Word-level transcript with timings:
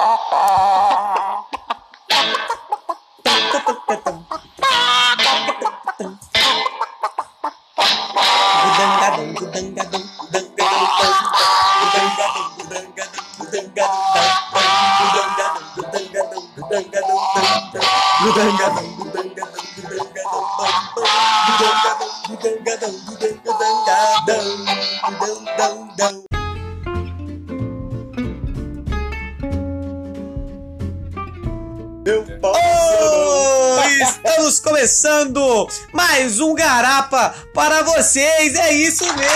Oh, 0.00 0.04
estamos 0.04 0.28
começando 0.28 0.30
mais 0.30 0.77
Garapa 37.08 37.34
para 37.54 37.82
vocês, 37.82 38.54
é 38.54 38.72
isso 38.74 39.04
mesmo! 39.04 39.28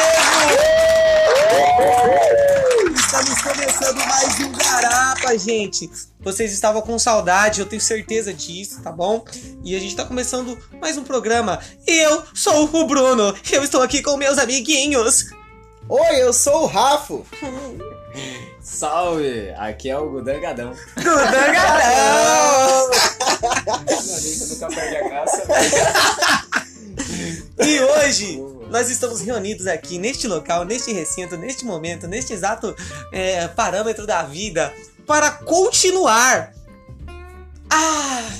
Estamos 2.95 3.43
começando 3.43 4.07
mais 4.07 4.41
um 4.41 4.53
Garapa, 4.53 5.39
gente. 5.39 5.91
Vocês 6.21 6.53
estavam 6.53 6.83
com 6.83 6.99
saudade, 6.99 7.61
eu 7.61 7.67
tenho 7.67 7.81
certeza 7.81 8.33
disso, 8.33 8.83
tá 8.83 8.93
bom? 8.93 9.25
E 9.65 9.75
a 9.75 9.81
gente 9.81 9.97
tá 9.97 10.05
começando 10.05 10.59
mais 10.81 10.99
um 10.99 11.05
programa. 11.05 11.61
E 11.87 11.99
eu 11.99 12.23
sou 12.35 12.65
o 12.65 12.87
Bruno, 12.87 13.35
eu 13.51 13.65
estou 13.65 13.81
aqui 13.81 14.03
com 14.03 14.19
meus 14.19 14.39
amiguinhos. 14.39 15.31
Oi, 15.89 16.23
eu 16.23 16.33
sou 16.33 16.65
o 16.65 16.67
Rafo. 16.67 17.27
Salve! 18.61 19.55
Aqui 19.57 19.89
é 19.89 19.99
o 19.99 20.11
Gudangadão. 20.11 20.75
Gudangadão! 20.97 22.91
nunca 24.49 24.69
perde 24.69 24.97
a 24.97 25.09
graça. 25.09 25.43
E 27.59 27.81
hoje 27.81 28.41
nós 28.71 28.91
estamos 28.91 29.21
reunidos 29.21 29.67
aqui 29.67 29.99
neste 29.99 30.27
local, 30.27 30.65
neste 30.65 30.93
recinto, 30.93 31.37
neste 31.37 31.65
momento, 31.65 32.09
neste 32.09 32.33
exato 32.33 32.75
é, 33.13 33.47
parâmetro 33.49 34.07
da 34.07 34.23
vida 34.23 34.73
para 35.07 35.31
continuar 35.31 36.53
a, 37.71 38.31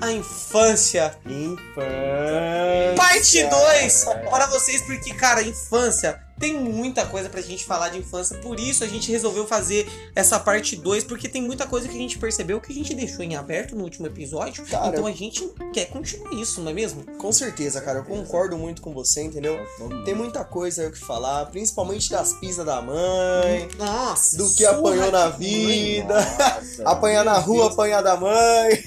a 0.00 0.12
infância. 0.12 1.16
Infância. 1.26 2.94
Parte 2.96 3.44
2 3.44 4.04
para 4.30 4.46
vocês, 4.46 4.82
porque, 4.82 5.12
cara, 5.14 5.42
infância 5.42 6.25
tem 6.38 6.58
muita 6.58 7.06
coisa 7.06 7.28
pra 7.28 7.40
gente 7.40 7.64
falar 7.64 7.88
de 7.88 7.98
infância, 7.98 8.36
por 8.38 8.58
isso 8.60 8.84
a 8.84 8.86
gente 8.86 9.10
resolveu 9.10 9.46
fazer 9.46 9.86
essa 10.14 10.38
parte 10.38 10.76
2, 10.76 11.04
porque 11.04 11.28
tem 11.28 11.42
muita 11.42 11.66
coisa 11.66 11.88
que 11.88 11.94
a 11.94 11.98
gente 11.98 12.18
percebeu 12.18 12.60
que 12.60 12.72
a 12.72 12.74
gente 12.74 12.94
deixou 12.94 13.24
em 13.24 13.36
aberto 13.36 13.74
no 13.74 13.84
último 13.84 14.06
episódio. 14.06 14.64
Cara, 14.66 14.88
então 14.88 15.06
a 15.06 15.12
gente 15.12 15.48
quer 15.72 15.86
continuar 15.86 16.32
isso, 16.34 16.60
não 16.60 16.70
é 16.70 16.74
mesmo? 16.74 17.04
Com 17.18 17.32
certeza, 17.32 17.80
cara, 17.80 18.00
eu 18.00 18.04
concordo 18.04 18.56
muito 18.58 18.82
com 18.82 18.92
você, 18.92 19.22
entendeu? 19.22 19.58
Tem 20.04 20.14
muita 20.14 20.44
coisa 20.44 20.86
o 20.88 20.92
que 20.92 20.98
falar, 20.98 21.46
principalmente 21.46 22.10
das 22.10 22.34
pisas 22.34 22.64
da 22.64 22.80
mãe, 22.82 23.68
Nossa, 23.78 24.36
do 24.36 24.54
que 24.54 24.64
apanhou 24.64 25.10
na 25.10 25.28
vida, 25.28 26.14
Nossa, 26.14 26.82
apanhar 26.84 27.24
na 27.24 27.38
rua, 27.38 27.64
Deus. 27.64 27.72
apanhar 27.72 28.02
da 28.02 28.16
mãe. 28.16 28.84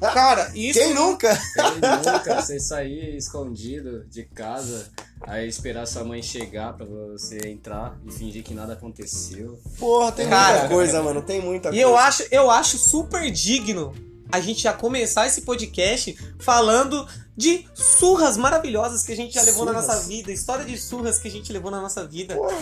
Cara, 0.00 0.50
isso. 0.54 0.78
Quem 0.78 0.94
nunca? 0.94 1.34
Quem 1.54 2.12
nunca 2.12 2.42
você 2.42 2.60
sair 2.60 3.16
escondido 3.16 4.04
de 4.06 4.24
casa, 4.24 4.90
aí 5.22 5.48
esperar 5.48 5.86
sua 5.86 6.04
mãe 6.04 6.22
chegar 6.22 6.72
pra 6.74 6.86
você 6.86 7.38
entrar 7.48 7.96
e 8.06 8.12
fingir 8.12 8.42
que 8.42 8.54
nada 8.54 8.72
aconteceu. 8.72 9.58
Porra, 9.78 10.12
tem 10.12 10.28
Cara. 10.28 10.58
muita 10.60 10.68
coisa, 10.74 11.02
mano, 11.02 11.22
tem 11.22 11.40
muita 11.40 11.68
E 11.68 11.72
coisa. 11.72 11.82
eu 11.82 11.96
acho, 11.96 12.22
eu 12.30 12.50
acho 12.50 12.78
super 12.78 13.30
digno 13.30 13.94
a 14.32 14.40
gente 14.40 14.62
já 14.62 14.72
começar 14.72 15.26
esse 15.26 15.42
podcast 15.42 16.16
falando 16.38 17.06
de 17.36 17.66
surras 17.74 18.36
maravilhosas 18.36 19.02
que 19.02 19.12
a 19.12 19.16
gente 19.16 19.34
já 19.34 19.42
levou 19.42 19.64
na 19.64 19.72
Surras? 19.72 19.86
nossa 19.88 20.00
vida, 20.08 20.30
história 20.32 20.64
de 20.64 20.78
surras 20.78 21.18
que 21.18 21.26
a 21.26 21.30
gente 21.30 21.52
levou 21.52 21.70
na 21.70 21.80
nossa 21.80 22.06
vida. 22.06 22.36
Porra. 22.36 22.56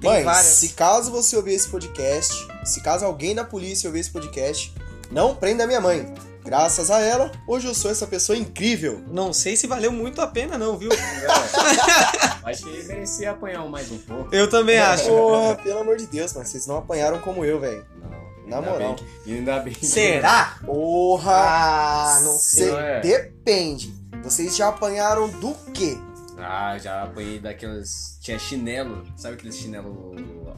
Tem 0.00 0.10
Mãe, 0.10 0.24
várias. 0.24 0.46
se 0.54 0.70
caso 0.70 1.10
você 1.10 1.36
ouvir 1.36 1.52
esse 1.52 1.68
podcast, 1.68 2.34
se 2.64 2.80
caso 2.80 3.04
alguém 3.04 3.34
da 3.34 3.44
polícia 3.44 3.86
ouvir 3.88 4.00
esse 4.00 4.10
podcast, 4.10 4.72
não 5.10 5.34
prenda 5.34 5.66
minha 5.66 5.80
mãe. 5.82 6.10
Graças 6.44 6.90
a 6.90 7.00
ela, 7.00 7.30
hoje 7.46 7.66
eu 7.66 7.74
sou 7.74 7.90
essa 7.90 8.06
pessoa 8.06 8.36
incrível. 8.36 9.02
Não 9.08 9.32
sei 9.32 9.56
se 9.56 9.66
valeu 9.66 9.92
muito 9.92 10.20
a 10.20 10.26
pena 10.26 10.56
não, 10.56 10.76
viu? 10.76 10.90
Acho 12.42 12.64
que 12.64 12.82
merecia 12.84 13.30
apanhar 13.32 13.64
mais 13.68 13.90
um 13.92 13.98
pouco. 13.98 14.34
Eu 14.34 14.48
também 14.48 14.78
acho. 14.78 15.06
Porra, 15.06 15.54
pelo 15.56 15.80
amor 15.80 15.96
de 15.98 16.06
Deus, 16.06 16.32
mano, 16.32 16.46
vocês 16.46 16.66
não 16.66 16.78
apanharam 16.78 17.18
como 17.20 17.44
eu, 17.44 17.60
velho. 17.60 17.84
Não, 18.00 18.10
Na 18.46 18.56
ainda 18.56 18.70
moral. 18.70 18.96
bem 19.24 19.34
ainda 19.36 19.58
bem. 19.60 19.74
Será? 19.74 20.58
Porra! 20.64 21.32
Ah, 21.34 22.20
não 22.22 22.38
sei. 22.38 22.70
Não 22.70 22.80
é? 22.80 23.00
Depende. 23.00 23.94
Vocês 24.24 24.56
já 24.56 24.68
apanharam 24.68 25.28
do 25.28 25.54
quê? 25.72 25.96
Ah, 26.38 26.76
já 26.78 27.02
apanhei 27.02 27.38
daqueles. 27.38 28.18
Tinha 28.20 28.38
chinelo, 28.38 29.04
sabe 29.16 29.34
aqueles 29.34 29.56
chinelo 29.56 30.14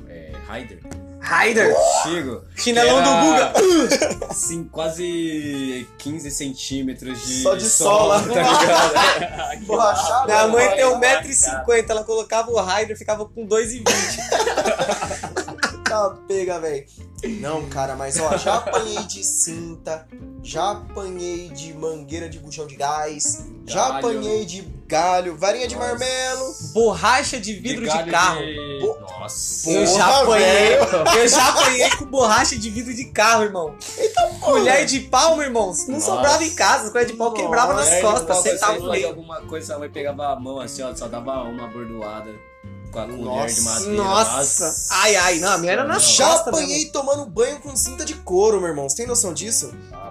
é, 0.09 0.32
Raider? 0.47 0.81
Raider! 1.22 1.75
Chico. 2.03 2.43
Chinelão 2.56 3.00
do 3.03 3.10
Guga! 3.27 4.34
Sim, 4.34 4.65
quase 4.65 5.87
15 5.99 6.31
centímetros 6.31 7.25
de. 7.25 7.43
Só 7.43 7.55
de 7.55 7.65
sola. 7.65 8.21
tá 8.21 8.27
ligado? 8.27 9.65
Borrachado? 9.66 10.27
Minha 10.27 10.49
mãe 10.49 10.69
tem 10.75 10.84
Olha, 10.84 11.22
1,50m, 11.22 11.84
ela 11.88 12.05
colocava 12.05 12.50
o 12.50 12.60
Raider 12.60 12.97
e 12.97 12.99
ficava 12.99 13.25
com 13.25 13.47
2,20m. 13.47 13.83
Tá 15.93 16.09
pega, 16.27 16.59
velho. 16.59 16.87
Não, 17.41 17.69
cara, 17.69 17.94
mas 17.94 18.19
ó, 18.19 18.34
já 18.39 18.54
apanhei 18.54 19.03
de 19.04 19.22
cinta, 19.22 20.09
já 20.43 20.71
apanhei 20.71 21.50
de 21.50 21.75
mangueira 21.75 22.31
de 22.31 22.39
buchão 22.39 22.66
de 22.66 22.77
gás, 22.77 23.44
já 23.66 23.89
Galho. 23.91 23.99
apanhei 23.99 24.47
de 24.47 24.62
galho, 24.97 25.36
varinha 25.38 25.66
de 25.66 25.75
Nossa. 25.75 25.88
marmelo. 25.88 26.54
Borracha 26.75 27.41
de 27.41 27.54
vidro 27.54 27.80
de, 27.82 27.88
galho 27.88 28.12
carro. 28.12 28.41
de- 28.41 28.78
Pô, 28.80 28.98
Nossa. 29.00 29.70
Eu 29.70 29.84
Porra, 29.86 29.97
já 29.98 30.20
apanhei. 30.20 30.47
velho. 30.47 31.19
Eu 31.19 31.28
já 31.28 31.48
apanhei 31.48 31.91
com 31.97 32.04
borracha 32.04 32.58
de 32.58 32.70
vidro 32.70 32.92
de 32.94 33.04
carro, 33.06 33.44
irmão. 33.44 33.75
Colher 34.41 34.84
de 34.84 35.00
pau, 35.00 35.36
meu 35.36 35.47
irmão. 35.47 35.72
Não 35.88 35.94
Nossa. 35.94 36.06
sobrava 36.06 36.44
em 36.44 36.54
casa, 36.54 36.91
colher 36.91 37.06
de 37.06 37.14
pau 37.14 37.30
Nossa. 37.30 37.42
quebrava 37.42 37.72
nas 37.75 37.88
É, 37.88 38.00
costas, 38.03 38.36
sentava 38.38 38.75
você 38.75 38.80
no 38.80 38.91
meio. 38.91 39.08
alguma 39.08 39.41
coisa, 39.42 39.66
sua 39.69 39.78
mãe 39.78 39.88
pegava 39.91 40.26
a 40.32 40.38
mão 40.38 40.60
assim, 40.60 40.82
ó, 40.82 40.94
só 40.94 41.09
dava 41.09 41.42
uma 41.44 41.69
bordoada 41.69 42.30
com 42.92 42.98
a 42.98 43.04
colher 43.04 43.16
de 43.16 43.24
Nossa, 43.24 43.62
madeira. 43.62 43.94
Nossa. 44.03 44.86
Ai, 44.91 45.16
ai, 45.16 45.38
não, 45.38 45.53
a 45.53 45.59
minha 45.59 45.72
era 45.72 45.84
na 45.84 45.94
Não. 45.94 46.00
Já 46.00 46.34
apanhei 46.34 46.86
tomando 46.86 47.24
banho 47.24 47.59
com 47.60 47.74
cinta 47.74 48.04
de 48.04 48.14
couro, 48.16 48.59
meu 48.60 48.69
irmão. 48.69 48.88
Você 48.88 48.97
tem 48.97 49.06
noção 49.06 49.32
disso? 49.32 49.72
Ah. 49.92 50.02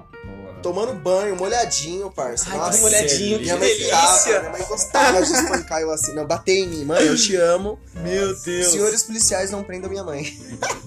Tomando 0.62 0.94
banho, 0.94 1.36
molhadinho, 1.36 2.12
parça. 2.12 2.46
Ai, 2.50 2.58
Nossa, 2.58 2.78
que 2.78 2.84
molhadinho, 2.84 3.38
que 3.38 3.44
Minha 3.44 3.58
mãe 3.58 3.68
delícia. 3.68 4.40
minha 4.42 4.52
mãe 4.52 4.62
gostava 4.64 5.22
de 5.22 5.32
espancar 5.34 5.82
eu 5.82 5.92
assim. 5.92 6.14
Não, 6.14 6.26
bater 6.26 6.54
em 6.60 6.68
mim. 6.68 6.86
Mãe, 6.86 7.04
eu 7.06 7.16
te 7.18 7.36
amo. 7.36 7.80
Meu 7.96 8.36
Deus. 8.40 8.68
Senhores 8.68 9.04
policiais, 9.04 9.50
não 9.50 9.64
prendam 9.64 9.90
minha 9.90 10.04
mãe. 10.04 10.26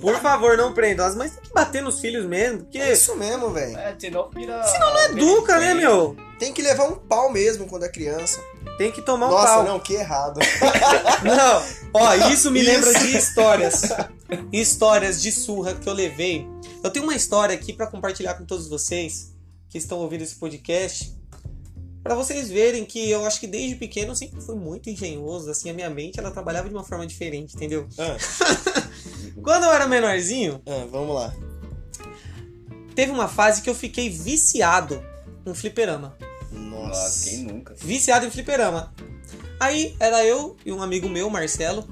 Por 0.00 0.16
favor, 0.20 0.56
não 0.56 0.72
prendam. 0.72 1.04
As 1.04 1.14
mães 1.16 1.32
têm 1.32 1.42
que 1.42 1.52
bater 1.52 1.82
nos 1.82 1.98
filhos 2.00 2.24
mesmo, 2.24 2.58
porque 2.60 2.78
É 2.78 2.92
isso 2.92 3.16
mesmo, 3.16 3.50
velho. 3.50 3.76
É, 3.76 3.94
senão 3.98 4.30
vira. 4.30 4.62
senão 4.64 4.94
não 4.94 5.02
educa, 5.06 5.58
né, 5.58 5.74
meu? 5.74 6.16
Tem 6.38 6.52
que 6.52 6.62
levar 6.62 6.84
um 6.84 6.94
pau 6.96 7.30
mesmo 7.30 7.66
quando 7.66 7.84
é 7.84 7.88
criança. 7.88 8.40
Tem 8.78 8.90
que 8.92 9.02
tomar 9.02 9.28
um 9.28 9.30
Nossa, 9.30 9.46
pau. 9.54 9.64
não, 9.64 9.78
que 9.80 9.94
errado. 9.94 10.38
Não, 11.22 11.62
ó, 11.94 12.14
isso 12.32 12.50
me 12.50 12.60
Isso. 12.60 12.70
lembra 12.70 12.92
de 12.94 13.16
histórias. 13.16 13.82
Histórias 14.52 15.22
de 15.22 15.30
surra 15.32 15.74
que 15.74 15.88
eu 15.88 15.92
levei. 15.92 16.46
Eu 16.82 16.90
tenho 16.90 17.04
uma 17.04 17.14
história 17.14 17.54
aqui 17.54 17.72
pra 17.72 17.86
compartilhar 17.86 18.34
com 18.34 18.44
todos 18.44 18.68
vocês 18.68 19.32
que 19.74 19.78
estão 19.78 19.98
ouvindo 19.98 20.22
esse 20.22 20.36
podcast. 20.36 21.12
Pra 22.00 22.14
vocês 22.14 22.48
verem 22.48 22.84
que 22.84 23.10
eu 23.10 23.26
acho 23.26 23.40
que 23.40 23.46
desde 23.48 23.74
pequeno 23.74 24.12
eu 24.12 24.14
sempre 24.14 24.40
fui 24.40 24.54
muito 24.54 24.88
engenhoso, 24.88 25.50
assim, 25.50 25.68
a 25.68 25.74
minha 25.74 25.90
mente 25.90 26.20
ela 26.20 26.30
trabalhava 26.30 26.68
de 26.68 26.74
uma 26.76 26.84
forma 26.84 27.04
diferente, 27.04 27.56
entendeu? 27.56 27.88
Ah, 27.98 28.16
Quando 29.42 29.64
eu 29.64 29.72
era 29.72 29.88
menorzinho, 29.88 30.62
ah, 30.64 30.86
vamos 30.88 31.12
lá. 31.12 31.34
teve 32.94 33.10
uma 33.10 33.26
fase 33.26 33.62
que 33.62 33.68
eu 33.68 33.74
fiquei 33.74 34.08
viciado 34.08 35.04
em 35.44 35.52
fliperama. 35.52 36.16
Nossa, 36.52 36.86
Nossa. 37.02 37.30
quem 37.30 37.38
nunca? 37.42 37.74
viciado 37.74 38.24
em 38.26 38.30
fliperama. 38.30 38.94
Aí 39.58 39.96
era 39.98 40.24
eu 40.24 40.56
e 40.64 40.70
um 40.70 40.80
amigo 40.84 41.08
meu, 41.08 41.28
Marcelo, 41.28 41.84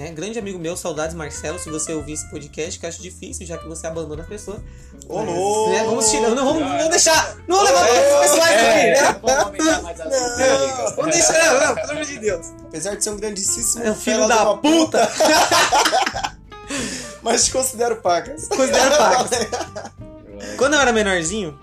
né? 0.00 0.10
Grande 0.12 0.38
amigo 0.38 0.58
meu, 0.58 0.74
saudades 0.78 1.14
Marcelo, 1.14 1.58
se 1.58 1.68
você 1.68 1.92
ouvir 1.92 2.14
esse 2.14 2.26
podcast, 2.30 2.80
que 2.80 2.86
eu 2.86 2.88
acho 2.88 3.02
difícil, 3.02 3.46
já 3.46 3.58
que 3.58 3.68
você 3.68 3.86
abandona 3.86 4.22
a 4.22 4.26
pessoa. 4.26 4.62
Ô, 5.06 5.18
Mas, 5.18 5.28
louco! 5.36 5.70
né, 5.70 5.84
Vamos 5.84 6.10
tirar, 6.10 6.30
não 6.30 6.42
vamos, 6.44 6.62
vamos 6.62 6.88
deixar, 6.88 7.36
não 7.46 7.56
vamos 7.58 7.70
levar 7.70 7.86
É, 7.88 8.08
todos 8.08 8.14
os 8.14 8.20
pessoais 8.30 8.60
aqui, 8.60 8.86
né? 8.86 9.20
Vamos 9.22 9.68
as 9.68 9.98
Não. 9.98 10.32
intrigas. 10.32 10.96
Vamos 10.96 11.12
deixar, 11.14 11.60
não, 11.66 11.74
pelo 11.74 11.90
amor 11.92 12.04
de 12.04 12.18
Deus. 12.18 12.46
Apesar 12.64 12.94
de 12.96 13.04
ser 13.04 13.10
um 13.10 13.16
grandíssimo 13.18 13.84
É 13.84 13.90
um 13.90 13.94
filho 13.94 14.26
da 14.26 14.42
uma 14.42 14.56
puta. 14.58 15.06
Mas 17.22 17.44
te 17.44 17.52
considero 17.52 17.96
pacas. 17.96 18.48
Considera 18.48 18.96
pagos. 18.96 19.30
Quando 20.56 20.74
eu 20.74 20.80
era 20.80 20.92
menorzinho, 20.92 21.58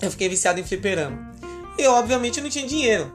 eu 0.00 0.10
fiquei 0.12 0.28
viciado 0.28 0.60
em 0.60 0.64
fliperama. 0.64 1.32
E 1.76 1.82
eu, 1.82 1.92
obviamente, 1.92 2.40
não 2.40 2.48
tinha 2.48 2.64
dinheiro. 2.66 3.12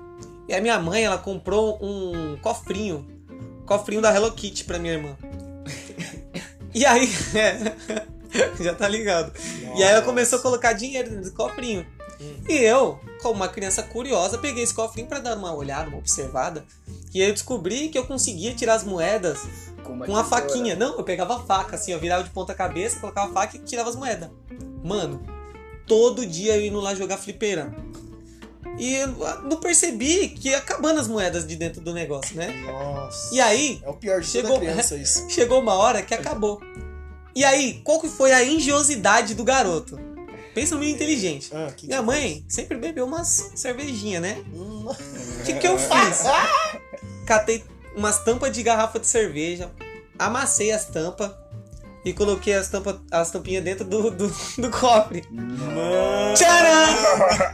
E 0.49 0.53
a 0.53 0.59
minha 0.59 0.77
mãe, 0.79 1.05
ela 1.05 1.17
comprou 1.17 1.79
um 1.81 2.37
cofrinho. 2.41 3.07
Cofrinho 3.65 4.01
da 4.01 4.13
Hello 4.13 4.31
Kitty 4.31 4.63
pra 4.63 4.79
minha 4.79 4.93
irmã. 4.93 5.17
E 6.73 6.85
aí, 6.85 7.09
é, 7.35 8.03
Já 8.59 8.73
tá 8.73 8.87
ligado. 8.87 9.31
E 9.75 9.83
aí 9.83 9.91
ela 9.91 10.01
começou 10.01 10.39
a 10.39 10.41
colocar 10.41 10.73
dinheiro 10.73 11.09
dentro 11.09 11.25
do 11.25 11.35
cofrinho. 11.35 11.85
E 12.47 12.53
eu, 12.53 12.99
como 13.21 13.35
uma 13.35 13.47
criança 13.47 13.83
curiosa, 13.83 14.37
peguei 14.37 14.63
esse 14.63 14.73
cofrinho 14.73 15.07
pra 15.07 15.19
dar 15.19 15.37
uma 15.37 15.53
olhada, 15.53 15.89
uma 15.89 15.97
observada. 15.97 16.65
E 17.13 17.21
aí 17.21 17.27
eu 17.27 17.33
descobri 17.33 17.89
que 17.89 17.97
eu 17.97 18.05
conseguia 18.05 18.53
tirar 18.53 18.75
as 18.75 18.83
moedas 18.83 19.39
uma 19.85 20.05
com 20.05 20.11
uma 20.11 20.23
faquinha. 20.23 20.75
Não, 20.75 20.97
eu 20.97 21.03
pegava 21.03 21.35
a 21.35 21.39
faca, 21.39 21.75
assim, 21.75 21.91
eu 21.91 21.99
virava 21.99 22.23
de 22.23 22.29
ponta 22.29 22.53
cabeça, 22.53 22.99
colocava 22.99 23.29
a 23.29 23.33
faca 23.33 23.57
e 23.57 23.59
tirava 23.59 23.89
as 23.89 23.95
moedas. 23.95 24.29
Mano, 24.83 25.21
todo 25.85 26.25
dia 26.25 26.55
eu 26.55 26.65
indo 26.65 26.79
lá 26.79 26.95
jogar 26.95 27.17
flipeira. 27.17 27.73
E 28.77 28.95
eu 28.95 29.07
não 29.43 29.57
percebi 29.57 30.29
que 30.29 30.49
ia 30.49 30.57
acabando 30.57 30.99
as 30.99 31.07
moedas 31.07 31.45
de 31.47 31.55
dentro 31.55 31.79
do 31.81 31.93
negócio, 31.93 32.35
né? 32.35 32.47
Nossa. 32.65 33.33
E 33.35 33.39
aí, 33.39 33.81
É 33.83 33.89
o 33.89 33.93
pior 33.93 34.19
de 34.21 34.27
Chegou- 34.27 34.59
criança 34.59 34.95
isso. 34.97 35.25
chegou 35.29 35.59
uma 35.61 35.75
hora 35.75 36.01
que 36.01 36.13
acabou. 36.13 36.59
E 37.35 37.43
aí, 37.43 37.81
qual 37.83 37.99
que 37.99 38.07
foi 38.09 38.31
a 38.31 38.43
engenhosidade 38.43 39.33
do 39.35 39.43
garoto? 39.43 39.99
Pensa 40.53 40.75
meio 40.75 40.91
inteligente. 40.93 41.49
Ah, 41.51 41.71
que 41.75 41.87
Minha 41.87 42.01
mãe 42.03 42.45
sempre 42.47 42.77
bebeu 42.77 43.05
umas 43.05 43.51
cervejinha, 43.55 44.19
né? 44.19 44.37
Hum, 44.53 44.85
O 44.87 45.43
que, 45.43 45.53
que 45.53 45.67
eu 45.67 45.77
fiz? 45.77 46.23
Catei 47.25 47.63
umas 47.95 48.23
tampas 48.23 48.51
de 48.51 48.61
garrafa 48.61 48.99
de 48.99 49.07
cerveja, 49.07 49.71
amassei 50.19 50.71
as 50.71 50.85
tampas 50.85 51.31
e 52.05 52.11
coloquei 52.11 52.53
as, 52.53 52.67
tampa, 52.67 53.01
as 53.09 53.31
tampinhas 53.31 53.63
dentro 53.63 53.85
do, 53.85 54.11
do, 54.11 54.27
do 54.57 54.69
cofre. 54.69 55.25
Mano. 55.31 56.35
Tcharam! 56.35 56.93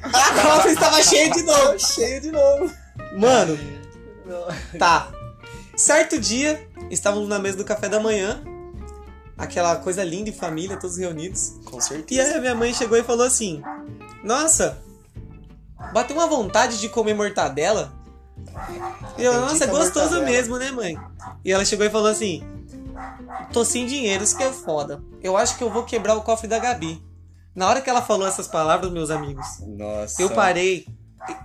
O 0.06 0.42
cofre 0.42 0.72
estava 0.72 1.04
cheio 1.04 1.32
de 1.32 1.44
novo. 1.44 1.80
Cheio 1.80 2.22
de 2.22 2.32
novo. 2.32 2.74
Mano, 3.18 3.58
tá. 4.78 5.12
Certo 5.76 6.20
dia, 6.20 6.68
estávamos 6.90 7.30
na 7.30 7.40
mesa 7.40 7.58
do 7.58 7.64
café 7.64 7.88
da 7.88 8.00
manhã. 8.00 8.44
Aquela 9.38 9.78
coisa 9.78 10.04
linda 10.04 10.30
em 10.30 10.34
família, 10.34 10.78
todos 10.78 10.98
reunidos. 10.98 11.54
Com 11.64 11.80
certeza. 11.80 12.22
E 12.22 12.26
aí 12.26 12.34
a 12.34 12.42
minha 12.42 12.56
mãe 12.56 12.74
chegou 12.74 12.98
e 12.98 13.04
falou 13.04 13.26
assim: 13.26 13.62
Nossa, 14.22 14.78
bateu 15.94 16.16
uma 16.16 16.28
vontade 16.28 16.78
de 16.80 16.90
comer 16.90 17.14
mortadela. 17.14 17.94
E 19.18 19.24
eu, 19.24 19.34
nossa, 19.34 19.64
é 19.64 19.68
gostoso 19.68 20.16
mortadela." 20.16 20.26
mesmo, 20.26 20.58
né, 20.58 20.72
mãe? 20.72 20.98
E 21.46 21.52
ela 21.54 21.64
chegou 21.64 21.86
e 21.86 21.90
falou 21.90 22.10
assim: 22.10 22.44
Tô 23.52 23.64
sem 23.66 23.86
dinheiro, 23.86 24.24
isso 24.24 24.36
que 24.38 24.44
é 24.44 24.52
foda. 24.52 25.02
Eu 25.22 25.36
acho 25.38 25.58
que 25.58 25.64
eu 25.64 25.70
vou 25.70 25.84
quebrar 25.84 26.16
o 26.16 26.22
cofre 26.22 26.48
da 26.48 26.60
Gabi. 26.60 27.04
Na 27.56 27.68
hora 27.68 27.82
que 27.82 27.90
ela 27.90 28.02
falou 28.02 28.28
essas 28.28 28.48
palavras, 28.48 28.92
meus 28.92 29.10
amigos, 29.10 29.46
Nossa. 29.62 30.22
eu 30.22 30.30
parei. 30.30 30.86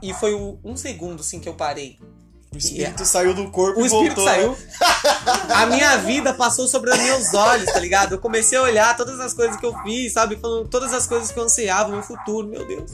E 0.01 0.11
e 0.11 0.15
foi 0.15 0.35
um 0.63 0.77
segundo, 0.77 1.21
assim, 1.21 1.41
que 1.41 1.49
eu 1.49 1.55
parei. 1.55 1.99
O 2.53 2.57
espírito 2.57 3.05
saiu 3.05 3.35
do 3.35 3.51
corpo 3.51 3.81
O 3.81 3.83
e 3.83 3.87
espírito 3.87 4.21
voltou. 4.21 4.25
saiu. 4.25 4.57
A 5.53 5.67
minha 5.67 5.97
vida 5.97 6.33
passou 6.33 6.69
sobre 6.69 6.91
os 6.91 6.99
meus 6.99 7.35
olhos, 7.35 7.73
tá 7.73 7.81
ligado? 7.81 8.13
Eu 8.13 8.19
comecei 8.19 8.57
a 8.57 8.63
olhar 8.63 8.97
todas 8.97 9.19
as 9.19 9.35
coisas 9.35 9.57
que 9.57 9.67
eu 9.67 9.77
fiz, 9.83 10.13
sabe? 10.13 10.37
Falando 10.37 10.69
todas 10.69 10.95
as 10.95 11.05
coisas 11.05 11.33
que 11.33 11.39
eu 11.39 11.43
ansiava, 11.43 11.91
meu 11.91 12.03
futuro, 12.03 12.47
meu 12.47 12.65
Deus. 12.65 12.93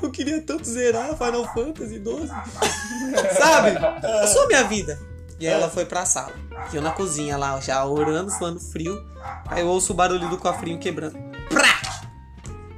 Eu 0.00 0.12
queria 0.12 0.40
tanto 0.40 0.64
zerar 0.64 1.16
Final 1.16 1.52
Fantasy 1.52 1.98
12. 1.98 2.28
Sabe? 3.36 3.76
Eu 4.22 4.28
sou 4.28 4.44
a 4.44 4.46
minha 4.46 4.64
vida. 4.64 4.98
E 5.38 5.46
aí 5.46 5.52
ela 5.52 5.68
foi 5.68 5.84
pra 5.84 6.06
sala. 6.06 6.32
E 6.72 6.76
eu 6.76 6.82
na 6.82 6.90
cozinha 6.90 7.36
lá, 7.36 7.60
já 7.60 7.84
orando, 7.84 8.30
suando 8.30 8.60
frio. 8.60 9.04
Aí 9.46 9.62
eu 9.62 9.68
ouço 9.68 9.92
o 9.92 9.96
barulho 9.96 10.28
do 10.28 10.38
cofrinho 10.38 10.78
quebrando. 10.78 11.18
Prá! 11.48 11.80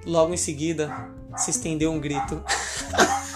Logo 0.05 0.33
em 0.33 0.37
seguida, 0.37 1.11
se 1.37 1.51
estendeu 1.51 1.93
um 1.93 2.01
grito. 2.01 2.43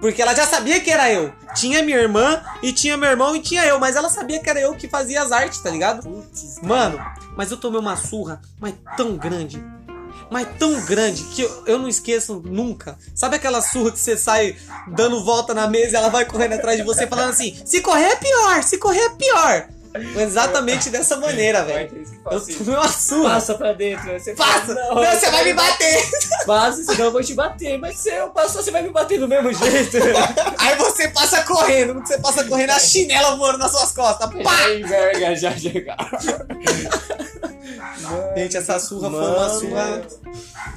Porque 0.00 0.22
ela 0.22 0.34
já 0.34 0.46
sabia 0.46 0.80
que 0.80 0.90
era 0.90 1.10
eu. 1.10 1.32
Tinha 1.54 1.82
minha 1.82 1.98
irmã 1.98 2.42
e 2.62 2.72
tinha 2.72 2.96
meu 2.96 3.10
irmão 3.10 3.34
e 3.34 3.40
tinha 3.40 3.64
eu, 3.64 3.80
mas 3.80 3.96
ela 3.96 4.08
sabia 4.08 4.40
que 4.40 4.48
era 4.48 4.60
eu 4.60 4.74
que 4.76 4.88
fazia 4.88 5.22
as 5.22 5.32
artes, 5.32 5.58
tá 5.60 5.70
ligado? 5.70 6.06
Mano, 6.62 6.98
mas 7.36 7.50
eu 7.50 7.56
tomei 7.56 7.80
uma 7.80 7.96
surra, 7.96 8.40
mas 8.60 8.74
tão 8.96 9.16
grande. 9.16 9.64
Mas 10.30 10.48
tão 10.58 10.80
grande 10.84 11.22
que 11.24 11.42
eu, 11.42 11.62
eu 11.66 11.78
não 11.78 11.88
esqueço 11.88 12.42
nunca. 12.44 12.98
Sabe 13.14 13.36
aquela 13.36 13.60
surra 13.62 13.92
que 13.92 13.98
você 13.98 14.16
sai 14.16 14.56
dando 14.88 15.24
volta 15.24 15.54
na 15.54 15.66
mesa 15.68 15.92
e 15.92 15.96
ela 15.96 16.08
vai 16.08 16.24
correndo 16.24 16.54
atrás 16.54 16.76
de 16.76 16.82
você 16.84 17.06
falando 17.06 17.30
assim: 17.30 17.56
se 17.64 17.80
correr 17.80 18.04
é 18.12 18.16
pior, 18.16 18.62
se 18.62 18.78
correr 18.78 19.00
é 19.00 19.10
pior. 19.10 19.68
Exatamente 20.18 20.90
dessa 20.90 21.16
maneira, 21.16 21.64
velho. 21.64 22.06
Eu 22.30 22.40
tomei 22.58 22.74
uma 22.74 22.88
surra. 22.88 23.30
Passa 23.30 23.54
pra 23.54 23.72
dentro. 23.72 24.12
Você 24.12 24.34
Passa! 24.34 24.74
fala, 24.74 24.94
Não, 24.94 25.18
você 25.18 25.30
vai 25.30 25.44
me 25.44 25.54
bater! 25.54 26.10
Passa, 26.46 26.84
senão 26.84 27.06
eu 27.06 27.12
vou 27.12 27.22
te 27.22 27.34
bater. 27.34 27.78
Mas 27.78 27.98
se 27.98 28.10
eu 28.10 28.28
passar, 28.30 28.62
você 28.62 28.70
vai 28.70 28.82
me 28.82 28.90
bater 28.90 29.18
do 29.18 29.28
mesmo 29.28 29.52
jeito. 29.52 29.96
Aí 30.58 30.76
você 30.76 31.08
passa 31.08 31.42
correndo. 31.44 31.94
Quando 31.94 32.06
você 32.06 32.18
passa 32.18 32.44
correndo, 32.44 32.70
a 32.70 32.78
chinela 32.78 33.36
voando 33.36 33.58
nas 33.58 33.70
suas 33.70 33.92
costas. 33.92 34.30
Pá! 34.42 34.56
Já 34.56 34.74
enverga, 34.74 35.36
já 35.36 35.50
Gente, 38.36 38.56
essa 38.56 38.78
surra 38.78 39.10
foi 39.10 39.20
Mano. 39.20 39.36
uma 39.36 39.48
surra 39.48 40.06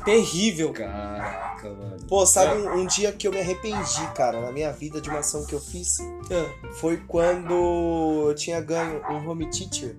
terrível. 0.05 0.73
Caraca, 0.73 1.69
mano. 1.69 1.97
Pô, 2.07 2.25
sabe 2.25 2.59
um, 2.61 2.79
um 2.79 2.85
dia 2.87 3.11
que 3.11 3.27
eu 3.27 3.31
me 3.31 3.39
arrependi, 3.39 4.07
cara, 4.15 4.41
na 4.41 4.51
minha 4.51 4.71
vida 4.71 4.99
de 4.99 5.09
uma 5.09 5.19
ação 5.19 5.45
que 5.45 5.53
eu 5.53 5.59
fiz? 5.59 5.99
Ah, 5.99 6.69
Foi 6.79 6.97
quando 7.07 8.27
eu 8.29 8.35
tinha 8.35 8.59
ganho 8.61 9.01
um 9.09 9.29
home 9.29 9.45
teacher 9.49 9.95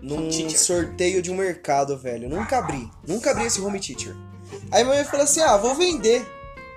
num 0.00 0.28
teacher. 0.28 0.58
sorteio 0.58 1.20
de 1.22 1.30
um 1.30 1.34
mercado, 1.36 1.96
velho. 1.98 2.28
Nunca 2.28 2.58
abri. 2.58 2.88
Nunca 3.06 3.30
abri 3.32 3.46
esse 3.46 3.60
home 3.60 3.80
teacher. 3.80 4.14
Aí 4.70 4.84
minha 4.84 4.96
mãe 4.96 5.04
falou 5.04 5.24
assim: 5.24 5.40
ah, 5.40 5.56
vou 5.56 5.74
vender. 5.74 6.24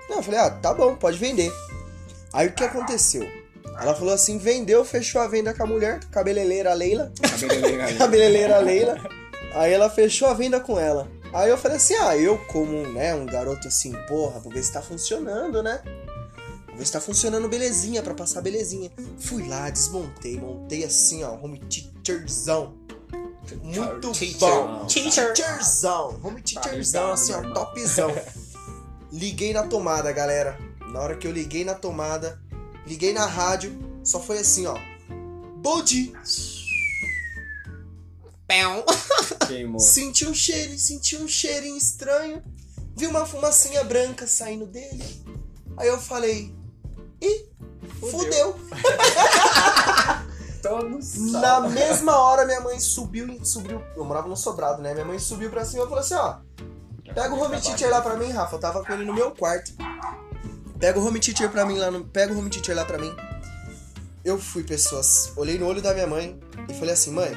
Não, 0.08 0.16
eu 0.18 0.22
falei, 0.22 0.40
ah, 0.40 0.50
tá 0.50 0.72
bom, 0.74 0.94
pode 0.96 1.18
vender. 1.18 1.52
Aí 2.32 2.48
o 2.48 2.52
que 2.52 2.64
aconteceu? 2.64 3.28
Ela 3.80 3.94
falou 3.94 4.14
assim: 4.14 4.38
vendeu, 4.38 4.84
fechou 4.84 5.20
a 5.20 5.28
venda 5.28 5.52
com 5.54 5.62
a 5.62 5.66
mulher, 5.66 6.00
cabeleireira 6.10 6.72
Leila. 6.74 7.12
cabeleireira 7.98 8.58
Leila. 8.62 8.96
Aí 9.56 9.72
ela 9.72 9.88
fechou 9.88 10.28
a 10.28 10.34
venda 10.34 10.60
com 10.60 10.78
ela. 10.78 11.10
Aí 11.32 11.48
eu 11.48 11.56
falei 11.56 11.78
assim: 11.78 11.94
ah, 11.94 12.16
eu, 12.16 12.36
como 12.46 12.86
né, 12.88 13.14
um 13.14 13.24
garoto 13.24 13.66
assim, 13.66 13.92
porra, 14.06 14.38
vou 14.38 14.52
ver 14.52 14.62
se 14.62 14.70
tá 14.70 14.82
funcionando, 14.82 15.62
né? 15.62 15.80
Vou 16.68 16.76
ver 16.76 16.84
se 16.84 16.92
tá 16.92 17.00
funcionando 17.00 17.48
belezinha, 17.48 18.02
pra 18.02 18.12
passar 18.12 18.42
belezinha. 18.42 18.90
Fui 19.18 19.48
lá, 19.48 19.70
desmontei, 19.70 20.38
montei 20.38 20.84
assim, 20.84 21.24
ó, 21.24 21.34
home 21.34 21.58
teacherzão. 21.60 22.74
Muito 23.62 24.12
Teacher. 24.12 24.38
bom. 24.38 24.86
Teacher. 24.86 25.32
Teacherzão. 25.32 26.20
Home 26.22 26.42
teacherzão, 26.42 27.12
assim, 27.12 27.32
ó, 27.32 27.40
topzão. 27.54 28.12
Liguei 29.10 29.54
na 29.54 29.62
tomada, 29.62 30.12
galera. 30.12 30.58
Na 30.92 31.00
hora 31.00 31.16
que 31.16 31.26
eu 31.26 31.32
liguei 31.32 31.64
na 31.64 31.74
tomada, 31.74 32.38
liguei 32.86 33.14
na 33.14 33.24
rádio, 33.24 33.72
só 34.04 34.20
foi 34.20 34.38
assim, 34.38 34.66
ó. 34.66 34.76
Bom 35.56 35.82
dia. 35.82 36.12
Queimou. 39.46 39.80
Senti 39.80 40.26
um 40.26 40.34
cheiro, 40.34 40.78
senti 40.78 41.16
um 41.16 41.26
cheirinho 41.26 41.76
estranho. 41.76 42.42
Vi 42.96 43.06
uma 43.06 43.26
fumacinha 43.26 43.84
branca 43.84 44.26
saindo 44.26 44.66
dele. 44.66 45.04
Aí 45.76 45.88
eu 45.88 45.98
falei, 45.98 46.54
ih, 47.20 47.46
fudeu. 48.00 48.58
No 50.64 51.00
Na 51.38 51.60
mesma 51.60 52.16
hora 52.16 52.46
minha 52.46 52.60
mãe 52.60 52.80
subiu, 52.80 53.38
subiu, 53.44 53.82
eu 53.94 54.04
morava 54.04 54.28
no 54.28 54.36
sobrado, 54.36 54.80
né? 54.80 54.94
Minha 54.94 55.04
mãe 55.04 55.18
subiu 55.18 55.50
pra 55.50 55.64
cima 55.64 55.84
e 55.84 55.86
falou 55.86 56.00
assim, 56.00 56.14
ó, 56.14 56.38
pega 57.14 57.34
o 57.34 57.40
home 57.40 57.60
teacher 57.60 57.90
lá 57.90 58.00
pra 58.00 58.16
mim, 58.16 58.30
Rafa, 58.30 58.56
eu 58.56 58.60
tava 58.60 58.82
com 58.82 58.92
ele 58.92 59.04
no 59.04 59.12
meu 59.12 59.30
quarto. 59.32 59.72
Pega 60.78 60.98
o 60.98 61.06
home 61.06 61.20
teacher 61.20 61.50
pra 61.50 61.64
mim 61.64 61.78
lá, 61.78 61.90
no, 61.90 62.04
pega 62.04 62.32
o 62.32 62.38
home 62.38 62.50
teacher 62.50 62.74
lá 62.74 62.84
pra 62.84 62.98
mim. 62.98 63.14
Eu 64.24 64.38
fui, 64.38 64.64
pessoas, 64.64 65.32
olhei 65.36 65.58
no 65.58 65.66
olho 65.66 65.80
da 65.80 65.94
minha 65.94 66.06
mãe 66.06 66.40
e 66.68 66.74
falei 66.74 66.94
assim, 66.94 67.12
mãe, 67.12 67.30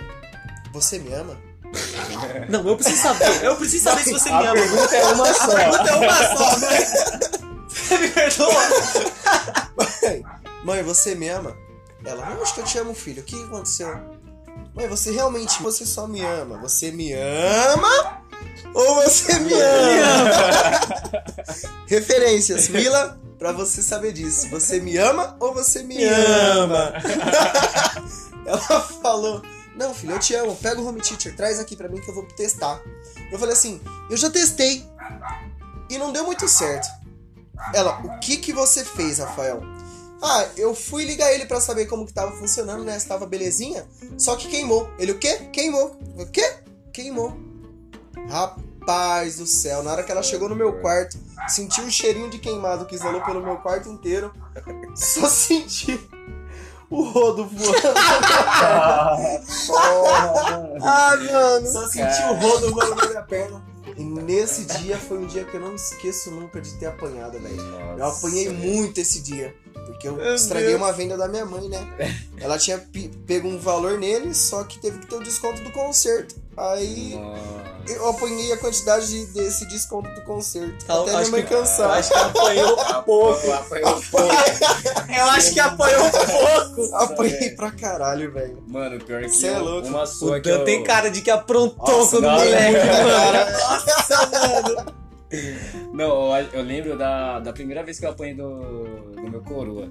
você 0.73 0.99
me 0.99 1.13
ama? 1.13 1.37
Não, 2.49 2.67
eu 2.67 2.75
preciso 2.75 3.01
saber. 3.01 3.43
Eu 3.43 3.55
preciso 3.55 3.83
saber 3.83 4.03
se 4.03 4.11
você 4.11 4.29
me 4.29 4.35
A 4.35 4.39
ama. 4.51 4.53
pergunta 4.53 4.95
é 4.95 5.05
uma 5.13 5.33
só. 5.33 5.55
Pergunta 5.55 5.89
é 5.89 5.95
uma 5.95 6.37
só, 6.37 6.57
né? 6.59 6.77
Você 7.69 7.97
me 7.97 8.07
perdoa? 8.09 8.53
Mãe, 10.03 10.23
mãe, 10.63 10.83
você 10.83 11.15
me 11.15 11.29
ama? 11.29 11.55
Ela, 12.03 12.25
não, 12.25 12.41
acho 12.41 12.53
que 12.55 12.61
eu 12.61 12.65
te 12.65 12.77
amo, 12.79 12.93
filho. 12.93 13.21
O 13.21 13.25
que 13.25 13.35
aconteceu? 13.43 13.89
Mãe, 14.75 14.87
você 14.87 15.11
realmente, 15.11 15.61
você 15.61 15.85
só 15.85 16.07
me 16.07 16.21
ama. 16.23 16.57
Você 16.59 16.91
me 16.91 17.13
ama 17.13 18.21
ou 18.73 18.95
você 18.95 19.39
me 19.39 19.53
ama? 19.53 20.31
Referências, 21.87 22.69
Mila, 22.69 23.19
pra 23.37 23.51
você 23.51 23.81
saber 23.81 24.13
disso. 24.13 24.49
Você 24.49 24.79
me 24.79 24.97
ama 24.97 25.35
ou 25.39 25.53
você 25.53 25.83
me, 25.83 26.03
ama? 26.03 26.93
Ela 28.45 28.81
falou, 29.01 29.41
não, 29.75 29.93
filho, 29.93 30.13
eu 30.13 30.19
te 30.19 30.33
amo. 30.35 30.55
Pega 30.55 30.79
o 30.81 30.85
home 30.85 31.01
teacher, 31.01 31.35
traz 31.35 31.59
aqui 31.59 31.75
pra 31.75 31.87
mim 31.87 32.01
que 32.01 32.09
eu 32.09 32.13
vou 32.15 32.25
testar. 32.25 32.81
Eu 33.31 33.39
falei 33.39 33.53
assim, 33.53 33.81
eu 34.09 34.17
já 34.17 34.29
testei 34.29 34.85
e 35.89 35.97
não 35.97 36.11
deu 36.11 36.25
muito 36.25 36.47
certo. 36.47 36.87
Ela, 37.73 37.99
o 38.03 38.19
que 38.19 38.37
que 38.37 38.53
você 38.53 38.83
fez, 38.85 39.19
Rafael? 39.19 39.61
Ah, 40.21 40.47
eu 40.57 40.75
fui 40.75 41.05
ligar 41.05 41.31
ele 41.33 41.45
pra 41.45 41.61
saber 41.61 41.85
como 41.85 42.05
que 42.05 42.13
tava 42.13 42.31
funcionando, 42.33 42.83
né? 42.83 42.97
Se 42.99 43.07
tava 43.07 43.25
belezinha. 43.25 43.87
Só 44.17 44.35
que 44.35 44.47
queimou. 44.47 44.89
Ele 44.99 45.13
o 45.13 45.17
quê? 45.17 45.47
Queimou. 45.51 45.97
O 46.17 46.25
quê? 46.25 46.57
Queimou. 46.91 47.37
Rapaz 48.29 49.37
do 49.37 49.45
céu, 49.45 49.83
na 49.83 49.91
hora 49.91 50.03
que 50.03 50.11
ela 50.11 50.23
chegou 50.23 50.49
no 50.49 50.55
meu 50.55 50.81
quarto, 50.81 51.17
senti 51.47 51.79
um 51.79 51.89
cheirinho 51.89 52.29
de 52.29 52.39
queimado 52.39 52.85
que 52.85 52.95
exalou 52.95 53.21
pelo 53.21 53.41
meu 53.41 53.57
quarto 53.57 53.87
inteiro. 53.87 54.33
Só 54.95 55.29
senti 55.29 55.97
o 56.89 57.01
rodo 57.03 57.45
voando. 57.45 57.81
Porra, 59.67 60.29
Ah, 60.81 61.15
mano. 61.31 61.67
Só 61.67 61.87
senti 61.87 62.21
o 62.23 62.33
rodo 62.35 62.71
voando 62.71 62.95
na 62.95 63.07
minha 63.07 63.23
perna. 63.23 63.61
E 63.97 64.03
nesse 64.03 64.65
dia 64.65 64.97
foi 64.97 65.17
um 65.17 65.27
dia 65.27 65.43
que 65.43 65.57
eu 65.57 65.61
não 65.61 65.75
esqueço 65.75 66.31
nunca 66.31 66.61
de 66.61 66.73
ter 66.75 66.85
apanhado, 66.85 67.37
velho. 67.39 67.61
Eu 67.97 68.05
apanhei 68.05 68.49
muito 68.49 68.99
esse 68.99 69.21
dia. 69.21 69.53
Porque 69.89 70.07
eu 70.07 70.13
Meu 70.13 70.35
estraguei 70.35 70.69
Deus. 70.69 70.81
uma 70.81 70.91
venda 70.93 71.17
da 71.17 71.27
minha 71.27 71.45
mãe, 71.45 71.67
né? 71.67 72.15
Ela 72.39 72.57
tinha 72.59 72.77
pego 73.25 73.47
um 73.47 73.57
valor 73.57 73.97
nele, 73.97 74.33
só 74.35 74.63
que 74.63 74.79
teve 74.79 74.99
que 74.99 75.07
ter 75.07 75.15
o 75.15 75.23
desconto 75.23 75.61
do 75.63 75.71
conserto. 75.71 76.35
Aí 76.55 77.15
Nossa. 77.15 77.93
eu 77.93 78.09
apanhei 78.09 78.51
a 78.53 78.57
quantidade 78.57 79.07
de- 79.07 79.25
desse 79.33 79.65
desconto 79.67 80.09
do 80.13 80.21
conserto. 80.21 80.85
Eu 80.87 80.95
Até 81.01 81.05
minha 81.11 81.19
acho 81.21 81.31
mãe 81.31 81.43
que- 81.45 81.53
Eu 81.53 81.59
cansar. 81.59 81.91
acho 81.91 82.09
que 82.11 82.17
apanhou 82.17 82.75
pouco. 83.03 83.51
Apanhou 83.51 84.01
pouco. 84.11 84.27
Eu 85.17 85.25
acho 85.31 85.53
que 85.53 85.59
apanhou 85.59 86.09
pouco. 86.11 86.95
Apanhei 86.95 87.49
pra 87.51 87.71
caralho, 87.71 88.31
velho. 88.31 88.63
Mano, 88.67 89.03
pior 89.03 89.21
que 89.23 89.29
Cê 89.29 89.47
é 89.47 89.57
louco. 89.57 89.87
uma 89.87 90.03
O 90.03 90.07
sua 90.07 90.39
que 90.39 90.49
Dan 90.49 90.59
eu... 90.59 90.65
tem 90.65 90.83
cara 90.83 91.09
de 91.09 91.21
que 91.21 91.31
aprontou 91.31 91.97
Nossa, 91.99 92.11
quando 92.17 92.23
não, 92.23 92.31
moleque, 92.37 92.75
é. 92.75 93.03
mano. 93.03 93.51
Nossa, 93.51 94.25
mano. 94.77 94.99
Não, 95.93 96.35
eu, 96.37 96.45
eu 96.53 96.61
lembro 96.63 96.97
da, 96.97 97.39
da 97.39 97.53
primeira 97.53 97.83
vez 97.83 97.99
que 97.99 98.05
eu 98.05 98.09
apanhei 98.09 98.33
do, 98.33 99.11
do 99.15 99.29
meu 99.29 99.41
coroa. 99.41 99.87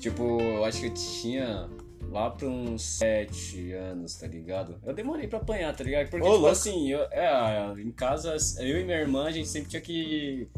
Tipo, 0.00 0.40
eu 0.40 0.64
acho 0.64 0.80
que 0.80 0.86
eu 0.86 0.94
tinha 0.94 1.68
lá 2.10 2.30
pra 2.30 2.46
uns 2.48 2.82
sete 2.82 3.72
anos, 3.72 4.16
tá 4.16 4.26
ligado? 4.26 4.76
Eu 4.84 4.92
demorei 4.92 5.26
pra 5.28 5.38
apanhar, 5.38 5.74
tá 5.74 5.84
ligado? 5.84 6.10
Porque, 6.10 6.16
Ô, 6.26 6.30
tipo 6.30 6.36
louco. 6.40 6.48
assim, 6.48 6.90
eu, 6.90 7.00
é, 7.10 7.72
em 7.78 7.90
casa, 7.92 8.36
eu 8.58 8.80
e 8.80 8.84
minha 8.84 8.98
irmã, 8.98 9.26
a 9.26 9.30
gente 9.30 9.48
sempre 9.48 9.70
tinha 9.70 9.80
que 9.80 10.48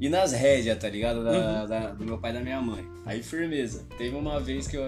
ir 0.00 0.08
nas 0.08 0.32
rédeas, 0.32 0.78
tá 0.78 0.88
ligado? 0.88 1.22
Da, 1.22 1.30
Uhum. 1.32 1.68
da- 1.68 1.90
do 1.92 2.04
meu 2.04 2.18
pai 2.18 2.30
e 2.30 2.34
da 2.34 2.40
minha 2.40 2.60
mãe. 2.60 2.84
Aí, 3.04 3.22
firmeza. 3.22 3.84
Teve 3.98 4.16
uma 4.16 4.40
vez 4.40 4.66
que 4.66 4.76
eu, 4.76 4.84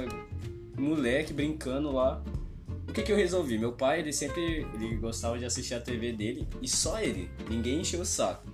moleque, 0.77 1.33
brincando 1.33 1.93
lá, 1.93 2.23
o 2.89 2.93
que 2.93 3.03
que 3.03 3.13
eu 3.13 3.17
resolvi? 3.17 3.59
Meu 3.59 3.73
pai, 3.73 4.01
ele 4.01 4.13
sempre 4.13 4.67
ele 4.75 4.97
gostava 4.97 5.39
de 5.39 5.45
assistir 5.45 5.75
a 5.75 5.81
TV 5.81 6.13
dele 6.13 6.49
e 6.63 6.69
só 6.69 7.01
ele. 7.01 7.31
Ninguém 7.49 7.81
encheu 7.81 8.01
o 8.01 8.07
saco. 8.07 8.47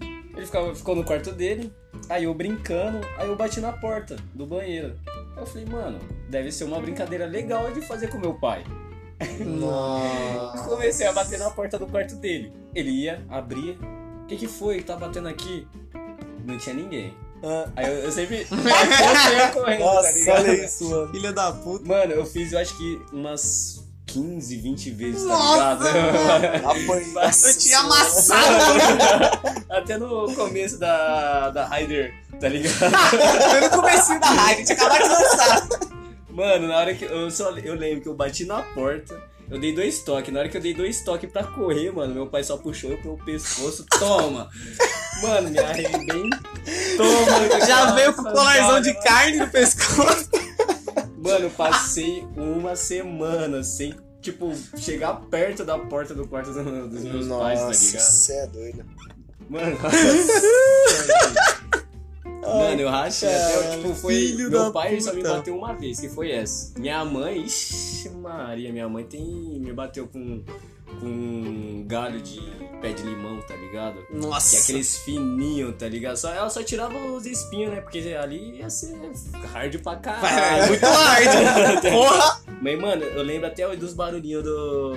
Ele 0.00 0.46
ficava, 0.46 0.74
ficou 0.74 0.94
no 0.94 1.02
quarto 1.02 1.32
dele, 1.32 1.72
aí 2.08 2.24
eu 2.24 2.32
brincando, 2.32 3.00
aí 3.18 3.28
eu 3.28 3.36
bati 3.36 3.60
na 3.60 3.72
porta 3.72 4.16
do 4.34 4.46
banheiro. 4.46 4.98
Aí 5.34 5.42
eu 5.42 5.46
falei, 5.46 5.66
mano, 5.66 5.98
deve 6.28 6.52
ser 6.52 6.64
uma 6.64 6.80
brincadeira 6.80 7.26
legal 7.26 7.72
de 7.72 7.80
fazer 7.80 8.08
com 8.08 8.18
meu 8.18 8.34
pai. 8.34 8.64
Nossa. 9.44 10.64
Comecei 10.68 11.06
a 11.06 11.12
bater 11.12 11.38
na 11.38 11.50
porta 11.50 11.78
do 11.78 11.86
quarto 11.86 12.16
dele. 12.16 12.52
Ele 12.74 12.90
ia, 12.90 13.24
abria. 13.28 13.76
O 14.22 14.26
que 14.26 14.36
que 14.36 14.46
foi 14.46 14.78
que 14.78 14.84
tá 14.84 14.96
batendo 14.96 15.28
aqui? 15.28 15.66
Não 16.44 16.56
tinha 16.56 16.74
ninguém. 16.74 17.14
Aí 17.74 17.86
eu, 17.86 18.04
eu 18.04 18.12
sempre. 18.12 18.46
eu 18.50 19.16
saía 19.16 19.48
correndo, 19.48 19.84
tá 19.84 20.10
ligado? 20.10 20.48
isso, 20.52 20.90
mano. 20.90 21.12
Filha 21.12 21.32
da 21.32 21.52
puta. 21.52 21.86
Mano, 21.86 22.12
eu 22.12 22.26
fiz, 22.26 22.52
eu 22.52 22.58
acho 22.58 22.76
que 22.76 23.00
umas 23.12 23.82
15, 24.06 24.56
20 24.56 24.90
vezes, 24.90 25.22
tá 25.22 25.28
Nossa, 25.28 25.90
ligado? 25.90 26.66
Apanhei. 26.66 27.14
Eu 27.16 27.58
tinha 27.58 27.78
amassado. 27.78 29.64
Até 29.70 29.96
no 29.96 30.34
começo 30.34 30.78
da, 30.78 31.50
da 31.50 31.66
Raider, 31.66 32.12
tá 32.40 32.48
ligado? 32.48 32.74
Foi 32.74 33.60
no 33.60 33.70
comecinho 33.70 34.20
da 34.20 34.26
rádio, 34.26 34.64
tinha 34.64 34.76
acabado 34.76 35.02
de 35.02 35.08
lançar. 35.08 35.68
Mano, 36.28 36.68
na 36.68 36.76
hora 36.76 36.94
que 36.94 37.04
eu 37.04 37.30
só 37.30 37.50
eu 37.58 37.74
lembro 37.74 38.02
que 38.02 38.08
eu 38.08 38.14
bati 38.14 38.44
na 38.44 38.62
porta, 38.62 39.20
eu 39.50 39.58
dei 39.58 39.74
dois 39.74 40.00
toques. 40.02 40.32
Na 40.32 40.40
hora 40.40 40.48
que 40.48 40.56
eu 40.56 40.60
dei 40.60 40.72
dois 40.74 41.00
toques 41.02 41.30
pra 41.30 41.44
correr, 41.44 41.90
mano, 41.92 42.14
meu 42.14 42.26
pai 42.26 42.42
só 42.44 42.56
puxou 42.56 42.90
eu 42.90 42.98
pelo 42.98 43.18
pescoço, 43.24 43.84
toma! 43.98 44.48
Mano, 45.22 45.50
me 45.50 45.58
arrebentei. 45.58 46.30
Toma, 46.96 47.66
Já 47.66 47.92
veio 47.92 48.14
com 48.14 48.22
o 48.22 48.24
Nossa, 48.24 48.36
colarzão 48.36 48.80
de 48.80 48.92
mano. 48.92 49.04
carne 49.04 49.36
no 49.38 49.48
pescoço. 49.48 50.28
Mano, 51.18 51.44
eu 51.46 51.50
passei 51.50 52.26
uma 52.36 52.74
semana 52.74 53.62
sem, 53.62 53.94
tipo, 54.22 54.54
chegar 54.78 55.14
perto 55.30 55.64
da 55.64 55.78
porta 55.78 56.14
do 56.14 56.26
quarto 56.26 56.52
do- 56.52 56.88
dos 56.88 57.02
meus 57.04 57.28
pais, 57.28 57.60
tá 57.60 57.66
Nossa, 57.66 57.84
ligado? 57.84 58.00
você 58.02 58.32
é 58.32 58.46
doido. 58.46 58.84
Mano, 59.50 59.76
Mano, 62.58 62.80
eu 62.80 62.88
rachei 62.88 63.28
até, 63.28 63.76
tipo, 63.76 63.94
foi. 63.94 64.34
meu 64.36 64.72
pai 64.72 65.00
só 65.00 65.12
me 65.12 65.22
puta. 65.22 65.34
bateu 65.36 65.56
uma 65.56 65.74
vez, 65.74 66.00
que 66.00 66.08
foi 66.08 66.30
essa. 66.30 66.78
Minha 66.78 67.04
mãe, 67.04 67.42
ixi, 67.44 68.08
Maria, 68.10 68.72
minha 68.72 68.88
mãe 68.88 69.04
tem. 69.04 69.22
me 69.22 69.72
bateu 69.72 70.06
com. 70.06 70.42
com 71.00 71.06
um 71.06 71.84
galho 71.86 72.20
de 72.20 72.40
pé 72.80 72.92
de 72.92 73.02
limão, 73.02 73.40
tá 73.42 73.54
ligado? 73.54 74.04
Nossa. 74.10 74.58
aqueles 74.58 74.98
fininhos, 74.98 75.74
tá 75.76 75.88
ligado? 75.88 76.16
Só, 76.16 76.32
ela 76.32 76.50
só 76.50 76.62
tirava 76.62 76.96
os 76.96 77.26
espinhos, 77.26 77.72
né? 77.72 77.80
Porque 77.80 77.98
ali 78.20 78.58
ia 78.58 78.70
ser 78.70 78.96
hard 79.52 79.76
pra 79.82 79.96
caralho. 79.96 80.64
é 80.64 80.66
muito 80.68 80.86
hard. 80.86 81.82
Porra. 81.92 82.40
Mas, 82.60 82.78
mano, 82.78 83.04
eu 83.04 83.22
lembro 83.22 83.46
até 83.46 83.74
dos 83.76 83.94
barulhinhos 83.94 84.44
do. 84.44 84.94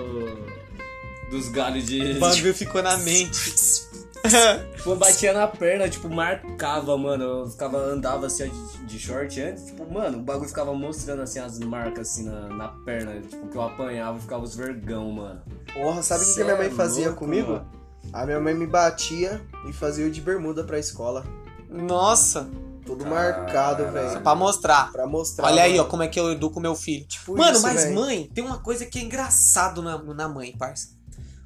dos 1.29 1.49
galhos 1.49 1.85
de. 1.85 2.13
O 2.13 2.19
bagulho 2.19 2.53
ficou 2.53 2.81
na 2.81 2.97
mente. 2.97 3.83
Tipo, 4.77 4.95
batia 4.95 5.33
na 5.33 5.47
perna, 5.47 5.89
tipo, 5.89 6.09
marcava, 6.09 6.97
mano. 6.97 7.23
Eu 7.23 7.49
ficava, 7.49 7.77
andava 7.77 8.27
assim, 8.27 8.43
ó, 8.43 8.47
de, 8.77 8.85
de 8.85 8.99
short 8.99 9.41
antes, 9.41 9.65
tipo, 9.65 9.89
mano, 9.91 10.17
o 10.17 10.21
bagulho 10.21 10.47
ficava 10.47 10.73
mostrando 10.73 11.21
assim 11.21 11.39
as 11.39 11.59
marcas 11.59 12.09
assim 12.09 12.23
na, 12.23 12.47
na 12.47 12.67
perna, 12.69 13.19
tipo, 13.21 13.47
que 13.47 13.55
eu 13.57 13.61
apanhava 13.61 14.17
e 14.17 14.21
ficava 14.21 14.43
os 14.43 14.55
vergão, 14.55 15.11
mano. 15.11 15.41
Porra, 15.73 16.01
sabe 16.01 16.23
o 16.23 16.33
que, 16.33 16.41
a 16.41 16.43
minha 16.45 16.55
é 16.55 16.59
mãe 16.59 16.69
fazia 16.71 17.07
louco, 17.07 17.19
comigo? 17.19 17.51
mano. 17.53 17.65
A 18.11 18.25
minha 18.25 18.39
mãe 18.39 18.53
me 18.53 18.67
batia 18.67 19.41
e 19.67 19.73
fazia 19.73 20.05
eu 20.05 20.11
de 20.11 20.21
bermuda 20.21 20.63
pra 20.63 20.77
escola. 20.77 21.25
Nossa. 21.69 22.49
Tudo 22.85 23.05
marcado, 23.05 23.89
velho. 23.91 24.21
Pra 24.21 24.35
mostrar. 24.35 24.91
Pra 24.91 25.07
mostrar. 25.07 25.47
Olha 25.47 25.63
aí, 25.63 25.79
ó, 25.79 25.85
como 25.85 26.03
é 26.03 26.07
que 26.07 26.19
eu 26.19 26.31
educo 26.31 26.59
meu 26.59 26.75
filho. 26.75 27.05
Tipo 27.07 27.37
Mano, 27.37 27.53
isso, 27.53 27.61
mas 27.61 27.83
velho. 27.83 27.95
mãe, 27.95 28.29
tem 28.33 28.43
uma 28.43 28.59
coisa 28.59 28.85
que 28.85 28.99
é 28.99 29.01
engraçado 29.01 29.81
na, 29.81 29.97
na 29.97 30.27
mãe, 30.27 30.53
parça. 30.57 30.89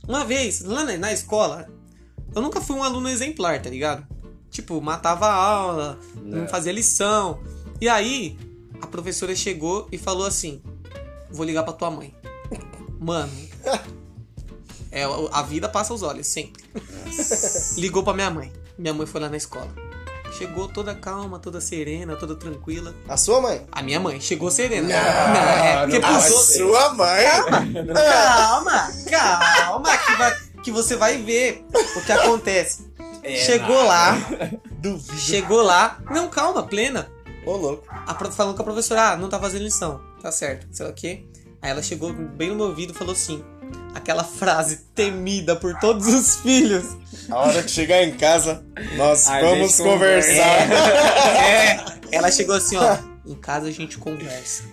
Uma 0.08 0.26
vez, 0.26 0.62
lá 0.62 0.84
na, 0.84 0.98
na 0.98 1.14
escola, 1.14 1.68
eu 2.38 2.42
nunca 2.42 2.62
fui 2.62 2.76
um 2.76 2.84
aluno 2.84 3.10
exemplar, 3.10 3.62
tá 3.62 3.70
ligado? 3.70 4.06
Tipo, 4.50 4.82
matava 4.82 5.28
a 5.28 5.34
aula, 5.34 6.00
não 6.16 6.44
É. 6.46 6.48
fazia 6.48 6.72
lição. 6.72 7.40
E 7.82 7.88
aí, 7.90 8.38
a 8.82 8.88
professora 8.88 9.36
chegou 9.36 9.88
e 9.92 9.98
falou 9.98 10.26
assim: 10.26 10.62
Vou 11.30 11.46
ligar 11.46 11.64
pra 11.64 11.74
tua 11.74 11.92
mãe. 11.92 12.16
Mano, 13.00 13.32
é, 14.92 15.04
a 15.32 15.42
vida 15.44 15.68
passa 15.70 15.94
os 15.94 16.02
olhos, 16.02 16.26
sempre. 16.28 16.64
Ligou 17.78 18.02
pra 18.04 18.14
minha 18.14 18.32
mãe. 18.32 18.52
Minha 18.78 18.94
mãe 18.94 19.06
foi 19.06 19.20
lá 19.22 19.30
na 19.30 19.38
escola. 19.38 19.70
Chegou 20.38 20.68
toda 20.68 20.94
calma, 20.96 21.40
toda 21.40 21.60
serena, 21.62 22.16
toda 22.16 22.36
tranquila. 22.36 22.94
A 23.08 23.18
sua 23.18 23.42
mãe? 23.42 23.66
A 23.72 23.82
minha 23.82 24.00
mãe 24.00 24.20
chegou 24.22 24.50
serena. 24.52 24.88
Não, 24.88 24.96
é, 24.96 25.88
não 25.88 26.02
pode 26.02 26.16
outros- 26.16 26.46
ser. 26.48 26.58
sua 26.60 26.94
mãe? 26.94 27.26
Calma, 27.96 28.94
calma, 29.10 29.98
que, 29.98 30.16
vai- 30.16 30.38
que 30.64 30.72
você 30.72 30.96
vai 30.96 31.18
ver 31.18 31.66
o 31.96 32.02
que 32.02 32.12
acontece. 32.12 32.88
É, 33.24 33.36
chegou 33.36 33.84
nada. 33.84 33.88
lá, 33.88 34.52
Duvido. 34.80 35.18
chegou 35.18 35.62
lá. 35.62 36.00
Não, 36.10 36.30
calma, 36.30 36.64
plena. 36.64 37.10
Ô, 37.46 37.56
louco. 37.56 37.86
A, 37.90 38.14
falando 38.32 38.56
com 38.56 38.62
a 38.62 38.66
professora, 38.66 39.12
ah, 39.12 39.18
não 39.18 39.30
tá 39.30 39.40
fazendo 39.40 39.64
lição. 39.64 40.02
Tá 40.22 40.32
certo, 40.32 40.68
sei 40.72 40.86
lá 40.86 40.92
o 40.92 40.96
quê. 40.96 41.26
Aí 41.62 41.72
ela 41.72 41.82
chegou 41.82 42.14
bem 42.14 42.50
no 42.50 42.56
meu 42.56 42.68
ouvido 42.68 42.94
e 42.94 42.96
falou 42.96 43.14
assim: 43.14 43.44
aquela 43.94 44.24
frase 44.24 44.86
temida 44.94 45.56
por 45.56 45.74
todos 45.80 46.08
os 46.08 46.38
filhos. 46.38 46.86
A 47.30 47.38
hora 47.40 47.64
que 47.64 47.72
chegar 47.72 48.04
em 48.04 48.16
casa, 48.16 48.64
nós 48.96 49.28
A 49.28 49.42
vamos 49.42 49.78
conversar. 49.78 50.72
É, 51.38 51.86
ela 52.12 52.32
chegou 52.32 52.56
assim, 52.56 52.78
ó. 52.78 52.98
Em 53.26 53.36
casa 53.36 53.68
a 53.68 53.72
gente 53.72 53.98
conversa. 53.98 54.64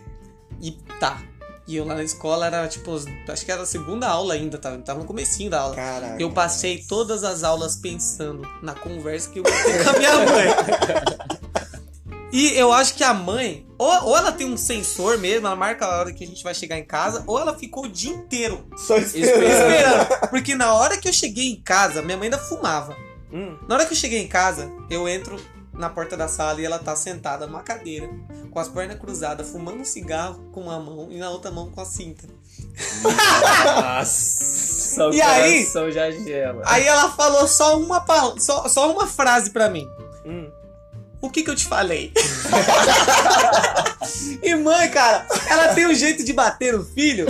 E 0.60 0.72
tá. 1.00 1.20
E 1.66 1.76
eu 1.76 1.84
lá 1.86 1.94
na 1.94 2.02
escola 2.04 2.46
era 2.46 2.68
tipo, 2.68 2.94
acho 3.28 3.44
que 3.44 3.50
era 3.50 3.62
a 3.62 3.66
segunda 3.66 4.06
aula 4.06 4.34
ainda, 4.34 4.58
tava, 4.58 4.76
tava 4.78 5.00
no 5.00 5.06
comecinho 5.06 5.50
da 5.50 5.60
aula. 5.60 5.74
Caralho. 5.74 6.20
Eu 6.20 6.30
passei 6.30 6.84
todas 6.86 7.24
as 7.24 7.42
aulas 7.42 7.76
pensando 7.76 8.46
na 8.62 8.74
conversa 8.74 9.30
que 9.30 9.38
eu 9.38 9.42
ter 9.42 9.84
com 9.84 9.90
a 9.90 9.98
minha 9.98 10.16
mãe. 10.18 10.46
E 12.34 12.58
eu 12.58 12.72
acho 12.72 12.94
que 12.94 13.04
a 13.04 13.14
mãe, 13.14 13.64
ou, 13.78 14.06
ou 14.06 14.16
ela 14.16 14.32
tem 14.32 14.44
um 14.44 14.56
sensor 14.56 15.16
mesmo, 15.18 15.46
ela 15.46 15.54
marca 15.54 15.86
a 15.86 16.00
hora 16.00 16.12
que 16.12 16.24
a 16.24 16.26
gente 16.26 16.42
vai 16.42 16.52
chegar 16.52 16.76
em 16.76 16.84
casa, 16.84 17.22
ou 17.28 17.38
ela 17.38 17.56
ficou 17.56 17.84
o 17.84 17.88
dia 17.88 18.12
inteiro 18.12 18.66
Só 18.76 18.96
Esperando. 18.96 19.44
esperando. 19.44 20.30
Porque 20.30 20.56
na 20.56 20.74
hora 20.74 20.98
que 20.98 21.08
eu 21.08 21.12
cheguei 21.12 21.48
em 21.48 21.62
casa, 21.62 22.02
minha 22.02 22.16
mãe 22.16 22.26
ainda 22.26 22.38
fumava. 22.38 22.96
Hum. 23.32 23.56
Na 23.68 23.76
hora 23.76 23.86
que 23.86 23.92
eu 23.92 23.96
cheguei 23.96 24.20
em 24.20 24.26
casa, 24.26 24.68
eu 24.90 25.08
entro 25.08 25.40
na 25.74 25.90
porta 25.90 26.16
da 26.16 26.28
sala 26.28 26.60
e 26.60 26.64
ela 26.64 26.78
tá 26.78 26.94
sentada 26.96 27.46
numa 27.46 27.62
cadeira, 27.62 28.08
com 28.50 28.58
as 28.58 28.68
pernas 28.68 28.98
cruzadas, 28.98 29.48
fumando 29.50 29.80
um 29.80 29.84
cigarro 29.84 30.48
com 30.52 30.62
uma 30.62 30.78
mão 30.78 31.08
e 31.10 31.18
na 31.18 31.30
outra 31.30 31.50
mão 31.50 31.70
com 31.70 31.80
a 31.80 31.84
cinta. 31.84 32.26
Nossa, 33.74 35.08
o 35.08 35.12
E 35.14 35.20
aí? 35.20 35.64
já 35.92 36.10
gela. 36.10 36.62
Aí 36.66 36.86
ela 36.86 37.10
falou 37.10 37.46
só 37.48 37.78
uma, 37.78 38.00
pal- 38.00 38.38
só, 38.38 38.68
só 38.68 38.90
uma 38.90 39.06
frase 39.06 39.50
pra 39.50 39.68
mim. 39.68 39.86
Hum. 40.24 40.50
O 41.20 41.30
que 41.30 41.42
que 41.42 41.50
eu 41.50 41.56
te 41.56 41.64
falei? 41.66 42.12
e 44.42 44.54
mãe, 44.56 44.90
cara, 44.90 45.26
ela 45.48 45.68
tem 45.74 45.86
um 45.86 45.94
jeito 45.94 46.22
de 46.22 46.32
bater 46.34 46.74
no 46.76 46.84
filho 46.84 47.26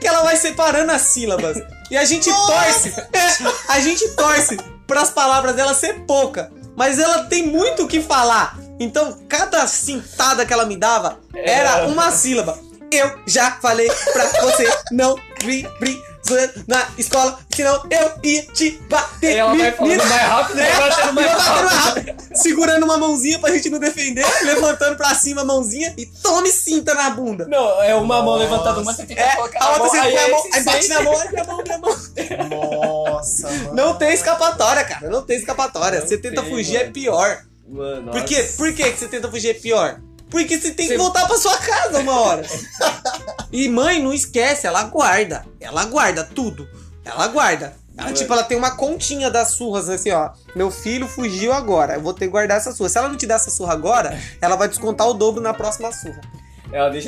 que 0.00 0.06
ela 0.06 0.22
vai 0.22 0.36
separando 0.36 0.90
as 0.92 1.02
sílabas. 1.02 1.58
E 1.90 1.96
a 1.96 2.04
gente 2.06 2.30
torce, 2.30 2.94
a 3.68 3.80
gente 3.80 4.08
torce 4.16 4.56
para 4.86 5.02
as 5.02 5.10
palavras 5.10 5.54
dela 5.54 5.74
ser 5.74 6.00
pouca, 6.06 6.50
mas 6.76 6.98
ela 6.98 7.24
tem 7.24 7.46
muito 7.46 7.84
o 7.84 7.88
que 7.88 8.00
falar. 8.00 8.58
Então, 8.78 9.18
cada 9.28 9.66
cintada 9.66 10.44
que 10.44 10.52
ela 10.52 10.66
me 10.66 10.76
dava 10.76 11.18
era 11.34 11.86
uma 11.86 12.10
sílaba. 12.10 12.58
Eu 12.90 13.18
já 13.26 13.52
falei 13.52 13.88
pra 14.12 14.26
você 14.42 14.68
não 14.90 15.16
na 16.66 16.86
escola, 16.98 17.38
senão 17.54 17.82
eu 17.90 18.12
ia 18.22 18.42
te 18.46 18.70
bater. 18.88 19.36
Ela 19.36 19.54
vai 19.54 19.72
falando 19.72 19.98
mais 20.08 20.22
rápido, 20.22 20.60
É, 20.60 20.72
vai 20.72 20.88
batendo 20.90 21.12
mais 21.12 21.30
rápido. 21.32 21.68
rápido, 21.68 22.14
segurando 22.34 22.84
uma 22.84 22.96
mãozinha 22.98 23.38
pra 23.38 23.52
gente 23.52 23.70
não 23.70 23.78
defender, 23.78 24.24
levantando 24.42 24.96
pra 24.96 25.14
cima 25.14 25.42
a 25.42 25.44
mãozinha 25.44 25.94
e 25.98 26.06
tome 26.06 26.50
cinta 26.50 26.94
na 26.94 27.10
bunda. 27.10 27.46
Não, 27.46 27.82
é 27.82 27.94
uma 27.94 28.22
mão 28.22 28.36
levantada, 28.36 28.80
uma 28.80 28.92
você 28.92 29.04
tem 29.06 29.16
que 29.16 29.22
É, 29.22 29.36
colocar 29.36 29.62
a 29.64 29.70
outra 29.72 29.88
você 29.88 29.96
aí, 29.98 30.12
põe 30.14 30.24
a 30.24 30.28
mão, 30.28 30.42
aí 30.52 30.62
bate 30.64 30.82
sente. 30.82 30.88
na 30.94 31.02
mão, 31.02 31.20
aí 31.20 31.28
minha 31.30 31.44
mão, 31.44 31.62
minha 31.62 31.78
mão. 31.78 31.96
Nossa, 32.48 33.50
mano. 33.50 33.74
Não 33.74 33.94
tem 33.96 34.12
escapatória, 34.12 34.84
cara. 34.84 35.08
Não 35.10 35.22
tem 35.22 35.36
escapatória. 35.36 36.00
Não 36.00 36.06
você 36.06 36.18
tenta 36.18 36.42
tem, 36.42 36.50
fugir 36.50 36.76
é 36.76 36.80
mano. 36.80 36.92
pior. 36.92 37.38
Mano, 37.68 38.12
Por 38.12 38.24
quê? 38.24 38.42
nossa. 38.42 38.56
Por 38.56 38.72
que 38.74 38.90
que 38.92 38.98
você 38.98 39.08
tenta 39.08 39.30
fugir 39.30 39.50
é 39.50 39.54
pior? 39.54 40.00
Porque 40.34 40.58
você 40.58 40.72
tem 40.72 40.88
que 40.88 40.96
voltar 40.96 41.28
pra 41.28 41.38
sua 41.38 41.56
casa 41.58 42.00
uma 42.00 42.20
hora. 42.20 42.44
e 43.52 43.68
mãe 43.68 44.02
não 44.02 44.12
esquece, 44.12 44.66
ela 44.66 44.82
guarda. 44.82 45.46
Ela 45.60 45.84
guarda 45.84 46.24
tudo. 46.24 46.68
Ela 47.04 47.28
guarda. 47.28 47.76
Ela, 47.96 48.06
Mano. 48.06 48.16
tipo, 48.16 48.32
ela 48.32 48.42
tem 48.42 48.58
uma 48.58 48.72
continha 48.72 49.30
das 49.30 49.52
surras, 49.52 49.88
assim, 49.88 50.10
ó. 50.10 50.30
Meu 50.56 50.72
filho 50.72 51.06
fugiu 51.06 51.52
agora. 51.52 51.94
Eu 51.94 52.00
vou 52.00 52.12
ter 52.12 52.24
que 52.24 52.32
guardar 52.32 52.56
essa 52.56 52.72
surra. 52.72 52.88
Se 52.88 52.98
ela 52.98 53.08
não 53.08 53.16
te 53.16 53.26
der 53.26 53.34
essa 53.34 53.48
surra 53.48 53.74
agora, 53.74 54.20
ela 54.40 54.56
vai 54.56 54.66
descontar 54.66 55.06
o 55.06 55.14
dobro 55.14 55.40
na 55.40 55.54
próxima 55.54 55.92
surra. 55.92 56.20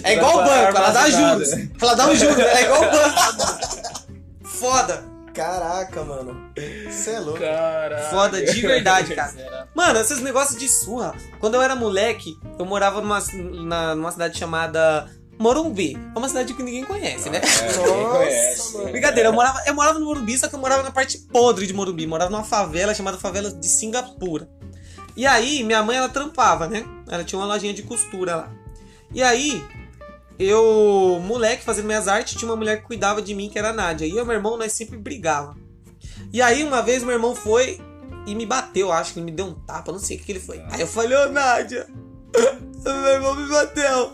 É 0.04 0.14
igual 0.14 0.34
o 0.38 0.44
banco, 0.44 0.76
ela 0.76 0.90
dá 0.92 1.10
juros. 1.10 1.50
Ela 1.82 1.94
dá 1.94 2.06
um 2.06 2.14
juros, 2.14 2.38
é 2.38 2.62
igual 2.62 2.80
o 2.80 2.90
banco. 2.92 3.98
Foda. 4.46 5.15
Caraca, 5.36 6.02
mano. 6.02 6.50
Você 6.90 7.10
é 7.10 7.20
louco. 7.20 7.38
Caralho. 7.40 8.10
Foda 8.10 8.42
de 8.42 8.60
verdade, 8.62 9.14
cara. 9.14 9.28
Será? 9.32 9.68
Mano, 9.76 10.00
esses 10.00 10.20
negócios 10.20 10.58
de 10.58 10.66
surra. 10.68 11.14
Quando 11.38 11.54
eu 11.54 11.62
era 11.62 11.76
moleque, 11.76 12.34
eu 12.58 12.64
morava 12.64 13.00
numa, 13.02 13.18
na- 13.66 13.94
numa 13.94 14.10
cidade 14.10 14.38
chamada 14.38 15.06
Morumbi. 15.38 15.94
É 16.14 16.18
uma 16.18 16.28
cidade 16.28 16.54
que 16.54 16.62
ninguém 16.62 16.84
conhece, 16.84 17.28
né? 17.28 17.38
É, 17.38 17.66
Nossa, 17.66 17.80
ninguém 17.86 18.06
conhece. 18.08 18.72
mano. 18.78 18.90
Brincadeira, 18.90 19.28
eu 19.28 19.32
morava, 19.34 19.62
eu 19.66 19.74
morava 19.74 19.98
no 19.98 20.06
Morumbi, 20.06 20.38
só 20.38 20.48
que 20.48 20.54
eu 20.54 20.58
morava 20.58 20.82
na 20.82 20.90
parte 20.90 21.18
podre 21.30 21.66
de 21.66 21.74
Morumbi. 21.74 22.06
Morava 22.06 22.30
numa 22.30 22.42
favela 22.44 22.94
chamada 22.94 23.18
Favela 23.18 23.52
de 23.52 23.66
Singapura. 23.68 24.48
E 25.14 25.26
aí, 25.26 25.62
minha 25.62 25.82
mãe, 25.82 25.96
ela 25.98 26.08
trampava, 26.08 26.66
né? 26.66 26.84
Ela 27.08 27.24
tinha 27.24 27.38
uma 27.38 27.46
lojinha 27.46 27.74
de 27.74 27.82
costura 27.82 28.36
lá. 28.36 28.52
E 29.12 29.22
aí, 29.22 29.62
eu, 30.38 31.20
moleque, 31.24 31.64
fazendo 31.64 31.86
minhas 31.86 32.08
artes, 32.08 32.38
tinha 32.38 32.50
uma 32.50 32.56
mulher 32.56 32.80
que 32.80 32.86
cuidava 32.86 33.22
de 33.22 33.34
mim, 33.34 33.48
que 33.48 33.58
era 33.58 33.70
a 33.70 33.72
Nádia. 33.72 34.06
E 34.06 34.16
eu 34.16 34.24
meu 34.24 34.34
irmão, 34.34 34.56
nós 34.56 34.72
sempre 34.72 34.98
brigava. 34.98 35.56
E 36.32 36.42
aí, 36.42 36.62
uma 36.62 36.82
vez, 36.82 37.02
meu 37.02 37.12
irmão 37.12 37.34
foi 37.34 37.80
e 38.26 38.34
me 38.34 38.44
bateu, 38.44 38.92
acho 38.92 39.12
que 39.12 39.20
ele 39.20 39.26
me 39.26 39.32
deu 39.32 39.46
um 39.46 39.54
tapa, 39.54 39.92
não 39.92 39.98
sei 40.00 40.16
o 40.16 40.18
que, 40.18 40.26
que 40.26 40.32
ele 40.32 40.40
foi. 40.40 40.62
Aí 40.70 40.80
eu 40.80 40.86
falei, 40.86 41.16
ô 41.16 41.30
Nádia, 41.30 41.86
meu 42.84 43.06
irmão 43.06 43.34
me 43.34 43.48
bateu. 43.48 44.12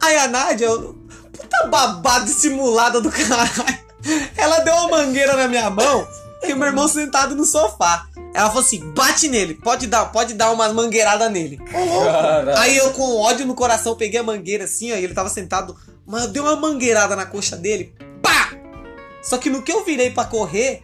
Aí 0.00 0.16
a 0.16 0.28
Nádia, 0.28 0.68
puta 0.70 1.66
babada 1.66 2.24
dissimulada 2.24 3.00
do 3.00 3.10
caralho. 3.10 3.86
Ela 4.36 4.60
deu 4.60 4.74
uma 4.74 4.98
mangueira 4.98 5.36
na 5.36 5.48
minha 5.48 5.68
mão 5.68 6.06
e 6.42 6.54
meu 6.54 6.68
irmão 6.68 6.86
sentado 6.86 7.34
no 7.34 7.44
sofá. 7.44 8.06
Ela 8.36 8.48
falou 8.48 8.62
assim: 8.62 8.80
bate 8.92 9.28
nele, 9.28 9.54
pode 9.54 9.86
dar, 9.86 10.04
pode 10.12 10.34
dar 10.34 10.50
umas 10.50 10.70
mangueiradas 10.74 11.32
nele. 11.32 11.56
Caralho. 11.56 12.54
Aí 12.58 12.76
eu, 12.76 12.92
com 12.92 13.16
ódio 13.16 13.46
no 13.46 13.54
coração, 13.54 13.96
peguei 13.96 14.20
a 14.20 14.22
mangueira 14.22 14.64
assim, 14.64 14.92
ó, 14.92 14.96
e 14.96 15.02
ele 15.02 15.14
tava 15.14 15.30
sentado, 15.30 15.74
mas 16.06 16.24
eu 16.24 16.28
dei 16.28 16.42
uma 16.42 16.54
mangueirada 16.54 17.16
na 17.16 17.24
coxa 17.24 17.56
dele, 17.56 17.94
pá! 18.22 18.52
Só 19.22 19.38
que 19.38 19.48
no 19.48 19.62
que 19.62 19.72
eu 19.72 19.86
virei 19.86 20.10
pra 20.10 20.26
correr, 20.26 20.82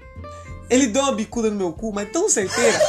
ele 0.71 0.87
deu 0.87 1.02
uma 1.02 1.12
bicuda 1.12 1.50
no 1.50 1.56
meu 1.56 1.75
cu, 1.75 1.92
mas 1.92 2.11
tão 2.11 2.26
certeira. 2.26 2.80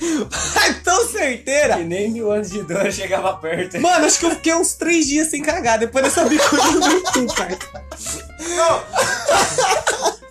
mas 0.56 0.82
tão 0.82 1.08
certeira. 1.08 1.76
Que 1.76 1.84
nem 1.84 2.10
mil 2.10 2.32
anos 2.32 2.50
de 2.50 2.60
dor 2.64 2.90
chegava 2.90 3.36
perto. 3.36 3.80
Mano, 3.80 4.04
acho 4.04 4.18
que 4.18 4.26
eu 4.26 4.30
fiquei 4.30 4.54
uns 4.54 4.74
três 4.74 5.06
dias 5.06 5.28
sem 5.28 5.40
cagar 5.40 5.78
depois 5.78 6.04
dessa 6.04 6.24
bicuda 6.24 6.62
no 6.72 6.80
meu 6.80 7.02
cu, 7.04 7.34
cara. 7.34 7.56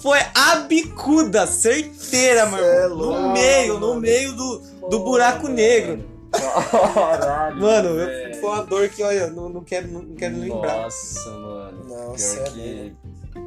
Foi 0.00 0.18
a 0.34 0.56
bicuda, 0.60 1.46
certeira, 1.46 2.40
é 2.40 2.44
irmão. 2.84 2.94
louco, 2.96 3.20
No 3.20 3.32
meio, 3.32 3.74
no 3.80 3.88
mano. 3.88 4.00
meio 4.00 4.32
do, 4.34 4.58
do 4.90 4.98
buraco 5.00 5.48
negro. 5.48 6.04
Caralho. 6.94 7.60
Mano, 7.60 7.88
foi 8.40 8.48
uma 8.50 8.62
dor 8.64 8.88
que, 8.88 9.02
olha, 9.02 9.28
não, 9.28 9.48
não 9.48 9.64
quero, 9.64 9.88
não 9.90 10.14
quero 10.14 10.38
lembrar. 10.38 10.82
Nossa, 10.82 11.30
mano. 11.30 11.84
Pior 11.86 12.18
cê 12.18 12.38
é 12.40 12.42
que. 12.50 12.96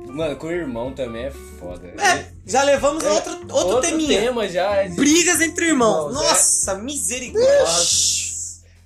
Mano, 0.08 0.36
com 0.36 0.48
o 0.48 0.52
irmão 0.52 0.94
também 0.94 1.26
é 1.26 1.32
foda. 1.60 1.88
É, 1.88 2.26
já 2.46 2.64
levamos 2.64 3.04
a 3.06 3.12
outro, 3.14 3.40
outro, 3.52 3.82
teminha. 3.82 4.20
tema 4.22 4.48
já. 4.48 4.76
é 4.78 4.88
de- 4.90 4.96
Brigas 4.96 5.40
entre 5.42 5.68
irmãos. 5.68 6.08
Irmãos, 6.10 6.24
é. 6.24 6.28
Nossa, 6.30 6.74
misericórdia. 6.76 8.32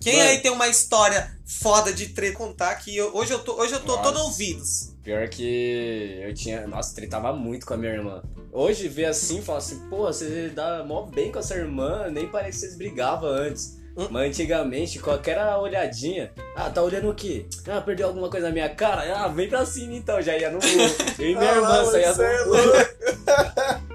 Quem 0.02 0.18
Mano. 0.18 0.30
aí 0.30 0.38
tem 0.40 0.52
uma 0.52 0.68
história 0.68 1.32
foda 1.46 1.92
de 1.92 2.10
treta 2.10 2.38
contar 2.38 2.76
que 2.76 2.96
eu- 2.96 3.12
hoje 3.16 3.32
eu 3.34 3.40
tô, 3.40 3.54
hoje 3.60 3.74
eu 3.74 3.80
tô 3.80 3.94
Nossa. 3.96 4.04
todo 4.04 4.20
ouvidos. 4.24 4.94
Pior 5.06 5.30
que 5.30 6.20
eu 6.24 6.34
tinha. 6.34 6.66
Nossa, 6.66 6.96
tretava 6.96 7.32
muito 7.32 7.64
com 7.64 7.76
a 7.76 7.78
minha 7.78 7.94
irmã. 7.94 8.24
Hoje 8.52 8.88
ver 8.88 9.06
assim, 9.06 9.40
fala 9.40 9.60
assim, 9.60 9.88
pô, 9.88 9.98
você 9.98 10.50
dá 10.50 10.84
mó 10.84 11.04
bem 11.04 11.32
com 11.32 11.38
essa 11.38 11.56
irmã, 11.56 12.10
nem 12.10 12.28
parece 12.28 12.54
que 12.54 12.66
vocês 12.66 12.76
brigavam 12.76 13.30
antes. 13.30 13.80
Hum. 13.96 14.08
Mas 14.10 14.30
antigamente, 14.30 15.00
qualquer 15.00 15.40
olhadinha, 15.58 16.34
ah, 16.56 16.72
tá 16.72 16.82
olhando 16.82 17.10
o 17.10 17.14
quê? 17.14 17.46
Ah, 17.68 17.80
perdeu 17.80 18.08
alguma 18.08 18.30
coisa 18.30 18.48
na 18.48 18.52
minha 18.54 18.68
cara? 18.68 19.04
Ah, 19.16 19.28
vem 19.28 19.48
pra 19.48 19.64
cima 19.64 19.94
então, 19.94 20.20
já 20.22 20.36
ia 20.36 20.50
no. 20.50 20.58
Eu 21.20 21.30
e 21.30 21.36
minha 21.36 21.52
Ah, 21.52 21.56
irmã 21.56 21.86
saía 21.86 22.08
é 22.08 22.46
no 22.46 22.48
muro. 22.48 23.86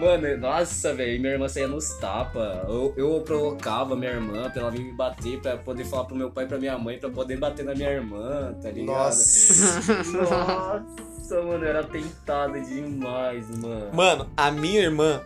Mano, 0.00 0.34
nossa, 0.38 0.94
velho, 0.94 1.20
minha 1.20 1.34
irmã 1.34 1.46
saía 1.46 1.68
nos 1.68 1.90
tapas. 1.98 2.66
Eu, 2.66 2.94
eu 2.96 3.20
provocava 3.20 3.94
minha 3.94 4.12
irmã 4.12 4.48
pra 4.48 4.62
ela 4.62 4.70
vir 4.70 4.82
me 4.82 4.92
bater, 4.92 5.38
pra 5.40 5.58
poder 5.58 5.84
falar 5.84 6.04
pro 6.04 6.16
meu 6.16 6.30
pai 6.30 6.44
e 6.44 6.48
pra 6.48 6.58
minha 6.58 6.78
mãe, 6.78 6.98
pra 6.98 7.10
poder 7.10 7.36
bater 7.36 7.66
na 7.66 7.74
minha 7.74 7.90
irmã, 7.90 8.54
tá 8.62 8.70
ligado? 8.70 8.96
Nossa. 8.96 9.80
Nossa, 10.10 11.42
mano, 11.42 11.64
eu 11.64 11.68
era 11.68 11.84
tentado 11.84 12.58
demais, 12.62 13.46
mano. 13.58 13.94
Mano, 13.94 14.30
a 14.34 14.50
minha 14.50 14.80
irmã, 14.80 15.20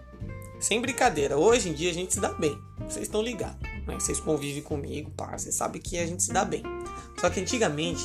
sem 0.58 0.80
brincadeira, 0.80 1.36
hoje 1.36 1.68
em 1.68 1.72
dia 1.72 1.92
a 1.92 1.94
gente 1.94 2.12
se 2.12 2.20
dá 2.20 2.32
bem. 2.32 2.58
Vocês 2.80 3.04
estão 3.04 3.22
ligados. 3.22 3.62
Né? 3.86 3.94
Vocês 3.94 4.18
convivem 4.18 4.60
comigo, 4.60 5.08
pá, 5.12 5.38
vocês 5.38 5.54
sabem 5.54 5.80
que 5.80 5.96
a 5.98 6.06
gente 6.06 6.24
se 6.24 6.32
dá 6.32 6.44
bem. 6.44 6.64
Só 7.20 7.30
que 7.30 7.38
antigamente, 7.38 8.02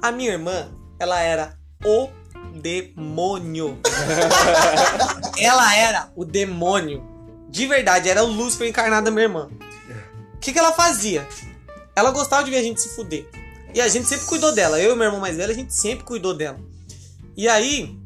a 0.00 0.12
minha 0.12 0.30
irmã, 0.30 0.70
ela 1.00 1.20
era 1.20 1.58
o 1.84 2.08
demônio. 2.60 3.78
ela 5.38 5.76
era 5.76 6.10
o 6.16 6.24
demônio. 6.24 7.02
De 7.48 7.66
verdade, 7.66 8.08
era 8.08 8.24
o 8.24 8.26
Lúcifer 8.26 8.68
encarnado 8.68 9.06
da 9.06 9.10
minha 9.10 9.24
irmã. 9.24 9.48
O 10.34 10.38
que, 10.38 10.52
que 10.52 10.58
ela 10.58 10.72
fazia? 10.72 11.26
Ela 11.94 12.10
gostava 12.10 12.44
de 12.44 12.50
ver 12.50 12.58
a 12.58 12.62
gente 12.62 12.80
se 12.80 12.90
fuder. 12.90 13.26
E 13.72 13.80
a 13.80 13.88
gente 13.88 14.06
sempre 14.06 14.26
cuidou 14.26 14.52
dela. 14.52 14.80
Eu 14.80 14.92
e 14.92 14.96
meu 14.96 15.06
irmão 15.06 15.20
mais 15.20 15.36
velho, 15.36 15.50
a 15.50 15.54
gente 15.54 15.74
sempre 15.74 16.04
cuidou 16.04 16.34
dela. 16.34 16.58
E 17.36 17.48
aí, 17.48 17.98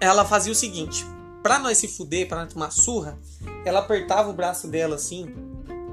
ela 0.00 0.24
fazia 0.24 0.52
o 0.52 0.54
seguinte: 0.54 1.06
pra 1.42 1.58
nós 1.58 1.78
se 1.78 1.88
fuder, 1.88 2.28
pra 2.28 2.44
nós 2.44 2.52
tomar 2.52 2.70
surra, 2.70 3.18
ela 3.64 3.80
apertava 3.80 4.30
o 4.30 4.32
braço 4.32 4.68
dela 4.68 4.96
assim, 4.96 5.34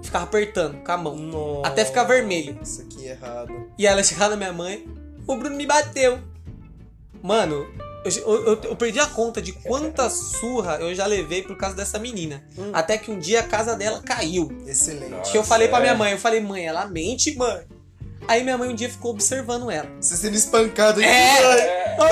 ficava 0.01 0.25
apertando 0.25 0.83
com 0.83 0.91
a 0.91 0.97
mão. 0.97 1.15
Nossa. 1.15 1.67
Até 1.67 1.85
ficar 1.85 2.03
vermelho. 2.03 2.59
Isso 2.61 2.81
aqui 2.81 3.07
é 3.07 3.11
errado. 3.11 3.53
E 3.77 3.85
ela 3.85 4.03
chegava 4.03 4.31
na 4.31 4.37
minha 4.37 4.53
mãe, 4.53 4.85
o 5.27 5.35
Bruno 5.35 5.55
me 5.55 5.65
bateu. 5.65 6.19
Mano, 7.21 7.67
eu, 8.03 8.45
eu- 8.45 8.61
eu 8.63 8.75
perdi 8.75 8.99
a 8.99 9.05
conta 9.05 9.41
de 9.41 9.53
quanta 9.53 10.09
surra 10.09 10.77
eu 10.77 10.93
já 10.95 11.05
levei 11.05 11.43
por 11.43 11.55
causa 11.55 11.75
dessa 11.75 11.99
menina. 11.99 12.43
Hum. 12.57 12.71
Até 12.73 12.97
que 12.97 13.11
um 13.11 13.19
dia 13.19 13.41
a 13.41 13.43
casa 13.43 13.75
dela 13.75 14.01
caiu. 14.01 14.49
Excelente. 14.65 15.31
que 15.31 15.37
eu 15.37 15.43
falei 15.43 15.67
pra 15.67 15.77
é. 15.79 15.81
minha 15.81 15.95
mãe, 15.95 16.11
eu 16.11 16.17
falei, 16.17 16.41
mãe, 16.41 16.65
ela 16.65 16.85
mente, 16.87 17.35
mãe. 17.35 17.61
Aí 18.27 18.43
minha 18.43 18.57
mãe 18.57 18.69
um 18.69 18.75
dia 18.75 18.89
ficou 18.89 19.11
observando 19.11 19.69
ela. 19.69 19.89
Você 19.99 20.15
sendo 20.15 20.35
espancado 20.35 20.99
aqui. 20.99 21.09
É. 21.09 21.95
não. 21.97 22.07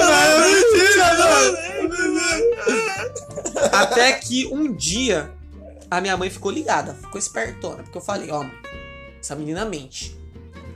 Até 3.71 4.13
que 4.13 4.47
um 4.47 4.73
dia 4.73 5.31
a 5.89 5.99
minha 5.99 6.15
mãe 6.15 6.29
ficou 6.29 6.51
ligada, 6.51 6.93
ficou 6.93 7.17
espertona, 7.17 7.83
porque 7.83 7.97
eu 7.97 8.01
falei, 8.01 8.29
ó, 8.31 8.43
mãe, 8.43 8.53
essa 9.19 9.35
menina 9.35 9.65
mente. 9.65 10.15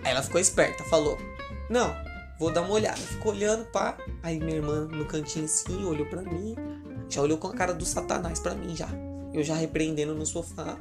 Aí 0.03 0.11
ela 0.11 0.23
ficou 0.23 0.41
esperta, 0.41 0.83
falou, 0.85 1.17
não, 1.69 1.95
vou 2.39 2.51
dar 2.51 2.61
uma 2.61 2.73
olhada. 2.73 2.97
Ficou 2.97 3.31
olhando, 3.31 3.65
pá. 3.65 3.97
Aí 4.21 4.39
minha 4.39 4.55
irmã 4.55 4.85
no 4.85 5.05
cantinho 5.05 5.45
assim, 5.45 5.83
olhou 5.85 6.05
pra 6.07 6.21
mim, 6.21 6.55
já 7.09 7.21
olhou 7.21 7.37
com 7.37 7.47
a 7.47 7.53
cara 7.53 7.73
do 7.73 7.85
satanás 7.85 8.39
pra 8.39 8.55
mim 8.55 8.75
já. 8.75 8.89
Eu 9.33 9.43
já 9.43 9.55
repreendendo 9.55 10.13
no 10.13 10.25
sofá, 10.25 10.77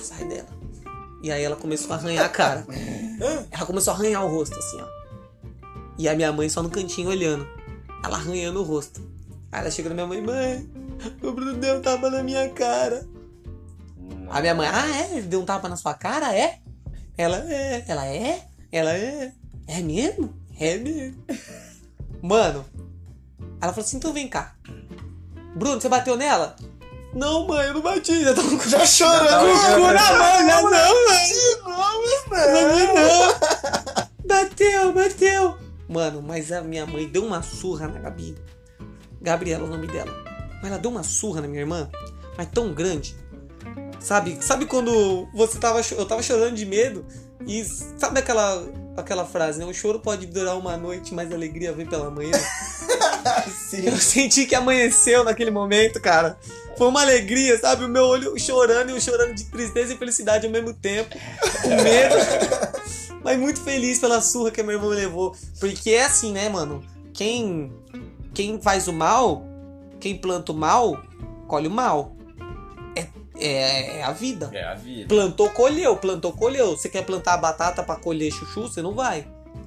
sai 0.00 0.24
dela. 0.24 0.48
E 1.22 1.30
aí 1.30 1.42
ela 1.42 1.56
começou 1.56 1.92
a 1.92 1.96
arranhar 1.96 2.24
a 2.24 2.28
cara. 2.28 2.66
Ela 3.50 3.66
começou 3.66 3.94
a 3.94 3.96
arranhar 3.96 4.24
o 4.24 4.28
rosto, 4.28 4.56
assim, 4.56 4.78
ó. 4.80 4.86
E 5.98 6.08
a 6.08 6.14
minha 6.14 6.30
mãe 6.30 6.48
só 6.48 6.62
no 6.62 6.68
cantinho 6.68 7.08
olhando. 7.08 7.48
Ela 8.04 8.16
arranhando 8.16 8.60
o 8.60 8.62
rosto. 8.62 9.00
Aí 9.50 9.60
ela 9.60 9.70
chega 9.70 9.88
na 9.88 9.94
minha 9.94 10.06
mãe, 10.06 10.20
mãe, 10.20 10.70
o 11.22 11.32
Bruno 11.32 11.54
deu 11.54 11.78
um 11.78 11.80
tapa 11.80 12.10
na 12.10 12.22
minha 12.22 12.48
cara. 12.50 13.06
A 14.28 14.40
minha 14.40 14.54
mãe, 14.54 14.68
ah, 14.68 14.86
é? 14.86 15.16
Ele 15.16 15.26
deu 15.26 15.40
um 15.40 15.44
tapa 15.44 15.68
na 15.68 15.76
sua 15.76 15.94
cara, 15.94 16.36
é? 16.36 16.58
Ela 17.16 17.38
é. 17.38 17.84
Ela 17.88 18.06
é? 18.06 18.46
Ela 18.70 18.92
é. 18.92 19.32
É 19.66 19.80
mesmo? 19.80 20.34
É 20.58 20.76
mesmo. 20.78 21.22
Mano, 22.22 22.64
ela 23.60 23.72
falou 23.72 23.84
assim, 23.84 23.96
então 23.98 24.12
vem 24.12 24.28
cá. 24.28 24.54
Bruno, 25.54 25.80
você 25.80 25.88
bateu 25.88 26.16
nela? 26.16 26.56
Não, 27.14 27.46
mãe, 27.46 27.66
eu 27.68 27.74
não 27.74 27.80
bati. 27.80 28.22
Já 28.22 28.34
tava 28.34 28.68
Já 28.68 28.86
chorando. 28.86 29.26
tava 29.28 29.46
o 29.46 29.58
cu 29.58 29.80
na 29.80 30.12
mão, 30.12 30.46
já 30.46 30.62
não, 30.62 30.62
mãe. 30.62 31.28
Não, 32.52 32.94
Não. 32.94 34.06
Bateu, 34.26 34.92
bateu. 34.92 35.56
Mano, 35.88 36.20
mas 36.20 36.50
a 36.52 36.60
minha 36.60 36.84
mãe 36.84 37.08
deu 37.08 37.24
uma 37.24 37.42
surra 37.42 37.88
na 37.88 38.00
Gabi. 38.00 38.36
Gabriela 39.20 39.64
é 39.64 39.66
o 39.66 39.70
nome 39.70 39.86
dela. 39.86 40.12
Mas 40.60 40.70
ela 40.70 40.78
deu 40.78 40.90
uma 40.90 41.02
surra 41.02 41.40
na 41.40 41.48
minha 41.48 41.60
irmã, 41.60 41.88
mas 42.36 42.48
tão 42.48 42.74
grande. 42.74 43.16
Sabe? 44.00 44.36
Sabe 44.40 44.66
quando 44.66 45.26
você 45.32 45.58
tava 45.58 45.80
eu 45.92 46.06
tava 46.06 46.22
chorando 46.22 46.54
de 46.54 46.66
medo 46.66 47.04
e 47.46 47.64
sabe 47.64 48.20
aquela 48.20 48.62
aquela 49.00 49.24
frase, 49.24 49.58
né? 49.58 49.64
O 49.64 49.74
choro 49.74 49.98
pode 49.98 50.26
durar 50.26 50.56
uma 50.56 50.76
noite, 50.76 51.14
mas 51.14 51.30
a 51.30 51.34
alegria 51.34 51.72
vem 51.72 51.86
pela 51.86 52.10
manhã. 52.10 52.32
Sim. 53.68 53.86
Eu 53.86 53.96
senti 53.96 54.46
que 54.46 54.54
amanheceu 54.54 55.24
naquele 55.24 55.50
momento, 55.50 56.00
cara. 56.00 56.38
Foi 56.76 56.88
uma 56.88 57.02
alegria, 57.02 57.58
sabe? 57.58 57.84
O 57.84 57.88
meu 57.88 58.04
olho 58.04 58.38
chorando 58.38 58.90
e 58.90 58.92
eu 58.92 59.00
chorando 59.00 59.34
de 59.34 59.44
tristeza 59.44 59.94
e 59.94 59.96
felicidade 59.96 60.46
ao 60.46 60.52
mesmo 60.52 60.72
tempo. 60.74 61.16
Com 61.62 61.82
medo. 61.82 62.14
Mas 63.24 63.38
muito 63.38 63.60
feliz 63.60 63.98
pela 63.98 64.20
surra 64.20 64.50
que 64.50 64.60
a 64.60 64.64
minha 64.64 64.76
irmã 64.76 64.88
me 64.90 64.94
levou. 64.94 65.34
Porque 65.58 65.90
é 65.90 66.04
assim, 66.04 66.32
né, 66.32 66.48
mano? 66.48 66.84
Quem, 67.12 67.72
quem 68.32 68.60
faz 68.60 68.86
o 68.88 68.92
mal, 68.92 69.44
quem 69.98 70.16
planta 70.16 70.52
o 70.52 70.54
mal, 70.54 71.02
colhe 71.48 71.66
o 71.66 71.70
mal. 71.70 72.15
É, 73.38 73.46
é, 73.46 73.96
é 73.98 74.02
a 74.02 74.12
vida. 74.12 74.50
É 74.52 74.64
a 74.64 74.74
vida. 74.74 75.08
Plantou, 75.08 75.50
colheu. 75.50 75.96
Plantou, 75.96 76.32
colheu. 76.32 76.76
Você 76.76 76.88
quer 76.88 77.02
plantar 77.04 77.36
batata 77.36 77.82
pra 77.82 77.96
colher 77.96 78.32
chuchu? 78.32 78.62
Você 78.62 78.80
não 78.82 78.94
vai. 78.94 79.26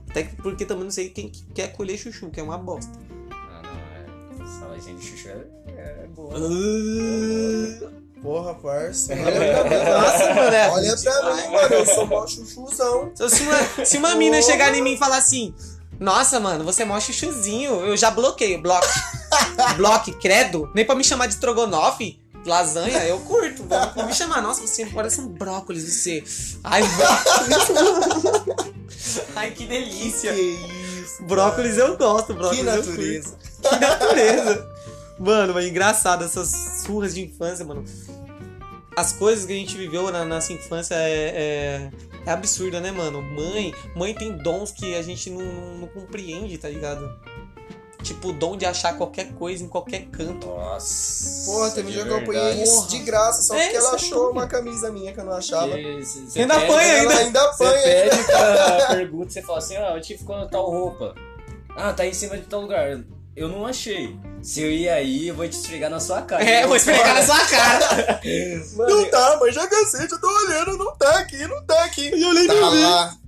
Até 0.10 0.24
que- 0.24 0.36
porque 0.38 0.66
também 0.66 0.86
não 0.86 0.92
sei 0.92 1.10
quem 1.10 1.30
que 1.30 1.44
quer 1.54 1.72
colher 1.74 1.98
chuchu, 1.98 2.30
que 2.30 2.40
é 2.40 2.44
uma 2.44 2.58
bosta. 2.58 2.92
Ah, 3.32 3.62
não, 3.64 4.46
é. 4.46 4.60
Saladinha 4.60 4.96
de 4.96 5.06
chuchu 5.06 5.30
é, 5.30 6.04
é 6.04 6.08
boa. 6.16 6.34
Porra, 8.22 8.54
parça. 8.56 9.16
Nossa, 9.16 10.34
mano, 10.34 10.56
é 10.56 10.70
Olha 10.70 10.96
pra 10.98 11.36
mim, 11.36 11.48
mano. 11.52 11.74
Eu 11.76 11.86
sou 11.86 12.06
mó 12.06 12.28
chuchuzão. 12.28 13.12
Se 13.16 13.44
uma, 13.44 13.86
se 13.86 13.98
uma 13.98 14.16
mina 14.16 14.42
chegar 14.42 14.74
em 14.76 14.82
mim 14.82 14.94
e 14.94 14.98
falar 14.98 15.18
assim, 15.18 15.54
nossa, 16.00 16.40
mano, 16.40 16.64
você 16.66 16.82
é 16.82 16.86
mó 16.86 17.00
chuchuzinho, 17.00 17.72
eu 17.86 17.96
já 17.96 18.12
bloqueio, 18.12 18.62
bloco. 18.62 18.86
bloque, 19.78 20.12
credo. 20.20 20.70
Nem 20.76 20.86
pra 20.86 20.96
me 20.96 21.04
chamar 21.04 21.28
de 21.28 21.36
estrogonofe, 21.36 22.19
lasanha, 22.46 23.06
eu 23.06 23.20
curto. 23.20 23.64
Vão 23.96 24.06
me 24.06 24.14
chamar, 24.14 24.42
nossa, 24.42 24.66
você 24.66 24.86
parece 24.86 25.22
um 25.22 25.28
brócolis, 25.28 25.84
você. 25.84 26.24
Ai, 26.64 26.82
brócolis. 26.84 28.70
Ai, 29.36 29.52
que 29.52 29.66
delícia. 29.66 30.34
Que 30.34 30.42
isso. 30.42 31.24
Brócolis 31.24 31.78
eu 31.78 31.98
gosto, 31.98 32.34
brócolis 32.34 32.60
Que 32.60 32.66
natureza. 32.66 33.38
Que 33.62 33.76
natureza. 33.78 34.70
Mano, 35.20 35.54
mas 35.54 35.66
engraçado, 35.66 36.24
essas 36.24 36.84
surras 36.86 37.14
de 37.14 37.22
infância, 37.22 37.66
mano. 37.66 37.84
As 38.96 39.14
coisas 39.14 39.46
que 39.46 39.54
a 39.54 39.56
gente 39.56 39.78
viveu 39.78 40.12
na 40.12 40.26
nossa 40.26 40.52
infância 40.54 40.96
é, 40.96 41.10
é, 41.10 41.92
é 42.26 42.32
absurda, 42.32 42.80
né, 42.80 42.92
mano? 42.92 43.22
Mãe, 43.22 43.74
mãe 43.96 44.14
tem 44.14 44.38
dons 44.38 44.72
que 44.72 44.96
a 44.96 45.02
gente 45.02 45.30
não, 45.30 45.42
não, 45.42 45.78
não 45.80 45.88
compreende, 45.88 46.58
tá 46.58 46.70
ligado? 46.70 47.10
Tipo, 48.02 48.30
o 48.30 48.34
dom 48.34 48.56
de 48.56 48.66
achar 48.66 48.96
qualquer 48.98 49.34
coisa 49.34 49.62
em 49.64 49.68
qualquer 49.68 50.06
canto. 50.06 50.48
Nossa. 50.48 51.46
Porra, 51.52 51.72
teve 51.72 51.90
um 51.90 51.92
dia 51.92 52.04
que 52.06 52.10
eu 52.10 52.18
apanhei 52.18 52.64
isso 52.64 52.88
de 52.88 53.00
graça, 53.00 53.42
só 53.42 53.56
É, 53.56 53.64
porque 53.64 53.78
ela 53.78 53.92
é 53.92 53.96
achou 53.96 54.32
uma 54.32 54.48
camisa 54.48 54.90
minha 54.92 55.12
que 55.14 55.20
eu 55.20 55.26
não 55.26 55.34
achava. 55.34 55.68
Você 55.76 56.22
você 56.22 56.40
Ainda 56.42 56.56
apanha 56.56 56.94
ainda. 57.02 57.14
ainda 57.18 57.52
Você 57.52 57.64
apanha. 57.64 57.86
ainda. 58.04 58.16
pede 58.16 58.24
pra 58.26 58.88
pergunta, 58.96 59.30
você 59.32 59.42
fala 59.42 59.58
assim, 59.58 59.76
ah, 59.76 59.94
onde 59.96 60.18
ficou 60.18 60.48
tal 60.48 60.70
roupa? 60.72 61.14
Ah, 61.76 61.92
tá 61.94 62.06
em 62.06 62.14
cima 62.14 62.38
de 62.38 62.44
tal 62.44 62.62
lugar. 62.62 63.00
Eu 63.36 63.48
não 63.50 63.66
achei. 63.66 64.18
Se 64.42 64.62
eu 64.62 64.72
ir 64.72 64.90
aí, 64.90 65.28
eu 65.28 65.36
vou 65.36 65.48
te 65.48 65.54
esfregar 65.54 65.90
na 65.90 66.00
sua 66.00 66.22
cara. 66.22 66.44
É, 66.44 66.66
vou 66.66 66.76
esfregar 66.78 67.14
na 67.16 67.22
sua 67.26 67.46
cara. 67.46 68.22
Mano, 68.76 68.90
Não 69.04 69.10
tá, 69.10 69.38
mas 69.42 69.54
já 69.56 69.68
cansei, 69.68 70.08
já 70.08 70.18
tô 70.18 70.28
olhando, 70.28 70.78
não 70.78 70.96
tá 70.96 71.20
aqui, 71.20 71.38
não 71.48 71.62
tá 71.66 71.84
aqui. 71.84 72.10
Eu 72.10 72.34
nem 72.34 72.48
Tá 72.48 72.54
vi. 72.54 73.20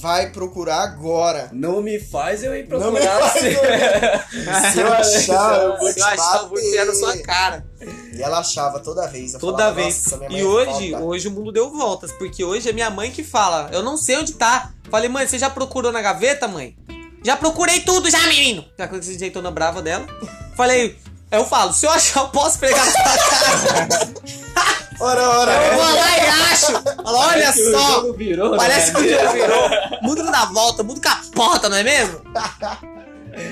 Vai 0.00 0.30
procurar 0.30 0.82
agora. 0.82 1.50
Não 1.52 1.82
me 1.82 1.98
faz 2.00 2.42
eu 2.42 2.54
ir 2.54 2.66
Não 2.68 2.90
me 2.92 2.98
procurar 3.00 3.20
faz 3.20 3.32
você. 3.42 3.58
Se 4.72 4.80
eu 4.80 4.92
achar, 4.92 5.60
eu 5.62 5.78
vou 5.78 5.92
te 5.94 6.02
achar, 6.02 6.42
eu 6.42 6.48
vou 6.48 6.58
enfiar 6.58 6.86
na 6.86 6.94
sua 6.94 7.18
cara. 7.18 7.66
E 8.14 8.22
ela 8.22 8.38
achava 8.38 8.80
toda 8.80 9.06
vez. 9.08 9.34
Eu 9.34 9.40
Toda 9.40 9.58
falava, 9.58 9.74
vez. 9.76 10.04
"Nossa, 10.04 10.16
minha 10.16 10.30
mãe 10.30 10.38
E 10.38 10.42
é 10.42 10.44
hoje, 10.46 10.90
foda." 10.92 11.04
hoje 11.04 11.28
o 11.28 11.30
mundo 11.30 11.52
deu 11.52 11.70
voltas, 11.70 12.12
porque 12.12 12.42
hoje 12.44 12.68
é 12.68 12.72
minha 12.72 12.90
mãe 12.90 13.10
que 13.10 13.22
fala. 13.22 13.68
Eu 13.72 13.82
não 13.82 13.96
sei 13.96 14.16
onde 14.18 14.32
tá. 14.32 14.70
Falei, 14.90 15.08
mãe, 15.08 15.26
você 15.26 15.38
já 15.38 15.50
procurou 15.50 15.92
na 15.92 16.00
gaveta, 16.00 16.48
mãe? 16.48 16.76
Já 17.24 17.36
procurei 17.36 17.80
tudo 17.80 18.10
já, 18.10 18.20
menino. 18.26 18.64
Já 18.78 18.88
com 18.88 18.96
esse 18.96 19.18
jeitona 19.18 19.50
brava 19.50 19.82
dela. 19.82 20.06
Falei, 20.56 20.96
eu 21.30 21.44
falo, 21.44 21.72
se 21.72 21.86
eu 21.86 21.90
achar, 21.90 22.20
eu 22.22 22.28
posso 22.28 22.58
pregar 22.58 22.84
na 22.86 22.92
sua 22.92 23.02
cara. 23.02 24.10
Ora, 25.00 25.28
ora, 25.30 25.52
Eu 25.66 25.74
vou 25.74 25.82
lá 25.94 26.18
e 26.18 26.20
acho. 26.52 26.66
Falo, 26.72 27.18
olha 27.18 27.28
Parece 27.52 27.58
que 27.62 27.68
o 27.68 27.72
só. 27.72 27.90
jogo 27.92 28.12
virou, 28.12 28.56
Parece 28.56 28.92
né? 28.92 29.00
que 29.00 29.06
o 29.06 29.18
jogo 29.20 29.32
virou. 29.32 29.68
O 30.02 30.04
mundo 30.06 30.22
não 30.24 30.32
dá 30.32 30.44
volta, 30.46 30.82
o 30.82 30.84
mundo 30.84 31.00
capota, 31.00 31.68
não 31.68 31.76
é 31.76 31.82
mesmo? 31.82 32.20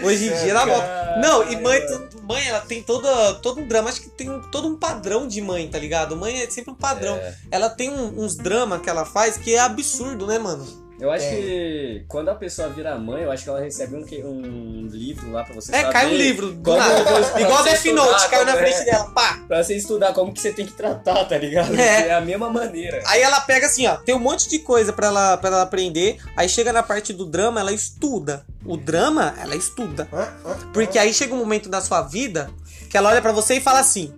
Hoje 0.03 0.27
em 0.27 0.33
dia 0.43 0.51
ela 0.51 0.67
volta. 0.67 1.17
Não, 1.23 1.51
e 1.51 1.57
mãe, 1.61 1.81
mãe, 2.29 2.47
ela 2.49 2.61
tem 2.61 2.83
toda, 2.83 3.35
todo 3.35 3.61
um 3.61 3.67
drama. 3.67 3.89
Acho 3.89 4.03
que 4.03 4.09
tem 4.11 4.29
um- 4.31 4.41
todo 4.51 4.69
um 4.69 4.77
padrão 4.77 5.27
de 5.27 5.41
mãe, 5.41 5.69
tá 5.69 5.79
ligado? 5.79 6.17
Mãe 6.17 6.43
é 6.43 6.51
sempre 6.51 6.73
um 6.73 6.75
padrão. 6.75 7.17
É. 7.17 7.35
Ela 7.51 7.71
tem 7.71 7.89
um- 7.89 8.21
uns 8.23 8.37
dramas 8.37 8.83
que 8.83 8.91
ela 8.91 9.05
faz 9.07 9.37
que 9.37 9.55
é 9.55 9.59
absurdo, 9.61 10.27
né, 10.27 10.39
mano? 10.39 10.67
Eu 11.01 11.13
acho 11.13 11.27
É. 11.27 11.31
que 11.31 12.05
quando 12.09 12.29
a 12.29 12.35
pessoa 12.35 12.69
vira 12.71 12.99
mãe, 12.99 13.23
eu 13.23 13.31
acho 13.31 13.45
que 13.45 13.49
ela 13.51 13.61
recebe 13.61 13.95
um, 13.95 14.27
um 14.27 14.87
livro 14.91 15.31
lá 15.31 15.45
pra 15.45 15.55
você 15.55 15.73
É, 15.75 15.81
saber. 15.83 15.93
cai 15.93 16.07
um 16.07 16.15
livro. 16.17 16.51
do 16.53 16.77
nada. 16.77 17.05
você- 17.05 17.41
Igual 17.41 17.63
Death 17.63 17.85
Note, 17.87 18.29
caiu 18.29 18.45
na 18.45 18.53
como 18.53 18.65
frente 18.65 18.81
é. 18.81 18.85
dela. 18.85 19.11
Pá. 19.11 19.39
Pra 19.47 19.63
você 19.63 19.77
estudar 19.77 20.13
como 20.13 20.33
que 20.33 20.41
você 20.41 20.53
tem 20.53 20.67
que 20.67 20.73
tratar, 20.73 21.25
tá 21.25 21.39
ligado? 21.39 21.73
É. 21.79 22.09
É 22.09 22.15
a 22.15 22.21
mesma 22.21 22.51
maneira. 22.51 23.01
Aí 23.07 23.23
ela 23.23 23.41
pega 23.43 23.67
assim, 23.67 23.87
ó, 23.87 23.97
tem 23.97 24.13
um 24.15 24.19
monte 24.19 24.49
de 24.49 24.59
coisa 24.59 24.93
pra 24.93 25.07
ela, 25.07 25.37
pra 25.37 25.51
ela 25.51 25.63
aprender. 25.63 26.19
Aí 26.37 26.49
chega 26.49 26.73
na 26.73 26.83
parte 26.83 27.13
do 27.13 27.25
drama, 27.25 27.61
ela 27.61 27.73
estuda. 27.73 28.45
O 28.65 28.77
drama, 28.77 29.35
ela 29.41 29.55
estuda. 29.55 30.09
Porque 30.73 30.99
aí 30.99 31.15
chega 31.15 31.33
um 31.33 31.39
momento 31.39 31.69
da 31.69 31.81
sua 31.81 32.03
vida 32.03 32.51
que 32.91 32.97
ela 32.97 33.11
olha 33.11 33.23
pra 33.23 33.31
você 33.33 33.55
e 33.55 33.61
fala 33.61 33.79
assim: 33.81 34.13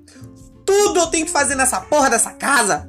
Tudo 0.65 1.01
eu 1.01 1.07
tenho 1.09 1.27
que 1.27 1.33
fazer 1.33 1.55
nessa 1.57 1.81
porra 1.81 2.09
dessa 2.09 2.31
casa. 2.33 2.89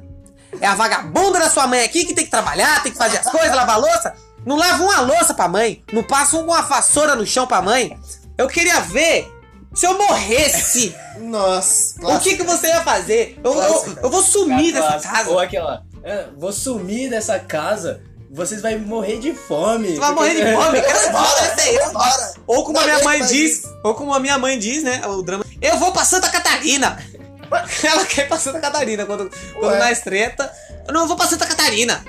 É 0.60 0.66
a 0.66 0.74
vagabunda 0.74 1.38
da 1.38 1.48
sua 1.50 1.66
mãe 1.66 1.82
aqui 1.82 2.04
que 2.04 2.14
tem 2.14 2.24
que 2.24 2.30
trabalhar, 2.30 2.82
tem 2.82 2.92
que 2.92 2.98
fazer 2.98 3.18
as 3.18 3.30
coisas, 3.30 3.54
lavar 3.54 3.76
a 3.76 3.78
louça. 3.78 4.14
Não 4.44 4.56
lava 4.56 4.82
uma 4.82 5.00
louça 5.00 5.32
pra 5.34 5.48
mãe. 5.48 5.82
Não 5.92 6.02
passa 6.02 6.36
uma 6.36 6.62
vassoura 6.62 7.14
no 7.14 7.26
chão 7.26 7.46
pra 7.46 7.62
mãe. 7.62 7.98
Eu 8.36 8.48
queria 8.48 8.80
ver 8.80 9.30
se 9.74 9.86
eu 9.86 9.96
morresse. 9.96 10.94
Nossa. 11.20 11.94
o 12.06 12.20
que, 12.20 12.36
que 12.36 12.42
você 12.42 12.68
ia 12.68 12.82
fazer? 12.82 13.38
Eu, 13.42 13.54
eu, 13.54 13.98
eu 14.02 14.10
vou 14.10 14.22
sumir 14.22 14.72
dessa 14.72 14.98
casa. 14.98 15.30
Ou 15.30 15.38
aquela, 15.38 15.82
"É, 16.02 16.26
vou 16.36 16.52
sumir 16.52 17.08
dessa 17.08 17.38
casa, 17.38 18.02
vocês 18.30 18.60
vão 18.62 18.78
morrer 18.80 19.18
de 19.18 19.32
fome. 19.34 19.92
Você 19.94 20.00
vai 20.00 20.12
morrer 20.12 20.34
de 20.34 20.54
fome. 20.54 20.78
Eu 20.80 20.84
quero 20.84 20.98
eu 20.98 21.04
eu 21.04 21.08
embora. 21.10 21.92
Bora. 21.92 22.34
Ou 22.46 22.64
como 22.64 22.78
a 22.78 22.82
minha 22.82 22.94
aguento 22.94 23.04
mãe 23.04 23.18
mais 23.18 23.30
diz, 23.30 23.58
isso. 23.58 23.78
ou 23.84 23.94
como 23.94 24.14
a 24.14 24.18
minha 24.20 24.38
mãe 24.38 24.58
diz, 24.58 24.82
né? 24.82 25.02
O 25.06 25.22
drama. 25.22 25.44
Eu 25.60 25.78
vou 25.78 25.92
pra 25.92 26.04
Santa 26.04 26.28
Catarina. 26.30 26.98
Ela 27.84 28.04
quer 28.06 28.24
ir 28.24 28.28
pra 28.28 28.38
Santa 28.38 28.60
Catarina 28.60 29.04
quando, 29.06 29.30
quando 29.58 29.78
nós 29.78 30.00
treta. 30.00 30.50
Eu 30.86 30.92
não 30.94 31.06
vou 31.06 31.16
pra 31.16 31.26
Santa 31.26 31.46
Catarina. 31.46 32.04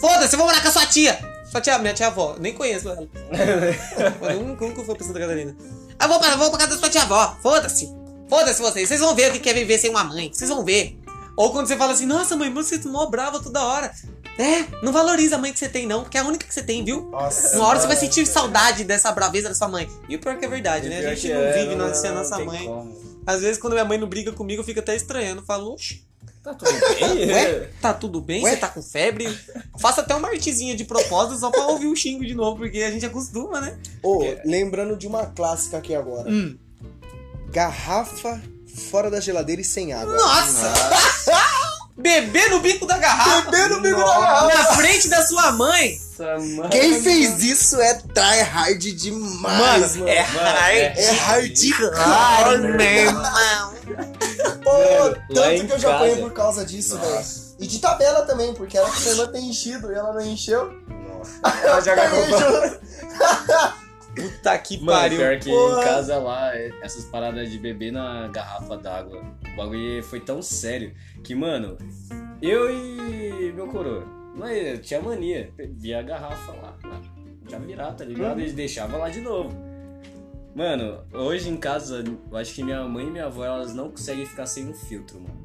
Foda-se, 0.00 0.34
eu 0.34 0.38
vou 0.38 0.46
morar 0.46 0.60
com 0.60 0.68
a 0.68 0.72
sua 0.72 0.86
tia. 0.86 1.18
Sua 1.50 1.60
tia, 1.60 1.78
minha 1.78 1.92
tia 1.94 2.06
avó, 2.06 2.36
nem 2.38 2.54
conheço 2.54 2.88
ela. 2.88 3.06
Eu 4.30 4.40
nunca, 4.40 4.64
nunca 4.66 4.82
fui 4.82 4.94
pra 4.94 5.06
Santa 5.06 5.20
Catarina. 5.20 5.54
Eu 6.00 6.08
vou 6.08 6.18
pra, 6.18 6.34
vou 6.36 6.50
pra 6.50 6.58
casa 6.60 6.72
da 6.72 6.78
sua 6.78 6.88
tia 6.90 7.02
avó. 7.02 7.36
Foda-se. 7.42 7.92
Foda-se 8.28 8.60
vocês. 8.62 8.88
Vocês 8.88 9.00
vão 9.00 9.14
ver 9.14 9.30
o 9.30 9.38
que 9.38 9.48
é 9.50 9.52
viver 9.52 9.78
sem 9.78 9.90
uma 9.90 10.02
mãe. 10.02 10.30
Vocês 10.32 10.48
vão 10.48 10.64
ver. 10.64 10.98
Ou 11.36 11.52
quando 11.52 11.66
você 11.66 11.76
fala 11.76 11.92
assim, 11.92 12.06
nossa 12.06 12.36
mãe, 12.36 12.52
você 12.52 12.76
é 12.76 12.78
mó 12.88 13.06
brava 13.06 13.40
toda 13.42 13.62
hora. 13.62 13.92
É, 14.38 14.64
não 14.82 14.92
valoriza 14.92 15.36
a 15.36 15.38
mãe 15.38 15.52
que 15.52 15.58
você 15.58 15.68
tem, 15.68 15.86
não, 15.86 16.02
porque 16.02 16.16
é 16.16 16.20
a 16.22 16.24
única 16.24 16.46
que 16.46 16.54
você 16.54 16.62
tem, 16.62 16.82
viu? 16.82 17.02
Nossa. 17.10 17.54
Uma 17.56 17.66
hora 17.68 17.78
você 17.80 17.86
vai 17.86 17.96
sentir 17.96 18.24
saudade 18.26 18.82
dessa 18.82 19.12
braveza 19.12 19.50
da 19.50 19.54
sua 19.54 19.68
mãe. 19.68 19.90
E 20.08 20.16
o 20.16 20.18
pior 20.18 20.38
que 20.38 20.44
é 20.46 20.48
verdade, 20.48 20.88
né? 20.88 20.98
A 21.06 21.14
gente 21.14 21.28
não 21.28 21.40
é, 21.42 21.52
vive 21.52 21.74
na- 21.74 21.92
sem 21.92 22.10
a 22.10 22.14
nossa 22.14 22.38
mãe. 22.38 22.64
como. 22.66 23.11
Às 23.26 23.40
vezes, 23.40 23.58
quando 23.58 23.74
minha 23.74 23.84
mãe 23.84 23.98
não 23.98 24.08
briga 24.08 24.32
comigo, 24.32 24.60
eu 24.60 24.64
fico 24.64 24.80
até 24.80 24.96
estranhando. 24.96 25.42
Falo, 25.42 25.72
oxe, 25.72 26.04
Tá 26.42 26.52
tudo 26.54 26.72
bem? 26.98 27.30
ué, 27.30 27.70
tá 27.80 27.94
tudo 27.94 28.20
bem? 28.20 28.44
Ué? 28.44 28.50
Você 28.50 28.56
tá 28.56 28.68
com 28.68 28.82
febre? 28.82 29.26
Faço 29.78 30.00
até 30.00 30.14
uma 30.14 30.28
artezinha 30.28 30.74
de 30.74 30.84
propósito 30.84 31.38
só 31.38 31.50
pra 31.50 31.68
ouvir 31.68 31.86
o 31.86 31.94
xingo 31.94 32.26
de 32.26 32.34
novo, 32.34 32.56
porque 32.58 32.82
a 32.82 32.90
gente 32.90 33.06
acostuma, 33.06 33.60
né? 33.60 33.78
Ô, 34.02 34.24
lembrando 34.44 34.96
de 34.96 35.06
uma 35.06 35.26
clássica 35.26 35.78
aqui 35.78 35.94
agora. 35.94 36.28
Hum. 36.28 36.58
Garrafa 37.50 38.42
fora 38.90 39.08
da 39.08 39.20
geladeira 39.20 39.62
e 39.62 39.64
sem 39.64 39.92
água. 39.92 40.14
Nossa! 40.14 40.72
Beber 42.02 42.50
no 42.50 42.60
bico 42.60 42.84
da 42.86 42.98
garrafa. 42.98 43.50
Beber 43.50 43.70
no 43.70 43.80
bico 43.80 43.98
da 43.98 44.04
Nossa. 44.04 44.20
garrafa. 44.20 44.54
Na 44.58 44.64
frente 44.76 45.08
da 45.08 45.22
sua 45.26 45.52
mãe. 45.52 45.98
Nossa, 46.18 46.38
mano. 46.38 46.68
Quem 46.70 47.00
fez 47.02 47.42
isso 47.42 47.80
é 47.80 47.94
tryhard 47.94 48.92
demais, 48.92 49.96
mano. 49.96 50.08
é 50.08 50.20
hard. 50.20 50.98
É 50.98 51.10
hard 51.12 51.58
Hard, 51.94 52.60
meu 52.62 52.80
irmão. 52.80 53.72
Pô, 54.62 55.34
tanto 55.34 55.66
que 55.66 55.72
eu 55.72 55.78
já 55.78 55.96
apanhei 55.96 56.16
por 56.16 56.32
causa 56.32 56.64
disso, 56.64 56.98
velho. 56.98 57.24
E 57.58 57.66
de 57.66 57.78
tabela 57.78 58.22
também, 58.22 58.52
porque 58.54 58.76
era 58.76 58.90
que 58.90 59.00
minha 59.00 59.12
irmã 59.12 59.26
tem 59.28 59.48
enchido 59.48 59.92
e 59.92 59.94
ela 59.94 60.12
não 60.12 60.20
encheu. 60.20 60.72
Ela 61.62 61.80
joga 61.80 62.02
Apanhei 62.06 62.26
com. 62.28 63.82
Puta 64.14 64.58
que 64.58 64.78
Mano, 64.78 64.98
pariu. 65.00 65.18
pior 65.18 65.38
que 65.38 65.48
Porra. 65.50 65.80
em 65.80 65.84
casa 65.84 66.18
lá, 66.18 66.50
essas 66.82 67.04
paradas 67.04 67.50
de 67.50 67.58
beber 67.58 67.92
na 67.92 68.28
garrafa 68.28 68.76
d'água, 68.76 69.22
o 69.52 69.56
bagulho 69.56 70.02
foi 70.02 70.20
tão 70.20 70.40
sério 70.42 70.92
que, 71.22 71.34
mano, 71.34 71.76
eu 72.40 72.70
e 72.70 73.52
meu 73.52 73.66
coroa, 73.68 74.04
nós 74.34 74.50
eu 74.56 74.80
tinha 74.80 75.00
mania, 75.00 75.52
via 75.78 76.00
a 76.00 76.02
garrafa 76.02 76.52
lá, 76.52 76.76
já 77.48 77.58
virar, 77.58 77.92
tá 77.92 78.04
ligado? 78.04 78.40
E 78.40 78.50
deixava 78.52 78.96
lá 78.96 79.08
de 79.08 79.20
novo. 79.20 79.54
Mano, 80.54 80.98
hoje 81.12 81.48
em 81.48 81.56
casa, 81.56 82.04
eu 82.30 82.36
acho 82.36 82.54
que 82.54 82.62
minha 82.62 82.82
mãe 82.84 83.06
e 83.06 83.10
minha 83.10 83.26
avó, 83.26 83.44
elas 83.44 83.74
não 83.74 83.90
conseguem 83.90 84.26
ficar 84.26 84.44
sem 84.46 84.68
um 84.68 84.74
filtro, 84.74 85.18
mano. 85.20 85.40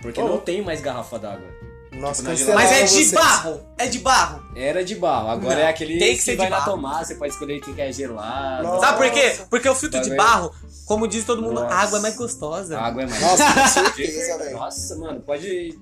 Porque 0.00 0.20
Oh. 0.20 0.28
não 0.28 0.38
tem 0.38 0.62
mais 0.62 0.80
garrafa 0.80 1.18
d'água. 1.18 1.48
Nossa, 1.92 2.22
Tipo, 2.34 2.54
Mas 2.54 2.72
é 2.72 2.82
de 2.84 2.90
vocês. 2.90 3.12
barro. 3.12 3.60
É 3.76 3.86
de 3.86 3.98
barro. 3.98 4.42
Era 4.56 4.82
de 4.84 4.94
barro, 4.94 5.28
agora 5.28 5.56
Não, 5.56 5.62
é 5.62 5.68
aquele 5.68 5.98
tem 5.98 6.10
que 6.12 6.16
que 6.16 6.22
ser 6.22 6.30
de 6.32 6.36
vai 6.38 6.48
na 6.48 6.56
barro. 6.60 6.72
tomada, 6.72 7.04
você 7.04 7.14
pode 7.16 7.32
escolher 7.32 7.58
o 7.58 7.60
que 7.60 7.74
quer 7.74 7.92
gelado. 7.92 8.62
Nossa. 8.62 8.86
Sabe 8.86 8.98
por 8.98 9.10
quê? 9.12 9.36
Porque 9.50 9.68
o 9.68 9.74
filtro 9.74 10.00
de 10.00 10.14
barro, 10.16 10.52
como 10.86 11.06
diz 11.06 11.24
todo 11.24 11.42
mundo, 11.42 11.60
a 11.60 11.64
Nossa. 11.64 11.74
água 11.76 11.98
é 11.98 12.02
mais 12.02 12.16
gostosa. 12.16 12.78
A 12.78 12.86
água 12.86 13.02
é 13.02 13.06
mais 13.06 13.20
Nossa, 13.20 13.44
com 13.52 13.68
certeza, 13.68 14.38
velho. 14.38 14.56
Nossa, 14.58 14.96
mano, 14.96 15.20
pode 15.20 15.78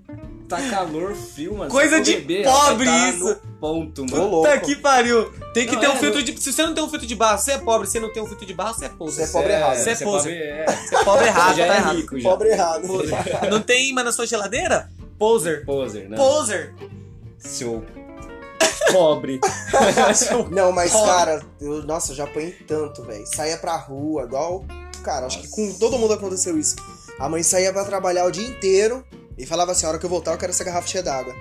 tá 0.49 0.61
calor, 0.68 1.14
frio, 1.14 1.57
mano. 1.57 1.70
Coisa 1.70 2.01
de 2.01 2.16
beber, 2.16 2.44
pobre 2.44 2.87
tá 2.87 3.09
isso. 3.11 3.40
ponto, 3.61 4.05
mano. 4.11 4.27
louco. 4.27 4.49
Puta 4.49 4.59
que 4.61 4.75
pariu. 4.77 5.31
Tem 5.55 5.64
que 5.66 5.75
Não, 5.75 5.81
ter 5.81 5.88
um 5.88 5.92
é, 5.92 5.96
filtro 5.96 6.18
não- 6.18 6.25
de. 6.25 6.42
Se 6.42 6.53
você 6.53 6.66
não 6.66 6.75
tem 6.75 6.83
um 6.85 6.88
filtro 6.90 7.07
de 7.07 7.14
barro, 7.14 7.38
você 7.38 7.53
é 7.53 7.59
pobre. 7.59 7.87
Se 7.87 7.92
você 7.92 8.01
não 8.01 8.12
tem 8.12 8.20
um 8.23 8.27
filtro 8.27 8.44
de 8.46 8.55
barro, 8.55 8.75
você 8.75 8.87
é 8.87 8.88
pobre. 8.88 9.14
Você 9.14 9.23
é 9.23 9.27
pobre 9.29 9.53
errado. 9.53 9.77
Você 9.77 9.90
é 9.90 9.94
você 9.94 10.05
poser. 10.05 10.33
pobre, 10.33 10.73
é. 10.73 10.77
Você 10.88 10.96
é 10.96 11.05
pobre 11.05 11.27
errado, 11.27 11.57
já 11.57 11.66
tá 11.66 11.75
é 11.75 11.77
errado. 11.77 11.96
rico, 11.96 12.18
já. 12.18 12.29
Pobre 12.31 12.49
errado. 12.49 12.83
Não 13.49 13.61
tem 13.62 13.90
imã 13.90 14.03
na 14.03 14.11
sua 14.12 14.27
geladeira? 14.27 14.90
Poser. 15.21 15.65
Poser, 15.67 16.09
né? 16.09 16.17
Poser. 16.17 16.75
Seu 17.39 17.85
pobre. 18.93 19.39
Não, 20.51 20.73
mas, 20.73 20.91
Pobre. 20.93 21.07
cara, 21.07 21.43
eu, 21.61 21.83
nossa, 21.85 22.13
eu 22.13 22.17
já 22.17 22.25
apanhei 22.25 22.53
tanto, 22.67 23.03
velho. 23.05 23.25
Saía 23.27 23.57
pra 23.59 23.77
rua, 23.77 24.25
igual. 24.25 24.65
Cara, 25.05 25.27
acho 25.27 25.41
que 25.43 25.49
com 25.49 25.73
todo 25.75 25.99
mundo 25.99 26.15
aconteceu 26.15 26.59
isso. 26.59 26.77
A 27.19 27.29
mãe 27.29 27.43
saía 27.43 27.73
pra 27.73 27.85
trabalhar 27.85 28.25
o 28.25 28.31
dia 28.31 28.47
inteiro 28.49 29.05
e 29.39 29.45
falava 29.47 29.73
assim: 29.73 29.87
a 29.87 29.91
hora 29.91 29.99
que 29.99 30.07
eu 30.07 30.11
voltar, 30.11 30.33
eu 30.33 30.39
quero 30.39 30.51
essa 30.51 30.65
garrafa 30.65 30.89
cheia 30.89 31.05
d'água. 31.05 31.35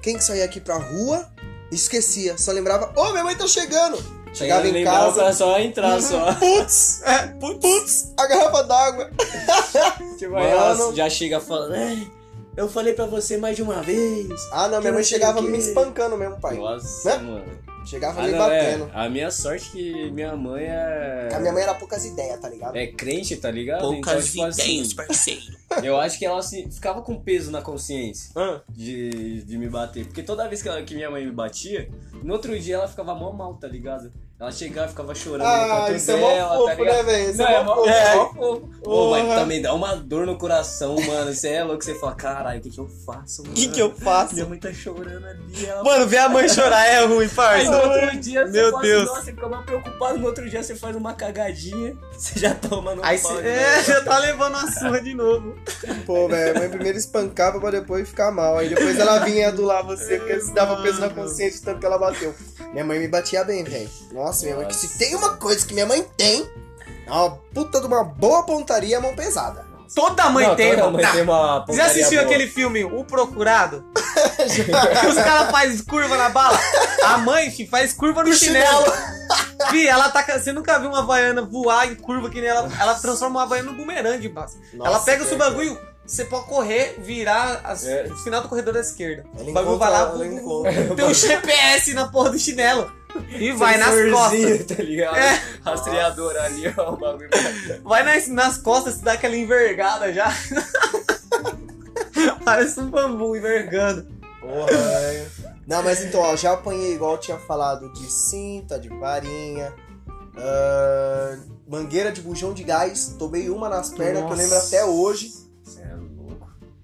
Quem 0.00 0.16
que 0.16 0.24
saía 0.24 0.44
aqui 0.44 0.60
pra 0.60 0.76
rua, 0.76 1.28
esquecia. 1.70 2.38
Só 2.38 2.52
lembrava: 2.52 2.92
Ô, 2.96 3.10
minha 3.10 3.24
mãe 3.24 3.36
tá 3.36 3.46
chegando. 3.46 3.98
Chegava 4.32 4.66
em 4.66 4.82
casa. 4.84 5.32
só 5.32 5.58
entrar, 5.60 6.00
só. 6.00 6.32
Putz, 6.34 7.02
é, 7.02 7.26
putz, 7.38 8.14
a 8.18 8.26
garrafa 8.26 8.62
d'água. 8.62 9.10
Tipo, 10.18 10.36
aí 10.36 10.54
Mano. 10.54 10.82
ela 10.84 10.94
já 10.94 11.10
chega 11.10 11.40
falando, 11.40 11.74
"É, 11.74 11.96
eu 12.56 12.68
falei 12.68 12.92
pra 12.92 13.06
você 13.06 13.36
mais 13.36 13.56
de 13.56 13.62
uma 13.62 13.82
vez. 13.82 14.28
Ah, 14.52 14.68
não, 14.68 14.78
minha 14.78 14.90
Que 14.90 14.94
mãe 14.96 15.04
chegava 15.04 15.40
o 15.40 15.44
quê. 15.44 15.50
me 15.50 15.58
espancando 15.58 16.16
mesmo, 16.16 16.40
pai. 16.40 16.56
Nossa, 16.56 17.16
Né? 17.16 17.22
mano. 17.22 17.72
Chegava 17.84 18.20
Ah, 18.20 18.24
me 18.26 18.30
não, 18.30 18.38
batendo. 18.38 18.84
é. 18.84 18.90
A 18.94 19.08
minha 19.10 19.28
sorte 19.32 19.66
é 19.66 19.72
que 19.72 20.10
minha 20.12 20.36
mãe 20.36 20.66
é... 20.66 21.30
A 21.34 21.40
minha 21.40 21.52
mãe 21.52 21.64
era 21.64 21.74
poucas 21.74 22.04
ideias, 22.04 22.38
tá 22.40 22.48
ligado? 22.48 22.76
É 22.76 22.86
crente, 22.86 23.36
tá 23.36 23.50
ligado? 23.50 23.80
Poucas 23.80 24.12
então, 24.34 24.48
tipo 24.48 24.60
ideias, 24.60 24.86
assim, 24.86 24.94
parceiro. 24.94 25.40
eu 25.82 25.96
acho 25.96 26.16
que 26.16 26.24
ela 26.24 26.38
assim, 26.38 26.70
ficava 26.70 27.02
com 27.02 27.18
peso 27.20 27.50
na 27.50 27.60
consciência. 27.60 28.30
Ah, 28.36 28.60
de, 28.68 29.42
de 29.42 29.58
me 29.58 29.68
bater. 29.68 30.04
Porque 30.06 30.22
toda 30.22 30.46
vez 30.48 30.62
que, 30.62 30.68
ela- 30.68 30.80
que 30.82 30.94
minha 30.94 31.10
mãe 31.10 31.26
me 31.26 31.32
batia, 31.32 31.90
no 32.22 32.34
outro 32.34 32.56
dia 32.56 32.76
ela 32.76 32.86
ficava 32.86 33.16
mó 33.16 33.32
mal, 33.32 33.54
tá 33.54 33.66
ligado? 33.66 34.12
Ela 34.42 34.50
chegava 34.50 34.86
e 34.86 34.90
ficava 34.90 35.14
chorando 35.14 35.46
no 35.46 35.46
Ah, 35.46 35.84
canto 35.86 35.92
isso 35.96 36.10
é 36.10 36.16
dela, 36.16 36.48
tá 36.48 36.56
fofo, 36.56 36.82
ligado? 36.82 36.96
né, 36.96 37.02
velho? 37.04 37.30
Isso 37.30 37.38
Não, 37.38 37.46
é 37.46 37.54
é 37.54 37.62
mó 37.62 37.86
é 37.86 38.14
mó 38.16 38.28
fofo. 38.34 38.68
Ô, 38.84 39.10
mas 39.10 39.38
também 39.38 39.62
dá 39.62 39.72
uma 39.72 39.94
dor 39.94 40.26
no 40.26 40.36
coração, 40.36 40.96
mano. 40.96 41.32
Você 41.32 41.48
é 41.50 41.62
louco, 41.62 41.84
você 41.84 41.94
fala, 41.94 42.14
caralho, 42.16 42.58
o 42.58 42.62
que 42.62 42.70
que 42.70 42.80
eu 42.80 42.88
faço, 43.06 43.42
O 43.42 43.44
mano? 43.44 43.54
que, 43.54 43.68
que 43.68 43.80
eu 43.80 43.94
faço? 43.94 44.34
Minha 44.34 44.46
mãe 44.46 44.58
tá 44.58 44.72
chorando 44.72 45.24
ali, 45.24 45.64
ela... 45.64 45.84
Mano, 45.84 46.08
ver 46.08 46.18
a 46.18 46.28
mãe 46.28 46.48
chorar 46.48 46.84
é 46.88 47.04
ruim, 47.04 47.22
Aí 47.22 47.28
parça. 47.28 47.70
no 47.70 47.92
outro 47.92 48.16
dia 48.20 48.44
Meu 48.46 48.64
você 48.64 48.70
fala 48.72 48.82
Deus. 48.82 49.02
assim, 49.02 49.08
nossa, 49.12 49.24
você 49.24 49.30
fica 49.32 49.48
mais 49.48 49.64
preocupado, 49.64 50.18
no 50.18 50.26
outro 50.26 50.50
dia 50.50 50.60
você 50.64 50.74
faz 50.74 50.96
uma 50.96 51.14
cagadinha, 51.14 51.96
você 52.10 52.40
já 52.40 52.52
toma 52.52 52.96
no 52.96 53.04
Aí 53.04 53.20
pau 53.20 53.32
você 53.34 53.42
de 53.42 53.48
é, 53.48 53.84
já 53.84 54.00
tá 54.02 54.18
levando 54.18 54.56
a 54.56 54.66
surra 54.72 55.00
de 55.00 55.14
novo. 55.14 55.54
Pô, 56.04 56.26
velho, 56.26 56.56
a 56.56 56.58
mãe 56.58 56.68
primeiro 56.68 56.98
espancava 56.98 57.60
pra 57.60 57.70
depois 57.70 58.08
ficar 58.08 58.32
mal. 58.32 58.58
Aí 58.58 58.68
depois 58.68 58.98
ela 58.98 59.20
vinha 59.20 59.46
adular 59.46 59.84
você, 59.86 60.16
porque 60.18 60.40
se 60.40 60.52
dava 60.52 60.82
peso 60.82 61.00
na 61.00 61.10
consciência 61.10 61.60
de 61.60 61.64
tanto 61.64 61.78
que 61.78 61.86
ela 61.86 61.96
bateu. 61.98 62.34
Minha 62.72 62.84
mãe 62.84 62.98
me 62.98 63.08
batia 63.08 63.44
bem, 63.44 63.64
velho. 63.64 63.88
Nossa, 64.12 64.44
minha 64.44 64.56
mãe, 64.56 64.66
que 64.66 64.74
se 64.74 64.98
tem 64.98 65.14
uma 65.14 65.36
coisa 65.36 65.66
que 65.66 65.74
minha 65.74 65.86
mãe 65.86 66.02
tem, 66.16 66.48
é 67.06 67.10
uma 67.10 67.30
puta 67.54 67.80
de 67.80 67.86
uma 67.86 68.04
boa 68.04 68.44
pontaria, 68.44 69.00
mão 69.00 69.14
pesada. 69.14 69.66
Toda 69.94 70.30
mãe 70.30 70.46
Não, 70.46 70.56
tem, 70.56 70.74
toda 70.74 70.90
mãe 70.90 71.02
Tá. 71.02 71.12
tem 71.12 71.22
uma 71.22 71.66
Já 71.70 71.84
assistiu 71.84 72.20
boa. 72.22 72.22
aquele 72.22 72.48
filme 72.48 72.82
O 72.82 73.04
Procurado? 73.04 73.84
que 75.02 75.06
os 75.06 75.14
caras 75.16 75.50
fazem 75.50 75.78
curva 75.84 76.16
na 76.16 76.30
bala. 76.30 76.58
A 77.04 77.18
mãe, 77.18 77.50
fi, 77.50 77.66
faz 77.66 77.92
curva 77.92 78.22
no 78.22 78.30
No 78.30 78.34
chinelo. 78.34 78.86
Fi, 79.68 79.86
ela 79.86 80.08
tá. 80.08 80.24
Você 80.38 80.50
nunca 80.50 80.78
viu 80.78 80.88
uma 80.88 81.00
havaiana 81.00 81.42
voar 81.42 81.86
em 81.86 81.94
curva 81.94 82.30
que 82.30 82.40
nem 82.40 82.48
ela. 82.48 82.70
Ela 82.80 82.94
transforma 82.94 83.40
uma 83.40 83.42
havaiana 83.42 83.70
no 83.70 83.76
bumerangue. 83.76 84.30
Nossa, 84.30 84.56
ela 84.82 84.98
pega 85.00 85.24
o 85.24 85.26
seu 85.26 85.36
que 85.36 85.44
bagulho, 85.44 85.78
você 86.06 86.24
pode 86.24 86.46
correr, 86.46 86.96
virar 86.98 87.60
as, 87.64 87.86
É. 87.86 88.08
no 88.08 88.16
final 88.18 88.42
do 88.42 88.48
corredor 88.48 88.74
da 88.74 88.80
esquerda. 88.80 89.24
Ela 89.38 89.50
o 89.50 89.52
bagulho 89.52 89.78
vai 89.78 89.90
lá, 89.90 89.98
ela 90.00 90.10
pum, 90.18 90.24
encontra. 90.24 90.72
tem 90.94 91.04
um 91.04 91.14
GPS 91.14 91.94
na 91.94 92.08
porra 92.08 92.30
do 92.30 92.38
chinelo. 92.38 92.90
E 93.28 93.52
vai 93.52 93.76
nas 93.76 93.94
costas. 94.10 94.66
Tá 94.76 94.82
ligado? 94.82 95.16
É. 95.16 95.42
Rastreador 95.64 96.34
ali, 96.36 96.74
ó, 96.76 96.94
o 96.94 96.96
bagulho. 96.96 97.28
Vai 97.82 98.02
nas, 98.02 98.26
nas 98.28 98.58
costas, 98.58 99.00
dá 99.00 99.12
aquela 99.12 99.36
envergada 99.36 100.12
já. 100.12 100.32
Parece 102.44 102.80
um 102.80 102.90
bambu 102.90 103.36
envergando. 103.36 104.06
Porra, 104.40 104.66
velho. 104.66 105.26
Não, 105.66 105.82
mas 105.82 106.02
então, 106.02 106.20
ó, 106.20 106.36
já 106.36 106.52
apanhei 106.52 106.94
igual 106.94 107.12
eu 107.12 107.18
tinha 107.18 107.38
falado 107.38 107.92
de 107.92 108.10
cinta, 108.10 108.78
de 108.78 108.88
varinha, 108.88 109.72
ah, 110.36 111.36
mangueira 111.68 112.10
de 112.10 112.20
bujão 112.20 112.52
de 112.52 112.64
gás. 112.64 113.14
Tomei 113.18 113.48
uma 113.48 113.68
nas 113.68 113.90
pernas 113.90 114.24
que 114.24 114.32
eu 114.32 114.36
lembro 114.36 114.54
Nossa. 114.54 114.66
até 114.66 114.84
hoje. 114.84 115.32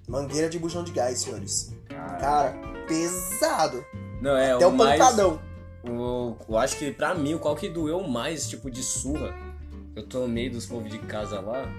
Mangueira 0.08 0.48
de 0.48 0.58
bujão 0.58 0.82
de 0.82 0.92
gás, 0.92 1.20
senhores. 1.20 1.74
Cara. 1.88 2.18
Cara, 2.18 2.58
pesado. 2.86 3.84
Não, 4.20 4.36
é, 4.36 4.52
Até 4.52 4.66
o 4.66 4.70
o 4.70 4.76
mais... 4.76 4.98
pancadão. 4.98 5.40
O, 5.84 6.34
eu 6.48 6.58
acho 6.58 6.76
que 6.76 6.90
pra 6.90 7.14
mim, 7.14 7.34
o 7.34 7.38
qual 7.38 7.54
que 7.54 7.68
doeu 7.68 8.02
mais, 8.02 8.48
tipo, 8.48 8.70
de 8.70 8.82
surra, 8.82 9.34
que 9.92 10.00
eu 10.00 10.06
tomei 10.06 10.48
dos 10.50 10.66
povos 10.66 10.90
de 10.90 10.98
casa 10.98 11.40
lá, 11.40 11.70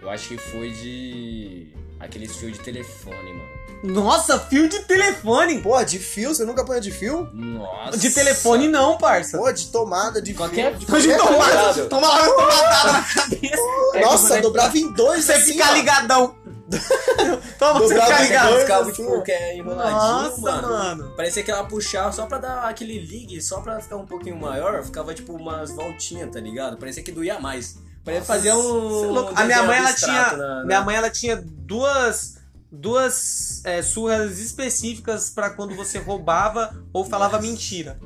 eu 0.00 0.10
acho 0.10 0.28
que 0.28 0.38
foi 0.38 0.70
de... 0.70 1.72
Aqueles 2.02 2.34
fios 2.36 2.52
de 2.54 2.58
telefone, 2.58 3.32
mano. 3.32 3.62
Nossa, 3.84 4.38
fio 4.38 4.68
de 4.68 4.80
telefone. 4.80 5.60
Pô, 5.60 5.82
de 5.84 5.98
fio? 5.98 6.34
Você 6.34 6.44
nunca 6.44 6.62
apanha 6.62 6.80
de 6.80 6.90
fio? 6.90 7.28
Nossa. 7.32 7.96
De 7.96 8.10
telefone 8.10 8.68
não, 8.68 8.96
parça. 8.98 9.38
Pô, 9.38 9.50
de 9.52 9.66
tomada, 9.68 10.20
de 10.20 10.34
Qualquer- 10.34 10.70
fio. 10.76 10.80
De 10.80 10.86
qualquer 10.86 11.18
tomar, 11.18 11.64
coisa. 11.64 11.84
toma 11.86 12.06
lá 12.08 12.22
uma 12.22 12.34
tomatada 12.34 12.92
na 12.92 13.02
cabeça. 13.02 13.56
É 13.94 14.00
Nossa, 14.00 14.28
como- 14.28 14.42
dobrava 14.42 14.78
em 14.78 14.92
dois 14.92 15.24
Você 15.24 15.32
assim, 15.32 15.52
fica 15.52 15.70
ó. 15.70 15.74
ligadão. 15.74 16.36
Toma, 17.58 17.80
você 17.80 17.94
Dobrava 17.94 18.12
fica 18.12 18.22
em 18.22 18.26
ligado. 18.28 18.48
dois. 18.50 18.64
Cabo, 18.66 18.90
assim, 18.90 19.02
tipo, 19.04 19.22
que 19.22 19.32
é 19.32 19.56
enroladinho, 19.58 19.98
Nossa, 20.00 20.40
mano. 20.40 20.68
mano. 20.68 21.12
Parecia 21.16 21.42
que 21.42 21.50
ela 21.50 21.64
puxava 21.64 22.12
só 22.12 22.24
pra 22.26 22.38
dar 22.38 22.62
aquele 22.64 22.98
ligue, 22.98 23.40
só 23.42 23.60
pra 23.60 23.78
ficar 23.80 23.96
um 23.96 24.06
pouquinho 24.06 24.36
maior, 24.36 24.82
ficava 24.82 25.12
tipo 25.12 25.34
umas 25.34 25.70
voltinhas, 25.70 26.30
tá 26.30 26.40
ligado? 26.40 26.78
Parecia 26.78 27.02
que 27.02 27.12
doía 27.12 27.38
mais. 27.38 27.76
Parecia 28.04 28.24
fazer 28.24 28.50
Cê 28.52 28.56
é. 28.56 29.42
A 29.42 29.44
minha 29.44 29.62
mãe, 29.64 29.76
ela 29.78 29.92
tinha. 29.94 30.32
na- 30.32 30.36
na- 30.36 30.64
Minha 30.64 30.80
mãe, 30.82 30.96
ela 30.96 31.10
tinha 31.10 31.36
duas. 31.42 32.40
Duas 32.74 33.60
é, 33.66 33.82
surras 33.82 34.38
específicas 34.38 35.28
pra 35.28 35.50
quando 35.50 35.74
você 35.76 35.98
roubava 35.98 36.74
ou 36.92 37.04
falava 37.04 37.36
Nossa. 37.36 37.46
mentira. 37.48 38.00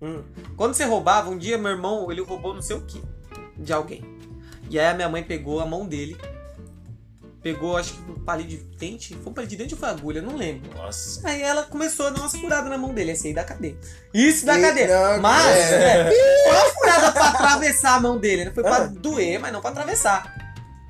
Hum. 0.00 0.22
Quando 0.56 0.74
você 0.74 0.84
roubava, 0.84 1.28
um 1.28 1.36
dia 1.36 1.58
meu 1.58 1.72
irmão, 1.72 2.10
ele 2.10 2.22
roubou 2.22 2.54
não 2.54 2.62
sei 2.62 2.76
o 2.76 2.82
que 2.82 3.02
de 3.58 3.72
alguém. 3.72 4.00
E 4.70 4.78
aí 4.78 4.86
a 4.86 4.94
minha 4.94 5.08
mãe 5.08 5.24
pegou 5.24 5.58
a 5.60 5.66
mão 5.66 5.84
dele, 5.86 6.16
pegou, 7.42 7.76
acho 7.76 7.94
que 7.94 8.10
um 8.10 8.24
palito 8.24 8.50
de 8.50 8.56
dente, 8.58 9.14
foi 9.16 9.30
um 9.32 9.34
palito 9.34 9.50
de 9.50 9.56
dente 9.56 9.74
ou 9.74 9.80
foi 9.80 9.88
agulha, 9.88 10.18
eu 10.20 10.22
não 10.22 10.36
lembro. 10.36 10.70
Nossa. 10.76 11.26
Aí 11.28 11.42
ela 11.42 11.64
começou 11.64 12.06
a 12.06 12.10
dar 12.10 12.20
umas 12.20 12.34
furadas 12.36 12.70
na 12.70 12.78
mão 12.78 12.94
dele, 12.94 13.10
esse 13.12 13.26
aí 13.28 13.34
da 13.34 13.42
cadeia. 13.44 13.76
Isso 14.14 14.46
da 14.46 14.58
E- 14.58 14.62
cadeia. 14.62 14.86
não, 15.16 15.20
Mas, 15.22 15.46
é. 15.56 16.00
é, 16.00 16.12
foi 16.44 16.52
uma 16.56 16.70
furada 16.72 17.12
pra 17.12 17.28
atravessar 17.30 17.96
a 17.96 18.00
mão 18.00 18.16
dele, 18.18 18.44
né? 18.44 18.52
Foi 18.54 18.62
pra 18.62 18.76
Ah. 18.76 18.86
doer, 18.86 19.38
mas 19.40 19.52
não 19.52 19.60
pra 19.60 19.70
atravessar. 19.70 20.32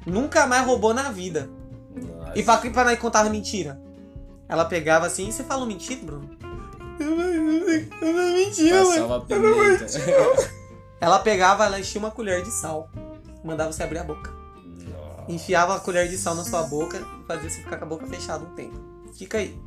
Nunca 0.06 0.46
mais 0.46 0.66
roubou 0.66 0.92
na 0.92 1.10
vida. 1.10 1.48
Nossa. 1.94 2.32
E 2.38 2.42
pra, 2.42 2.58
pra 2.58 2.84
nós 2.84 2.98
contava 2.98 3.30
mentira. 3.30 3.80
Ela 4.48 4.64
pegava 4.66 5.06
assim, 5.06 5.30
você 5.30 5.42
falou 5.44 5.64
mentira, 5.66 6.00
Bruno? 6.04 6.28
Mentira, 7.00 8.84
Passava 8.84 9.20
pimenta. 9.22 9.86
Ela 11.00 11.18
pegava, 11.18 11.64
ela 11.64 11.80
enchia 11.80 11.98
uma 11.98 12.10
colher 12.10 12.42
de 12.42 12.50
sal. 12.50 12.88
Mandava 13.44 13.72
você 13.72 13.82
abrir 13.82 13.98
a 13.98 14.04
boca. 14.04 14.32
Enfiava 15.32 15.76
a 15.76 15.80
colher 15.80 16.08
de 16.08 16.18
sal 16.18 16.34
na 16.34 16.44
sua 16.44 16.62
boca 16.64 16.98
e 16.98 17.26
fazia 17.26 17.48
você 17.48 17.58
ficar 17.60 17.78
com 17.78 17.84
a 17.84 17.88
boca 17.88 18.06
fechada 18.06 18.44
um 18.44 18.54
tempo. 18.54 18.78
Fica 19.16 19.38
aí. 19.38 19.58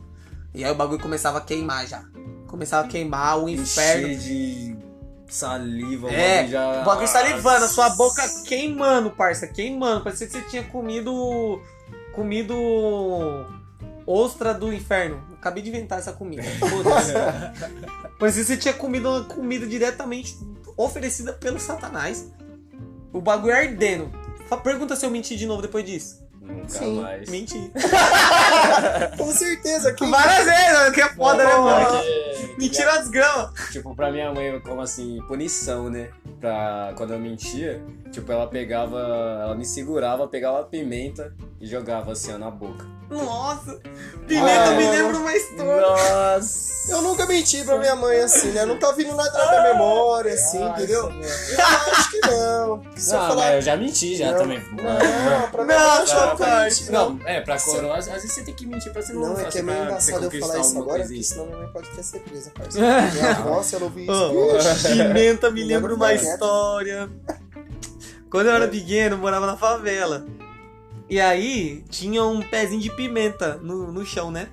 E 0.54 0.64
aí 0.64 0.72
o 0.72 0.76
bagulho 0.76 1.00
começava 1.00 1.40
a 1.40 1.42
queimar 1.42 1.88
já. 1.88 2.04
Começava 2.48 2.86
a 2.88 2.90
queimar 2.90 3.40
o 3.40 3.50
inferno. 3.50 4.08
Cheio 4.08 4.20
de 4.20 4.78
saliva, 5.28 6.08
o 6.08 6.10
É, 6.10 6.36
bagulho 6.38 6.52
já. 6.52 6.82
O 6.82 6.86
bagulho 6.86 7.08
salivando, 7.08 7.66
a 7.66 7.68
sua 7.68 7.90
boca 7.90 8.22
queimando, 8.46 9.10
parça, 9.12 9.48
queimando. 9.48 10.04
Parecia 10.04 10.28
que 10.28 10.34
você 10.34 10.42
tinha 10.44 10.64
comido. 10.64 11.62
comido. 12.14 12.54
ostra 14.06 14.54
do 14.54 14.72
inferno. 14.72 15.20
Acabei 15.34 15.64
de 15.64 15.70
inventar 15.70 15.98
essa 16.00 16.14
comida. 16.14 16.44
Parecia 18.20 18.42
que 18.44 18.48
você 18.48 18.58
tinha 18.58 18.74
comido 18.74 19.10
uma 19.10 19.24
comida 19.26 19.66
diretamente 19.66 20.38
oferecida 20.78 21.34
pelo 21.34 21.60
Satanás. 21.60 22.32
O 23.12 23.20
bagulho 23.20 23.56
ardendo. 23.56 24.12
Pergunta 24.64 24.96
se 24.96 25.06
eu 25.06 25.12
menti 25.12 25.36
de 25.36 25.46
novo 25.46 25.62
depois 25.62 25.86
disso. 25.86 26.25
Nunca 26.46 26.70
Sim. 26.70 27.02
mais. 27.02 27.30
Menti. 27.30 27.72
Com 29.18 29.32
certeza. 29.32 29.94
Quem... 29.94 30.10
Várias 30.10 30.46
vezes, 30.46 30.94
que 30.94 31.02
é 31.02 31.10
foda, 31.10 31.44
né, 31.44 31.56
mano? 31.56 31.86
Porque- 31.98 32.56
Mentira 32.58 32.94
das 32.96 33.10
gramas. 33.10 33.52
Tipo, 33.72 33.94
pra 33.96 34.12
minha 34.12 34.32
mãe, 34.34 34.60
como 34.62 34.80
assim, 34.82 35.20
punição, 35.28 35.90
né? 35.90 36.10
Pra 36.40 36.94
quando 36.96 37.14
eu 37.14 37.20
mentia, 37.20 37.84
tipo, 38.12 38.32
ela 38.32 38.48
pegava. 38.48 39.00
Ela 39.44 39.56
me 39.56 39.66
segurava, 39.66 40.26
pegava 40.28 40.62
a 40.62 40.64
pimenta 40.64 41.34
e 41.60 41.66
jogava 41.68 42.14
assim, 42.14 42.34
ó, 42.34 42.38
na 42.38 42.50
boca. 42.50 42.86
Nossa. 43.10 43.80
Pimenta 44.28 44.70
Ah, 44.70 44.72
me 44.72 44.90
lembra 44.90 45.18
uma 45.18 45.34
história. 45.36 45.82
Nossa! 45.82 46.76
Eu 46.92 47.02
nunca 47.02 47.26
menti 47.26 47.64
pra 47.64 47.78
minha 47.78 47.96
mãe 47.96 48.20
assim, 48.20 48.50
né? 48.52 48.64
Não 48.66 48.78
tá 48.80 48.92
vindo 48.94 49.16
nada 49.16 49.32
na 49.38 49.50
minha 49.52 49.74
memória, 49.74 50.34
assim, 50.34 50.64
entendeu? 50.64 51.10
Eu 51.12 51.66
acho 51.92 52.12
que 52.12 52.20
não. 52.22 52.82
Se 52.96 53.14
eu 53.14 53.20
Não, 53.20 53.28
falar. 53.28 53.36
mas 53.46 53.56
eu 53.56 53.62
já 53.62 53.76
menti 53.76 54.16
já 54.16 54.32
Não. 54.32 54.40
também. 54.40 54.60
Não, 54.72 55.50
pra 55.52 55.64
mim 55.66 55.74
Não, 55.74 56.06
não, 56.06 56.35
não. 56.92 57.16
não, 57.16 57.28
é, 57.28 57.42
pra 57.42 57.60
coroa, 57.60 57.98
às 57.98 58.08
vezes 58.08 58.32
você 58.32 58.44
tem 58.44 58.54
que 58.54 58.66
mentir 58.66 58.92
pra 58.92 59.02
você 59.02 59.14
não 59.14 59.22
Não, 59.22 59.40
é 59.40 59.46
que 59.46 59.60
é 59.60 59.62
meio 59.62 59.84
engraçado 59.84 60.24
eu 60.24 60.40
falar 60.40 60.60
isso 60.60 60.80
agora, 60.80 61.04
porque 61.04 61.24
senão 61.24 61.46
minha 61.46 61.58
mãe 61.58 61.68
pode 61.72 61.90
ter 61.90 62.04
ser 62.04 62.20
presa, 62.20 62.52
parceiro. 62.52 62.88
Minha 63.14 63.32
avó, 63.32 63.64
se 63.64 63.76
ela 63.76 63.86
ouvir 63.86 64.04
isso, 64.04 64.88
pimenta 64.88 65.52
me 65.52 65.64
lembra 65.64 65.94
uma 65.94 66.14
história. 66.14 67.10
Quando 68.30 68.48
eu 68.48 68.54
era 68.54 68.68
pequeno, 68.68 69.16
eu 69.16 69.20
morava 69.20 69.46
na 69.46 69.56
favela. 69.56 70.26
E 71.10 71.20
aí 71.22 71.84
tinha 71.90 72.24
um 72.24 72.42
pezinho 72.42 72.82
de 72.82 72.90
pimenta 72.90 73.56
no, 73.58 73.92
no 73.92 74.06
chão, 74.06 74.32
né? 74.32 74.50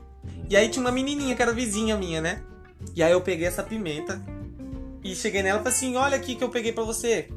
E 0.49 0.57
aí 0.57 0.69
tinha 0.69 0.85
uma 0.85 0.93
menininha 0.93 1.35
que 1.35 1.43
era 1.43 1.53
vizinha 1.53 1.97
minha, 1.97 2.21
né? 2.21 2.43
E 2.95 3.03
aí 3.03 3.13
eu 3.13 3.21
peguei 3.21 3.47
essa 3.47 3.63
pimenta 3.63 4.23
e 5.03 5.15
cheguei 5.15 5.43
nela 5.43 5.61
e 5.61 5.63
falei 5.63 5.77
assim: 5.77 5.97
Olha 5.97 6.17
aqui 6.17 6.35
que 6.35 6.45
eu 6.45 6.51
peguei 6.51 6.73
pra 6.73 6.85
você. 6.85 7.29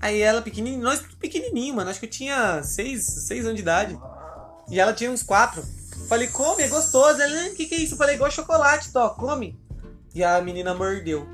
Aí 0.00 0.20
ela, 0.20 0.42
pequenininha, 0.42 0.82
nós 0.82 1.00
pequenininho, 1.18 1.74
mano. 1.74 1.90
Acho 1.90 2.00
que 2.00 2.06
eu 2.06 2.10
tinha 2.10 2.62
seis, 2.62 3.04
seis 3.04 3.44
anos 3.44 3.56
de 3.56 3.62
idade. 3.62 3.98
E 4.68 4.78
ela 4.78 4.92
tinha 4.92 5.10
uns 5.10 5.22
quatro. 5.22 5.62
Falei, 6.08 6.28
come, 6.28 6.62
é 6.62 6.68
gostoso. 6.68 7.20
Ela, 7.20 7.48
o 7.48 7.54
que, 7.54 7.66
que 7.66 7.74
é 7.74 7.78
isso? 7.78 7.96
Falei, 7.96 8.14
igual 8.14 8.30
chocolate, 8.30 8.92
tó, 8.92 9.10
come. 9.10 9.58
E 10.14 10.22
a 10.22 10.40
menina 10.40 10.74
mordeu. 10.74 11.26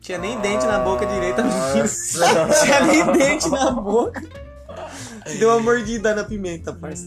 Tinha 0.00 0.18
nem 0.18 0.38
dente 0.40 0.64
na 0.66 0.78
boca 0.78 1.04
direita, 1.06 1.42
a 1.42 1.44
menina. 1.44 1.88
Tinha 2.62 2.80
nem 2.80 3.12
dente 3.12 3.48
na 3.48 3.70
boca. 3.70 4.22
Deu 5.38 5.48
uma 5.48 5.60
mordida 5.60 6.14
na 6.14 6.22
pimenta, 6.22 6.72
parça. 6.72 7.04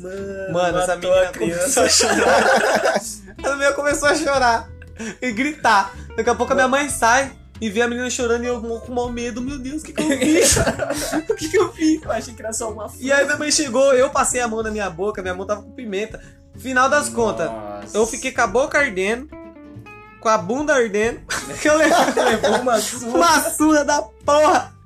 Mano, 0.51 0.79
essa 0.79 0.95
matou 0.95 1.13
a 1.13 1.32
menina 1.32 1.62
começou 1.62 1.84
a 1.84 1.89
chorar. 1.89 2.95
Essa 3.39 3.51
menina 3.51 3.71
começou 3.71 4.10
a 4.10 4.15
chorar 4.15 4.69
e 5.21 5.32
gritar. 5.32 5.93
Daqui 6.17 6.29
a 6.29 6.36
pouco 6.36 6.51
a 6.51 6.55
minha 6.55 6.67
mãe 6.67 6.89
sai 6.89 7.32
e 7.62 7.69
vê 7.69 7.82
a 7.82 7.88
menina 7.88 8.10
chorando 8.10 8.43
e 8.43 8.48
eu 8.48 8.62
com 8.62 8.93
mau 8.93 9.12
medo. 9.12 9.41
Meu 9.41 9.60
Deus, 9.60 9.82
o 9.82 9.86
que, 9.86 9.93
que 9.93 10.02
eu 10.02 10.17
fiz? 10.17 10.58
o 11.30 11.36
que, 11.36 11.50
que 11.50 11.58
eu 11.58 11.74
fiz? 11.74 12.02
Eu 12.02 12.12
achei 12.12 12.34
que 12.34 12.41
era 12.41 12.54
só 12.54 12.72
uma 12.72 12.89
E 13.00 13.12
aí 13.12 13.26
minha 13.26 13.38
mãe 13.38 13.52
chegou, 13.52 13.93
eu 13.93 14.10
passei 14.10 14.39
a 14.41 14.48
mão 14.48 14.63
na 14.63 14.72
minha 14.72 14.89
boca, 14.89 15.22
minha 15.22 15.34
mão 15.34 15.45
tava 15.45 15.62
com 15.62 15.72
pimenta. 15.72 16.22
Final 16.58 16.89
das 16.89 17.10
contas, 17.10 17.50
Nossa. 17.50 17.98
eu 17.98 18.06
fiquei 18.06 18.32
com 18.32 18.41
a 18.41 18.48
boca 18.48 18.78
ardendo, 18.78 19.30
com 20.19 20.28
a 20.28 20.38
bunda 20.38 20.74
ardendo, 20.74 21.22
que 21.62 21.69
eu 21.69 21.78
levou 21.78 22.62
uma 22.62 22.80
surra. 22.80 23.17
uma 23.17 23.50
surra 23.50 23.86
da 23.86 24.02
porra. 24.02 24.79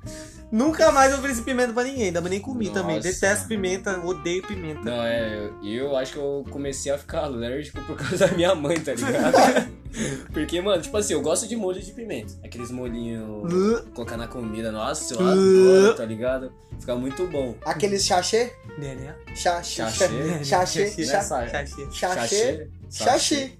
Nunca 0.54 0.92
mais 0.92 1.10
eu 1.10 1.18
ofereci 1.18 1.42
pimenta 1.42 1.72
pra 1.72 1.82
ninguém, 1.82 2.04
ainda 2.04 2.20
nem 2.20 2.38
comi 2.38 2.68
Nossa. 2.68 2.80
também. 2.80 3.00
Detesto 3.00 3.48
pimenta, 3.48 3.98
odeio 4.06 4.40
pimenta. 4.46 4.82
Não, 4.82 5.02
é, 5.02 5.50
eu, 5.64 5.96
acho 5.96 6.12
que 6.12 6.18
eu 6.18 6.46
comecei 6.48 6.92
a 6.92 6.96
ficar 6.96 7.24
alérgico 7.24 7.80
por 7.82 7.96
causa 7.96 8.28
da 8.28 8.28
minha 8.28 8.54
mãe, 8.54 8.78
tá 8.78 8.94
ligado? 8.94 9.34
Porque, 10.32 10.60
mano, 10.60 10.80
tipo 10.80 10.96
assim, 10.96 11.12
eu 11.12 11.22
gosto 11.22 11.48
de 11.48 11.56
molho 11.56 11.80
de 11.82 11.90
pimenta. 11.90 12.34
Aqueles 12.44 12.70
molhinhos 12.70 13.52
Uh, 13.52 13.84
colocar 13.94 14.16
na 14.16 14.28
comida, 14.28 14.70
nossa, 14.70 15.14
eu 15.14 15.18
Uh. 15.18 15.22
adoro, 15.28 15.94
tá 15.96 16.04
ligado? 16.04 16.52
Fica 16.78 16.94
muito 16.94 17.26
bom. 17.26 17.56
Aqueles 17.64 18.04
chachê? 18.04 18.52
né, 18.78 18.94
né? 18.94 19.14
Chachê. 19.34 19.82
Chachê. 19.82 20.44
Chachê. 20.44 20.90
Chachê. 21.10 21.90
Chachê. 21.90 22.68
Xaxi. 22.94 23.58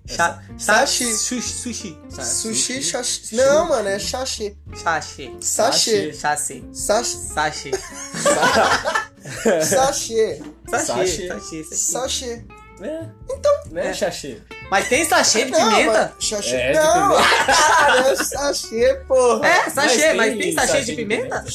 Xaxi. 0.58 1.12
Sushi. 1.16 1.98
Sushi, 2.08 2.82
xaxi. 2.82 3.34
Não, 3.34 3.68
mano, 3.68 3.88
é 3.88 3.98
xaxi. 3.98 4.56
Xaxi. 4.72 5.36
Xaxi. 5.42 6.12
Xaxi. 6.12 6.64
Xaxi. 6.72 7.70
Sachê. 9.64 10.42
Sachê. 10.68 11.28
Sachê. 11.28 11.64
Sachê. 11.74 12.44
É. 12.80 13.08
Então. 13.30 13.52
Né? 13.70 13.88
É 13.88 13.94
sachê. 13.94 14.38
Mas 14.70 14.88
tem 14.88 15.04
sachê 15.04 15.44
de 15.44 15.52
pimenta? 15.52 16.12
Não, 16.14 16.20
sachê. 16.20 16.56
É, 16.56 16.72
não, 16.74 17.14
cara, 17.46 18.08
é 18.10 18.16
sachê, 18.16 18.94
porra. 19.06 19.46
É, 19.46 19.70
sachê, 19.70 19.74
mas 19.74 19.96
tem, 19.96 20.16
mas 20.16 20.38
tem 20.38 20.52
sachê, 20.52 20.66
sachê, 20.66 20.84
de 20.84 20.96
pimenta? 20.96 21.40
De 21.40 21.50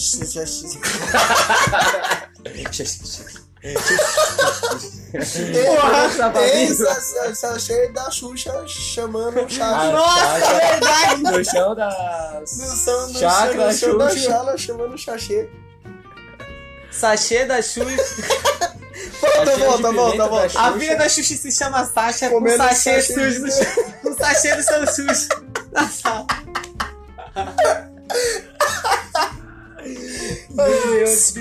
pimenta? 2.49 3.38
Sachê. 3.61 5.65
Porra, 5.65 6.31
Tem 6.31 6.73
sa- 6.73 7.35
sachê 7.35 7.89
da 7.89 8.09
Xuxa 8.09 8.63
chamando 8.67 9.41
o 9.43 9.49
chachê. 9.49 9.61
Ah, 9.61 9.91
Nossa, 9.91 10.45
é 10.45 10.71
verdade! 10.71 11.23
No 11.23 11.43
chão 11.45 11.75
das. 11.75 12.57
No 12.57 12.75
som, 12.75 13.07
no 13.07 13.19
Chakra, 13.19 13.67
no 13.67 13.73
som 13.73 13.97
da 13.97 14.09
chala 14.15 14.57
chamando 14.57 14.93
o 14.93 14.97
chachê. 14.97 15.49
Sachê 16.91 17.45
da 17.45 17.61
Xuxa. 17.61 17.89
Volta, 19.21 19.45
Sachê 19.51 19.65
volta, 19.65 19.91
volta, 19.91 20.17
da 20.17 20.27
volta. 20.27 20.59
A 20.61 20.73
filha 20.73 20.97
da 20.97 21.09
Xuxa 21.09 21.35
se 21.35 21.51
chama 21.51 21.85
Sasha 21.85 22.29
com 22.29 22.35
Comendo 22.35 22.57
sachê 22.57 23.01
sachê 23.01 23.13
sujo. 23.31 23.43
Com 24.01 24.15
sachê 24.17 24.55
do 24.55 24.63
seu 24.63 24.87
sujo. 24.87 25.27
Na 25.73 25.87
sala. 25.89 26.25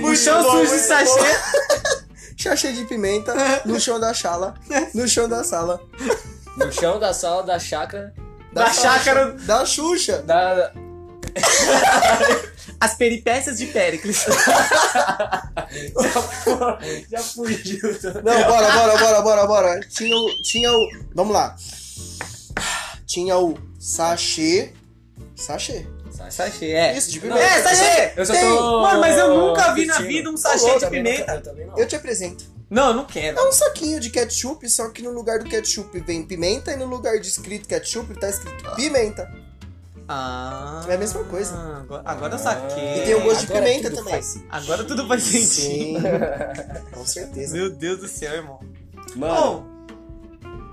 O 0.02 0.16
chão 0.16 0.42
bom, 0.42 0.66
sujo 0.66 0.66
de 0.66 1.04
muito 1.04 1.78
sachê. 2.38 2.56
Chachê 2.56 2.72
de 2.72 2.84
pimenta 2.84 3.34
no 3.64 3.78
chão 3.80 3.98
da 3.98 4.14
chala. 4.14 4.54
No 4.94 5.08
chão 5.08 5.28
da 5.28 5.42
sala. 5.42 5.80
No 6.56 6.72
chão 6.72 6.98
da 6.98 7.12
sala 7.12 7.42
da 7.42 7.58
chácara. 7.58 8.14
Da 8.52 8.72
chácara. 8.72 9.32
Da 9.32 9.66
Xuxa. 9.66 10.22
Da. 10.22 10.72
As 12.80 12.94
peripécias 12.94 13.58
de 13.58 13.66
Péricles. 13.66 14.24
Já 17.10 17.18
fugiu. 17.20 17.80
Não, 18.24 18.44
bora, 18.44 18.70
bora, 18.72 18.96
bora, 18.96 19.20
bora, 19.22 19.46
bora. 19.46 19.80
Tinha 19.88 20.16
o. 20.16 20.42
Tinha 20.44 20.72
o. 20.72 20.88
Vamos 21.14 21.34
lá. 21.34 21.56
Tinha 23.06 23.36
o 23.36 23.58
sachê. 23.78 24.72
Sachê. 25.34 25.86
Sachê, 26.30 26.72
é. 26.72 26.96
Isso, 26.96 27.10
de 27.10 27.20
pimenta. 27.20 27.40
É, 27.40 27.62
sachê! 27.62 28.12
Eu 28.16 28.26
só 28.26 28.32
Tem. 28.32 28.42
tô. 28.42 28.82
Mano, 28.82 29.00
mas 29.00 29.16
eu 29.18 29.34
nunca 29.34 29.72
vi 29.74 29.86
na 29.86 29.98
vida 29.98 30.30
um 30.30 30.36
sachê 30.36 30.74
de 30.74 30.80
Também 30.80 31.02
não, 31.02 31.10
pimenta. 31.12 31.32
eu 31.34 31.42
também 31.42 31.66
não. 31.66 31.78
Eu 31.78 31.86
te 31.86 31.96
apresento. 31.96 32.44
Não, 32.70 32.88
eu 32.88 32.94
não 32.94 33.04
quero. 33.04 33.38
É 33.38 33.48
um 33.48 33.52
saquinho 33.52 33.98
de 33.98 34.10
ketchup, 34.10 34.68
só 34.68 34.88
que 34.90 35.00
no 35.02 35.10
lugar 35.10 35.38
do 35.38 35.46
ketchup 35.48 35.98
vem 36.00 36.22
pimenta 36.22 36.72
e 36.72 36.76
no 36.76 36.86
lugar 36.86 37.18
de 37.18 37.26
escrito 37.28 37.66
ketchup 37.66 38.12
tá 38.18 38.28
escrito 38.28 38.74
pimenta. 38.76 39.30
Ah. 40.06 40.84
É 40.88 40.94
a 40.94 40.98
mesma 40.98 41.22
coisa. 41.24 41.54
Agora, 41.54 42.02
agora 42.04 42.34
eu 42.34 42.38
saquei. 42.38 43.02
E 43.02 43.04
tem 43.04 43.14
o 43.14 43.22
gosto 43.22 43.46
de 43.46 43.52
Agora 43.52 43.64
pimenta 43.66 43.90
tudo 43.90 43.96
também. 43.98 44.12
faz 44.14 44.24
sentido. 44.26 44.48
Agora 44.50 44.84
tudo 44.84 45.06
faz 45.08 45.22
sentido. 45.22 45.48
Sim. 45.48 45.96
Com 46.92 47.06
certeza. 47.06 47.54
Meu 47.54 47.70
Deus 47.70 48.00
do 48.00 48.08
céu, 48.08 48.32
irmão. 48.34 48.60
Mano, 49.16 49.34
Bom, 49.34 49.66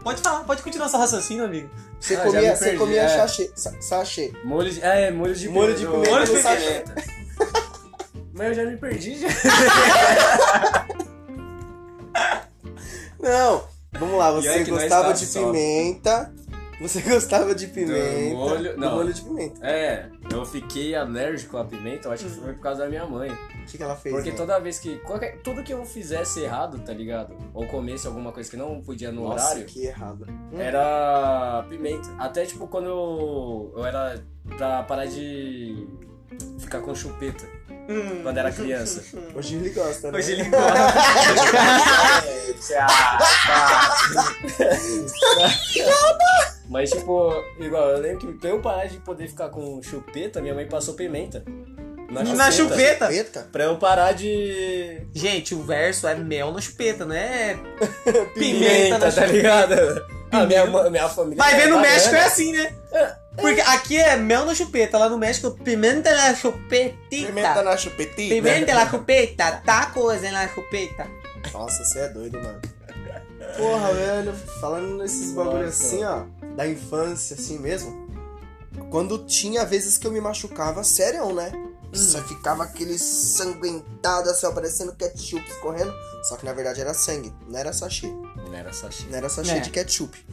pode 0.03 0.21
falar, 0.21 0.43
pode 0.43 0.61
continuar 0.61 0.87
seu 0.89 0.99
raciocínio, 0.99 1.43
amigo. 1.45 1.69
Você 1.99 2.15
Ah, 2.15 2.23
comia, 2.23 2.55
você 2.55 2.63
perdi, 2.65 2.77
comia 2.79 3.01
é. 3.01 3.07
sachê. 3.09 3.51
sa- 3.55 3.81
Sachê. 3.81 4.31
molho 4.43 4.69
de. 4.71 4.81
É, 4.81 5.11
molho 5.11 5.33
de 5.35 5.49
Molho 5.49 5.73
de 5.73 5.85
pimenta. 5.85 6.01
pimenta 6.03 6.11
Molho 6.11 6.25
de 6.25 6.31
pimenta. 6.31 6.49
sachê. 6.49 6.83
Mas 8.33 8.47
eu 8.49 8.53
já 8.53 8.65
me 8.69 8.77
perdi 8.77 9.19
já. 9.19 9.27
Não, 13.19 13.63
vamos 13.99 14.17
lá, 14.17 14.31
você 14.31 14.63
gostava 14.65 15.13
de 15.13 15.25
pimenta. 15.25 16.33
Você 16.87 17.01
gostava 17.09 17.55
de 17.55 17.67
pimenta. 17.67 18.35
molho- 18.35 18.73
do 18.73 18.79
não. 18.79 18.95
molho 18.95 19.11
de 19.13 19.21
pimenta. 19.21 19.65
É, 19.65 20.07
eu 20.31 20.45
fiquei 20.45 20.93
alérgico 20.95 21.57
à 21.57 21.65
pimenta, 21.65 22.07
eu 22.07 22.11
acho 22.11 22.25
que 22.25 22.29
foi 22.31 22.53
por 22.53 22.61
causa 22.61 22.83
da 22.83 22.89
minha 22.89 23.05
mãe. 23.05 23.29
O 23.31 23.65
que, 23.65 23.77
que 23.77 23.83
ela 23.83 23.95
fez? 23.95 24.13
Porque 24.13 24.29
né? 24.31 24.37
toda 24.37 24.59
vez 24.59 24.77
que. 24.77 24.97
Qualquer, 24.99 25.37
tudo 25.41 25.63
que 25.63 25.73
eu 25.73 25.83
fizesse 25.85 26.41
errado, 26.41 26.77
tá 26.79 26.93
ligado? 26.93 27.35
Ou 27.53 27.65
comesse 27.65 28.05
alguma 28.05 28.31
coisa 28.31 28.49
que 28.49 28.55
não 28.57 28.81
podia 28.81 29.11
no 29.11 29.23
Nossa, 29.23 29.45
horário, 29.45 29.65
que 29.65 29.85
errado. 29.85 30.27
Hum. 30.29 30.59
era 30.59 31.65
pimenta. 31.69 32.07
Até 32.19 32.45
tipo 32.45 32.67
quando 32.67 32.85
eu, 32.87 33.73
eu 33.75 33.85
era 33.85 34.23
pra 34.57 34.83
parar 34.83 35.05
de 35.07 35.87
ficar 36.59 36.81
com 36.81 36.93
chupeta 36.93 37.45
Hum. 37.87 38.21
quando 38.23 38.37
era 38.37 38.51
criança. 38.51 39.03
Hoje 39.35 39.55
ele 39.55 39.69
gosta, 39.69 40.11
né? 40.11 40.17
Hoje 40.17 40.31
ele 40.33 40.43
gosta. 40.49 40.93
Mas 46.69 46.89
tipo, 46.89 47.31
igual, 47.59 47.89
eu 47.89 47.99
lembro 48.01 48.19
que 48.19 48.33
pra 48.33 48.49
eu 48.49 48.59
parar 48.59 48.85
de 48.87 48.97
poder 48.97 49.27
ficar 49.27 49.49
com 49.49 49.81
chupeta, 49.83 50.41
minha 50.41 50.53
mãe 50.53 50.67
passou 50.67 50.93
pimenta. 50.95 51.43
Na 52.09 52.23
chupeta. 52.23 52.35
Na 52.35 52.51
chupeta? 52.51 53.07
Pimenta? 53.07 53.47
Pra 53.51 53.63
eu 53.65 53.77
parar 53.77 54.11
de. 54.13 55.01
Gente, 55.13 55.53
o 55.55 55.63
verso 55.63 56.07
é 56.07 56.15
mel 56.15 56.51
na 56.51 56.61
chupeta, 56.61 57.05
não 57.05 57.15
é 57.15 57.55
pimenta, 58.33 58.33
Pimenta, 58.35 58.89
na 58.93 58.99
tá 58.99 59.11
chupeta. 59.11 59.31
ligado? 59.31 60.05
Ah, 60.31 60.45
minha, 60.45 60.89
minha 60.89 61.09
família. 61.09 61.37
Vai 61.37 61.55
ver 61.55 61.67
no 61.67 61.77
é 61.77 61.81
México 61.81 62.15
é 62.15 62.23
assim, 62.25 62.51
né? 62.51 62.71
Porque 63.37 63.61
aqui 63.61 63.97
é 63.97 64.15
mel 64.15 64.45
na 64.45 64.55
chupeta, 64.55 64.97
lá 64.97 65.09
no 65.09 65.17
México, 65.17 65.51
pimenta 65.63 66.13
na 66.13 66.33
chupetita. 66.33 67.27
Pimenta 67.27 67.63
na 67.63 67.77
chupetita. 67.77 68.35
Pimenta 68.35 68.73
na 68.73 68.89
chupeta, 68.89 69.61
tacos 69.65 70.21
na 70.21 70.47
chupeta. 70.47 71.07
Nossa, 71.53 71.83
você 71.83 71.99
é 71.99 72.09
doido, 72.09 72.41
mano. 72.41 72.61
Porra, 73.57 73.93
velho, 73.93 74.33
falando 74.59 74.97
nesses 74.97 75.31
bagulho 75.31 75.65
Nossa. 75.65 75.85
assim, 75.85 76.03
ó, 76.03 76.23
da 76.55 76.67
infância, 76.67 77.35
assim 77.35 77.57
mesmo. 77.59 78.05
Quando 78.89 79.25
tinha 79.25 79.65
vezes 79.65 79.97
que 79.97 80.05
eu 80.07 80.11
me 80.11 80.21
machucava, 80.21 80.83
sério, 80.83 81.33
né? 81.33 81.51
Só 81.93 82.21
ficava 82.23 82.63
aquele 82.63 82.97
sanguentado, 82.99 84.29
assim, 84.29 84.45
ó, 84.45 84.51
parecendo 84.51 84.93
ketchup 84.95 85.47
escorrendo. 85.49 85.93
Só 86.23 86.35
que 86.35 86.45
na 86.45 86.51
verdade 86.51 86.81
era 86.81 86.93
sangue, 86.93 87.33
não 87.47 87.57
era 87.57 87.71
sachê. 87.71 88.07
Não 88.07 88.53
era 88.53 88.73
sachê. 88.73 89.05
Não 89.07 89.17
era 89.17 89.29
sachê 89.29 89.51
É. 89.51 89.59
de 89.59 89.69
ketchup. 89.69 90.25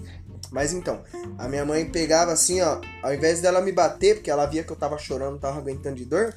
Mas 0.50 0.72
então, 0.72 1.02
a 1.38 1.48
minha 1.48 1.64
mãe 1.64 1.88
pegava 1.88 2.32
assim, 2.32 2.60
ó, 2.60 2.80
ao 3.02 3.14
invés 3.14 3.40
dela 3.40 3.60
me 3.60 3.70
bater, 3.72 4.16
porque 4.16 4.30
ela 4.30 4.44
via 4.44 4.64
que 4.64 4.72
eu 4.72 4.76
tava 4.76 4.98
chorando, 4.98 5.38
tava 5.38 5.58
aguentando 5.58 5.96
de 5.96 6.04
dor, 6.04 6.34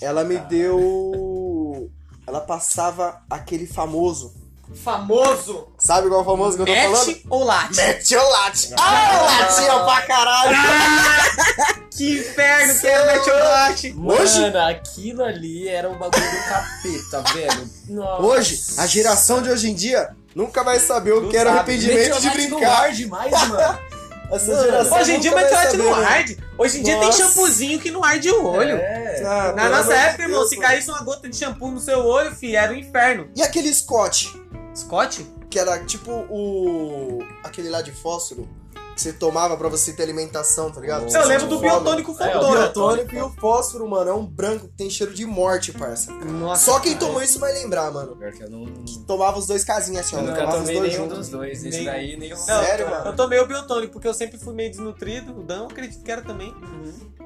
ela 0.00 0.24
me 0.24 0.38
deu. 0.38 1.90
Ela 2.26 2.40
passava 2.40 3.22
aquele 3.30 3.66
famoso. 3.66 4.34
Famoso. 4.74 5.68
Sabe 5.78 6.08
qual 6.08 6.20
é 6.20 6.22
o 6.22 6.26
famoso 6.26 6.56
que 6.56 6.62
eu 6.62 6.66
tô 6.66 6.74
falando? 6.74 7.06
Mete 7.06 7.26
ou 7.30 7.44
late? 7.44 7.76
Mete 7.76 8.16
o 8.16 8.28
late. 8.30 8.74
Ah, 8.78 9.26
latinha 9.40 9.78
pra 9.84 10.02
caralho. 10.02 10.56
Que 11.98 12.16
inferno 12.20 12.78
que 12.78 12.86
é 12.86 13.02
o 13.02 13.06
mete 13.06 13.28
ou 13.30 13.36
late. 13.38 13.96
Hoje- 14.06 14.40
Mano, 14.40 14.58
aquilo 14.68 15.24
ali 15.24 15.68
era 15.68 15.90
um 15.90 15.98
bagulho 15.98 16.30
do 16.30 16.44
capeta, 16.48 17.32
velho. 17.34 17.70
Nossa. 17.88 18.22
Hoje, 18.22 18.60
a 18.78 18.86
geração 18.86 19.42
de 19.42 19.50
hoje 19.50 19.68
em 19.70 19.74
dia 19.74 20.10
nunca 20.32 20.62
vai 20.62 20.78
saber 20.78 21.12
o 21.14 21.22
Não 21.22 21.28
que 21.28 21.36
era 21.36 21.50
sabe. 21.50 21.58
arrependimento 21.72 22.20
de 22.20 22.26
Meteorite 22.26 22.50
brincar. 22.50 22.80
ar 22.84 22.92
demais, 22.92 23.32
mano. 23.48 23.78
Essa 24.30 24.46
Mano, 24.52 24.62
geração 24.62 24.98
Hoje 25.00 25.12
em 25.14 25.20
dia 25.20 25.32
o 25.32 25.34
nunca 25.34 25.48
vai 25.50 25.50
mete 25.50 25.56
ou 25.56 25.58
late 25.64 25.70
saber, 25.88 25.90
não 25.90 26.00
né? 26.00 26.06
arde. 26.18 26.38
Hoje 26.58 26.78
em 26.78 26.82
dia 26.82 27.00
tem 27.00 27.12
shampoozinho 27.12 27.80
que 27.80 27.90
não 27.90 28.04
arde 28.04 28.30
o 28.30 28.46
olho. 28.46 28.76
É. 28.76 29.22
Ah, 29.26 29.52
Na 29.56 29.68
nossa 29.70 29.94
época, 29.94 30.22
irmão, 30.22 30.38
Deus, 30.40 30.50
se 30.50 30.56
caísse 30.58 30.90
uma 30.90 31.02
gota 31.02 31.28
de 31.28 31.34
shampoo 31.36 31.70
no 31.72 31.80
seu 31.80 32.04
olho, 32.04 32.30
fi, 32.36 32.54
era 32.54 32.70
um 32.72 32.76
inferno. 32.76 33.28
E 33.34 33.42
aquele 33.42 33.72
Scott, 33.74 34.30
Scott? 34.74 35.26
que 35.50 35.58
era 35.58 35.82
tipo 35.84 36.10
o. 36.12 37.20
aquele 37.42 37.70
lá 37.70 37.80
de 37.80 37.90
fósforo, 37.90 38.46
que 38.94 39.00
você 39.00 39.14
tomava 39.14 39.56
pra 39.56 39.66
você 39.70 39.94
ter 39.94 40.02
alimentação, 40.02 40.70
tá 40.70 40.78
ligado? 40.78 41.04
Eu 41.04 41.08
Pra 41.08 41.20
Eu 41.20 41.22
você 41.22 41.28
lembro 41.28 41.46
do 41.46 41.56
fome. 41.56 41.68
biotônico 41.70 42.10
É, 42.10 42.12
o 42.12 42.14
O 42.14 42.32
Fontoura. 42.34 42.60
biotônico 42.60 43.14
e 43.14 43.22
o 43.22 43.30
fósforo, 43.30 43.88
mano, 43.88 44.10
é 44.10 44.12
um 44.14 44.26
branco 44.26 44.68
que 44.68 44.74
tem 44.76 44.90
cheiro 44.90 45.14
de 45.14 45.24
morte, 45.24 45.72
parça. 45.72 46.12
Nossa, 46.12 46.66
Só 46.66 46.80
quem 46.80 46.92
cara. 46.92 47.06
tomou 47.06 47.22
isso 47.22 47.38
vai 47.38 47.52
lembrar, 47.54 47.90
mano. 47.90 48.14
Pior 48.14 48.30
que 48.32 48.42
eu 48.44 48.50
não. 48.50 48.66
Tomava 49.06 49.38
os 49.38 49.46
dois 49.46 49.64
casinhos 49.64 50.00
assim, 50.00 50.16
ó. 50.16 50.18
Eu 50.18 50.26
nunca 50.26 50.46
tomei 50.50 50.76
dois 50.78 50.92
nenhum 50.92 51.04
juntos. 51.04 51.18
dos 51.18 51.28
dois. 51.30 51.64
Esse 51.64 51.76
Nem- 51.78 51.84
daí, 51.86 52.16
nenhum. 52.18 52.36
Não, 52.36 52.44
Sério, 52.44 52.84
eu- 52.84 52.90
mano? 52.90 53.06
Eu 53.06 53.16
tomei 53.16 53.38
o 53.40 53.46
biotônico 53.46 53.92
porque 53.94 54.08
eu 54.08 54.12
sempre 54.14 54.36
fui 54.38 54.52
meio 54.52 54.70
desnutrido. 54.70 55.32
O 55.40 55.42
Dan, 55.42 55.60
eu 55.60 55.66
acredito 55.66 56.02
que 56.02 56.10
era 56.12 56.20
também. 56.20 56.54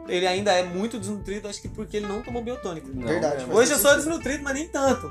Ele 0.06 0.26
ainda 0.28 0.52
é 0.52 0.62
muito 0.62 0.96
desnutrido, 0.98 1.48
acho 1.48 1.60
que 1.60 1.68
porque 1.68 1.96
ele 1.96 2.06
não 2.06 2.22
tomou 2.22 2.40
biotônico. 2.42 2.88
Não, 2.94 3.06
Verdade, 3.08 3.46
é, 3.50 3.52
Hoje 3.52 3.72
eu 3.72 3.78
sou 3.80 3.94
desnutrido, 3.96 4.44
mas 4.44 4.54
nem 4.54 4.68
tanto. 4.68 5.10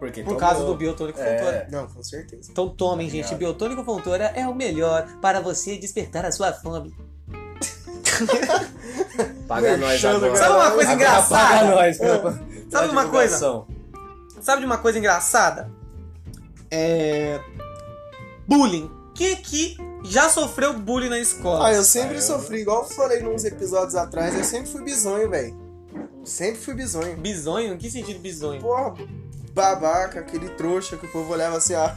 Porque 0.00 0.22
Por 0.22 0.34
tomou. 0.34 0.40
causa 0.40 0.64
do 0.64 0.74
biotônico 0.74 1.20
É. 1.20 1.36
Fontoura. 1.38 1.68
Não, 1.70 1.86
com 1.86 2.02
certeza. 2.02 2.50
Então 2.50 2.68
tomem, 2.70 3.08
gente. 3.08 3.26
Obrigado. 3.26 3.38
Biotônico 3.38 3.84
Fontoura 3.84 4.32
é 4.34 4.48
o 4.48 4.54
melhor 4.54 5.06
para 5.20 5.40
você 5.40 5.76
despertar 5.76 6.24
a 6.24 6.32
sua 6.32 6.52
fome. 6.52 6.92
Paga 9.46 9.76
nós 9.76 10.04
agora. 10.04 10.36
Sabe 10.36 10.54
uma 10.54 10.70
coisa 10.70 10.92
Agora 10.92 10.94
engraçada? 10.94 11.58
Paga 11.58 11.70
nós. 11.74 11.96
Sabe 12.70 12.88
uma 12.88 13.08
coisa? 13.08 13.64
Sabe 14.40 14.60
de 14.60 14.66
uma 14.66 14.78
coisa 14.78 14.98
engraçada? 14.98 15.70
É. 16.70 17.40
Bullying. 18.46 18.90
Quem 19.14 19.32
aqui 19.34 19.76
já 20.04 20.28
sofreu 20.28 20.72
bullying 20.74 21.08
na 21.10 21.18
escola? 21.18 21.66
Ah, 21.68 21.74
eu 21.74 21.82
sempre 21.84 22.14
Ah, 22.16 22.18
eu- 22.18 22.22
sofri, 22.22 22.60
igual 22.62 22.82
eu 22.84 22.88
falei 22.88 23.20
nos 23.20 23.44
episódios 23.44 23.94
atrás, 23.94 24.34
eu 24.34 24.44
sempre 24.44 24.70
fui 24.70 24.82
bisonho, 24.82 25.28
velho. 25.28 25.54
Sempre 26.24 26.60
fui 26.60 26.74
bisonho. 26.74 27.16
Bisonho? 27.16 27.74
Em 27.74 27.78
que 27.78 27.90
sentido 27.90 28.18
bisonho? 28.20 28.60
Porra, 28.62 28.94
babaca, 29.52 30.20
aquele 30.20 30.48
trouxa 30.50 30.96
que 30.96 31.06
o 31.06 31.08
povo 31.10 31.32
olhava 31.32 31.56
assim, 31.56 31.74
ó. 31.74 31.90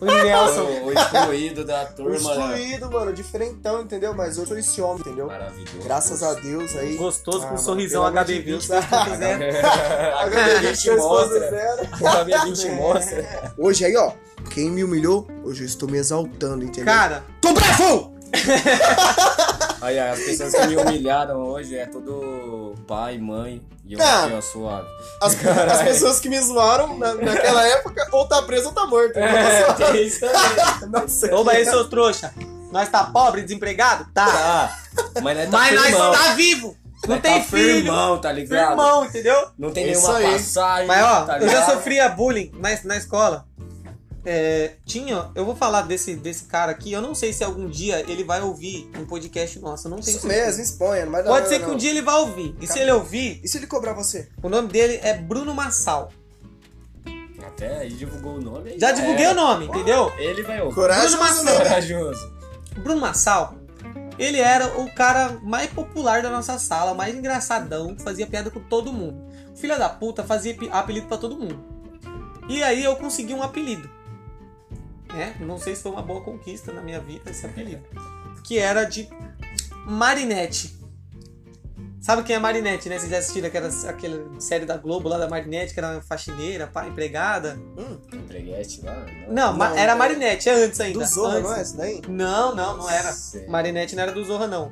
O 0.00 0.06
Nelson. 0.06 0.62
O, 0.62 0.86
o 0.86 0.92
excluído 0.92 1.64
da 1.64 1.84
O 1.84 1.86
turma. 1.94 2.10
né? 2.10 2.16
excluído, 2.18 2.90
mano, 2.90 3.12
diferentão, 3.12 3.80
entendeu? 3.80 4.12
Mas 4.12 4.36
eu 4.36 4.44
sou 4.44 4.58
esse 4.58 4.80
homem, 4.82 5.00
entendeu? 5.00 5.28
Maravilhoso. 5.28 5.78
Graças 5.82 6.22
a 6.22 6.34
Deus 6.34 6.74
aí. 6.76 6.96
Gostoso 6.96 7.38
com 7.38 7.44
Ah, 7.44 7.46
um 7.46 7.50
mano, 7.52 7.62
sorrisão 7.62 8.02
pelo 8.04 8.18
amor 8.18 8.24
de 8.26 8.34
HB20. 8.34 8.44
Deus. 8.44 8.64
se 8.64 8.70
Deus 8.70 8.84
quiser. 9.04 9.64
A 9.64 10.28
HB20 10.28 10.96
mostra. 10.98 11.40
zero. 11.50 11.82
A 12.04 12.24
HB20 12.24 12.72
mostra. 12.74 13.54
Hoje 13.56 13.84
aí, 13.86 13.96
ó, 13.96 14.12
quem 14.50 14.68
me 14.70 14.84
humilhou, 14.84 15.26
hoje 15.44 15.62
eu 15.62 15.66
estou 15.66 15.88
me 15.88 15.96
exaltando, 15.96 16.64
entendeu? 16.64 16.92
Cara, 16.92 17.24
Tô 17.40 17.52
bravo! 17.54 18.12
Aí 19.84 19.98
as 19.98 20.18
pessoas 20.20 20.54
que 20.54 20.66
me 20.66 20.76
humilharam 20.76 21.36
hoje 21.44 21.76
é 21.76 21.84
tudo 21.86 22.74
pai, 22.86 23.18
mãe. 23.18 23.60
E 23.86 23.92
eu 23.92 24.02
Ah. 24.02 24.24
aqui, 24.24 24.34
ó, 24.34 24.40
suave. 24.40 24.88
As, 25.20 25.36
as 25.46 25.82
pessoas 25.84 26.20
que 26.20 26.28
me 26.30 26.40
zoaram 26.40 26.96
na- 26.98 27.12
naquela 27.14 27.66
época, 27.68 28.08
ou 28.12 28.26
tá 28.26 28.40
preso 28.42 28.68
ou 28.68 28.72
tá 28.72 28.86
morto. 28.86 29.18
É, 29.18 29.72
tem 29.74 30.06
isso 30.06 30.20
também. 30.20 30.88
Nossa, 30.90 31.34
oba 31.34 31.52
aí, 31.52 31.64
seu 31.66 31.86
trouxa. 31.88 32.32
Nós 32.72 32.88
tá 32.88 33.04
pobre, 33.04 33.42
desempregado? 33.42 34.06
Tá. 34.14 34.26
Tá. 34.26 34.78
Mas 35.22 35.36
nós 35.36 35.50
tá 35.50 35.58
Mas 35.58 35.80
firmão. 35.82 36.00
nós 36.12 36.18
tá 36.18 36.32
vivo. 36.34 36.76
Não 37.06 37.10
Nós 37.16 37.20
tem 37.22 37.38
tá 37.42 37.44
filho. 37.46 37.74
Firmão, 37.82 38.18
tá 38.18 38.32
ligado? 38.32 38.68
Firmão, 38.68 39.04
entendeu? 39.04 39.48
Não 39.58 39.70
tem 39.70 39.84
É 39.84 39.86
nenhuma 39.88 40.08
isso 40.08 40.16
aí. 40.16 40.32
passagem. 40.32 40.86
Mas 40.86 41.04
ó, 41.04 41.22
tá 41.26 41.38
eu 41.38 41.48
já 41.50 41.66
sofria 41.66 42.08
bullying 42.08 42.50
na, 42.54 42.70
na 42.84 42.96
escola. 42.96 43.44
É, 44.26 44.76
tinha, 44.86 45.30
eu 45.34 45.44
vou 45.44 45.54
falar 45.54 45.82
desse, 45.82 46.14
desse 46.16 46.44
cara 46.44 46.72
aqui, 46.72 46.90
eu 46.92 47.02
não 47.02 47.14
sei 47.14 47.32
se 47.32 47.44
algum 47.44 47.68
dia 47.68 48.00
ele 48.10 48.24
vai 48.24 48.40
ouvir 48.40 48.90
um 48.98 49.04
podcast 49.04 49.58
nosso, 49.58 49.86
não 49.88 49.98
tenho 49.98 50.16
Isso 50.16 50.20
certeza. 50.26 50.46
mesmo, 50.58 50.62
exponha, 50.62 51.04
dar 51.06 51.24
Pode 51.24 51.48
ser 51.48 51.58
que 51.60 51.66
não. 51.66 51.74
um 51.74 51.76
dia 51.76 51.90
ele 51.90 52.00
vá 52.00 52.16
ouvir. 52.16 52.56
E 52.60 52.66
se 52.66 52.78
ele 52.78 52.90
ouvir, 52.90 53.40
E 53.44 53.48
se 53.48 53.58
ele 53.58 53.66
cobrar 53.66 53.92
você? 53.92 54.28
o 54.42 54.48
nome 54.48 54.68
dele 54.68 54.98
é 55.02 55.12
Bruno 55.14 55.52
Massal. 55.54 56.10
Até 57.46 57.78
aí 57.78 57.90
divulgou 57.90 58.36
o 58.36 58.40
nome. 58.40 58.70
aí 58.70 58.80
Já 58.80 58.92
divulguei 58.92 59.26
o 59.26 59.34
nome, 59.34 59.66
entendeu? 59.66 60.10
Ele 60.16 60.42
vai 60.42 60.60
ouvir. 60.62 60.74
Coragem, 60.74 61.08
Bruno 61.10 61.22
mas 61.22 61.42
Massal. 61.44 61.58
Corajoso. 61.58 62.32
Bruno 62.78 63.00
Massal, 63.00 63.54
ele 64.18 64.38
era 64.40 64.66
o 64.80 64.90
cara 64.94 65.38
mais 65.42 65.70
popular 65.70 66.22
da 66.22 66.30
nossa 66.30 66.58
sala, 66.58 66.92
o 66.92 66.96
mais 66.96 67.14
engraçadão, 67.14 67.94
que 67.94 68.02
fazia 68.02 68.26
piada 68.26 68.50
com 68.50 68.60
todo 68.60 68.92
mundo. 68.92 69.22
O 69.52 69.56
filho 69.56 69.78
da 69.78 69.88
puta 69.88 70.24
fazia 70.24 70.56
apelido 70.72 71.06
pra 71.06 71.18
todo 71.18 71.36
mundo. 71.38 71.62
E 72.48 72.62
aí 72.62 72.82
eu 72.82 72.96
consegui 72.96 73.34
um 73.34 73.42
apelido. 73.42 73.88
Né? 75.12 75.36
Não 75.40 75.58
sei 75.58 75.74
se 75.76 75.82
foi 75.82 75.92
uma 75.92 76.02
boa 76.02 76.20
conquista 76.22 76.72
na 76.72 76.80
minha 76.82 77.00
vida 77.00 77.30
esse 77.30 77.44
apelido. 77.46 77.82
Que 78.42 78.58
era 78.58 78.84
de 78.84 79.08
Marinette. 79.86 80.74
Sabe 82.00 82.22
quem 82.22 82.36
é 82.36 82.38
Marinette, 82.38 82.88
né? 82.90 82.98
Vocês 82.98 83.10
já 83.10 83.16
assistiram 83.18 83.48
aquela, 83.48 83.68
aquela 83.88 84.40
série 84.40 84.66
da 84.66 84.76
Globo 84.76 85.08
lá 85.08 85.16
da 85.16 85.26
Marinette, 85.26 85.72
que 85.72 85.80
era 85.80 85.92
uma 85.92 86.02
faxineira, 86.02 86.66
pá, 86.66 86.86
empregada? 86.86 87.58
Empreguete 88.12 88.82
lá. 88.82 89.06
Não, 89.28 89.54
ma- 89.54 89.70
Não, 89.70 89.76
era 89.78 89.92
é- 89.92 89.94
Marinette, 89.94 90.48
é 90.50 90.52
antes 90.52 90.78
ainda. 90.80 90.98
Do 90.98 91.06
Zorra, 91.06 91.36
antes. 91.38 91.42
não 91.50 91.56
é 91.56 91.62
esse 91.62 91.76
daí? 91.78 92.02
Não, 92.06 92.54
não, 92.54 92.76
não 92.76 92.90
era. 92.90 93.10
Sei. 93.12 93.46
Marinette 93.46 93.96
não 93.96 94.02
era 94.02 94.12
do 94.12 94.22
Zorra, 94.22 94.46
não. 94.46 94.70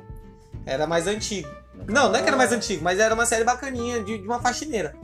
Era 0.63 0.85
mais 0.85 1.07
antigo. 1.07 1.49
Não, 1.87 2.09
não 2.09 2.15
é 2.15 2.21
que 2.21 2.27
era 2.27 2.37
mais 2.37 2.51
antigo, 2.51 2.83
mas 2.83 2.99
era 2.99 3.15
uma 3.15 3.25
série 3.25 3.43
bacaninha 3.43 4.03
de, 4.03 4.19
de 4.19 4.27
uma 4.27 4.39
faxineira. 4.39 4.95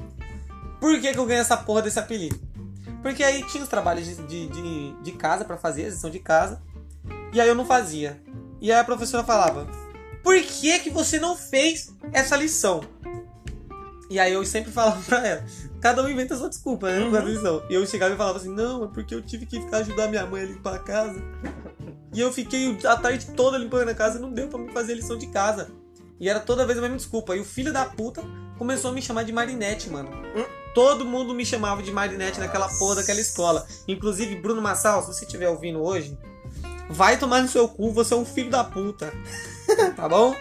Por 0.79 1.01
que, 1.01 1.11
que 1.11 1.17
eu 1.19 1.25
ganhei 1.25 1.41
essa 1.41 1.57
porra 1.57 1.81
desse 1.81 1.97
apelido? 1.97 2.39
Porque 3.01 3.23
aí 3.23 3.43
tinha 3.47 3.63
os 3.63 3.69
trabalhos 3.69 4.05
de, 4.05 4.47
de, 4.47 4.93
de, 5.01 5.11
casa 5.13 5.45
pra 5.45 5.57
fazer, 5.57 5.85
a 5.85 5.89
lição 5.89 6.09
de 6.09 6.19
casa. 6.19 6.61
E 7.33 7.39
aí 7.39 7.47
eu 7.47 7.55
não 7.55 7.65
fazia. 7.65 8.21
E 8.61 8.71
aí 8.71 8.79
a 8.79 8.83
professora 8.83 9.23
falava: 9.23 9.67
Por 10.23 10.35
que, 10.41 10.79
que 10.79 10.89
você 10.89 11.19
não 11.19 11.35
fez 11.35 11.93
essa 12.11 12.35
lição? 12.35 12.81
E 14.09 14.19
aí 14.19 14.33
eu 14.33 14.43
sempre 14.45 14.71
falava 14.73 15.01
pra 15.03 15.25
ela: 15.25 15.45
Cada 15.79 16.03
um 16.03 16.09
inventa 16.09 16.35
sua 16.35 16.49
desculpa, 16.49 16.91
né? 16.91 17.09
Pra 17.09 17.21
lição. 17.21 17.63
E 17.69 17.73
eu 17.73 17.85
chegava 17.85 18.13
e 18.13 18.17
falava 18.17 18.37
assim: 18.37 18.53
Não, 18.53 18.85
é 18.85 18.87
porque 18.87 19.15
eu 19.15 19.21
tive 19.21 19.45
que 19.45 19.61
ficar 19.61 19.77
ajudar 19.77 20.07
minha 20.07 20.25
mãe 20.25 20.43
a 20.43 20.45
limpar 20.45 20.75
a 20.75 20.79
casa. 20.79 21.21
E 22.13 22.19
eu 22.19 22.33
fiquei 22.33 22.77
a 22.85 22.97
tarde 22.97 23.27
toda 23.27 23.57
limpando 23.57 23.89
a 23.89 23.95
casa 23.95 24.17
e 24.17 24.21
não 24.21 24.31
deu 24.31 24.47
pra 24.47 24.57
me 24.57 24.71
fazer 24.71 24.93
a 24.93 24.95
lição 24.95 25.17
de 25.17 25.27
casa. 25.27 25.69
E 26.19 26.27
era 26.27 26.39
toda 26.39 26.65
vez 26.65 26.77
a 26.77 26.81
mesma 26.81 26.97
desculpa. 26.97 27.35
E 27.35 27.39
o 27.39 27.45
filho 27.45 27.71
da 27.71 27.85
puta 27.85 28.21
começou 28.57 28.91
a 28.91 28.93
me 28.93 29.01
chamar 29.01 29.23
de 29.23 29.31
Marinette, 29.31 29.89
mano. 29.89 30.09
Todo 30.73 31.05
mundo 31.05 31.33
me 31.33 31.45
chamava 31.45 31.81
de 31.81 31.91
Marinette 31.91 32.39
naquela 32.39 32.69
porra 32.77 32.95
daquela 32.95 33.19
escola. 33.19 33.65
Inclusive, 33.87 34.35
Bruno 34.35 34.61
Massal, 34.61 35.01
se 35.01 35.07
você 35.13 35.25
estiver 35.25 35.49
ouvindo 35.49 35.81
hoje, 35.81 36.17
vai 36.89 37.17
tomar 37.17 37.41
no 37.41 37.47
seu 37.47 37.67
cu, 37.67 37.91
você 37.91 38.13
é 38.13 38.17
um 38.17 38.25
filho 38.25 38.49
da 38.49 38.63
puta. 38.63 39.11
Tá 39.95 40.09
bom? 40.09 40.35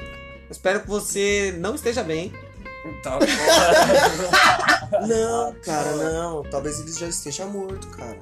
Espero 0.51 0.81
que 0.81 0.89
você 0.89 1.55
não 1.59 1.75
esteja 1.75 2.03
bem. 2.03 2.33
Tá, 3.03 3.19
porra. 3.19 3.29
Não, 5.07 5.55
cara, 5.63 5.95
não. 5.97 6.43
Talvez 6.45 6.81
ele 6.81 6.91
já 6.91 7.07
esteja 7.07 7.45
morto, 7.45 7.87
cara. 7.89 8.19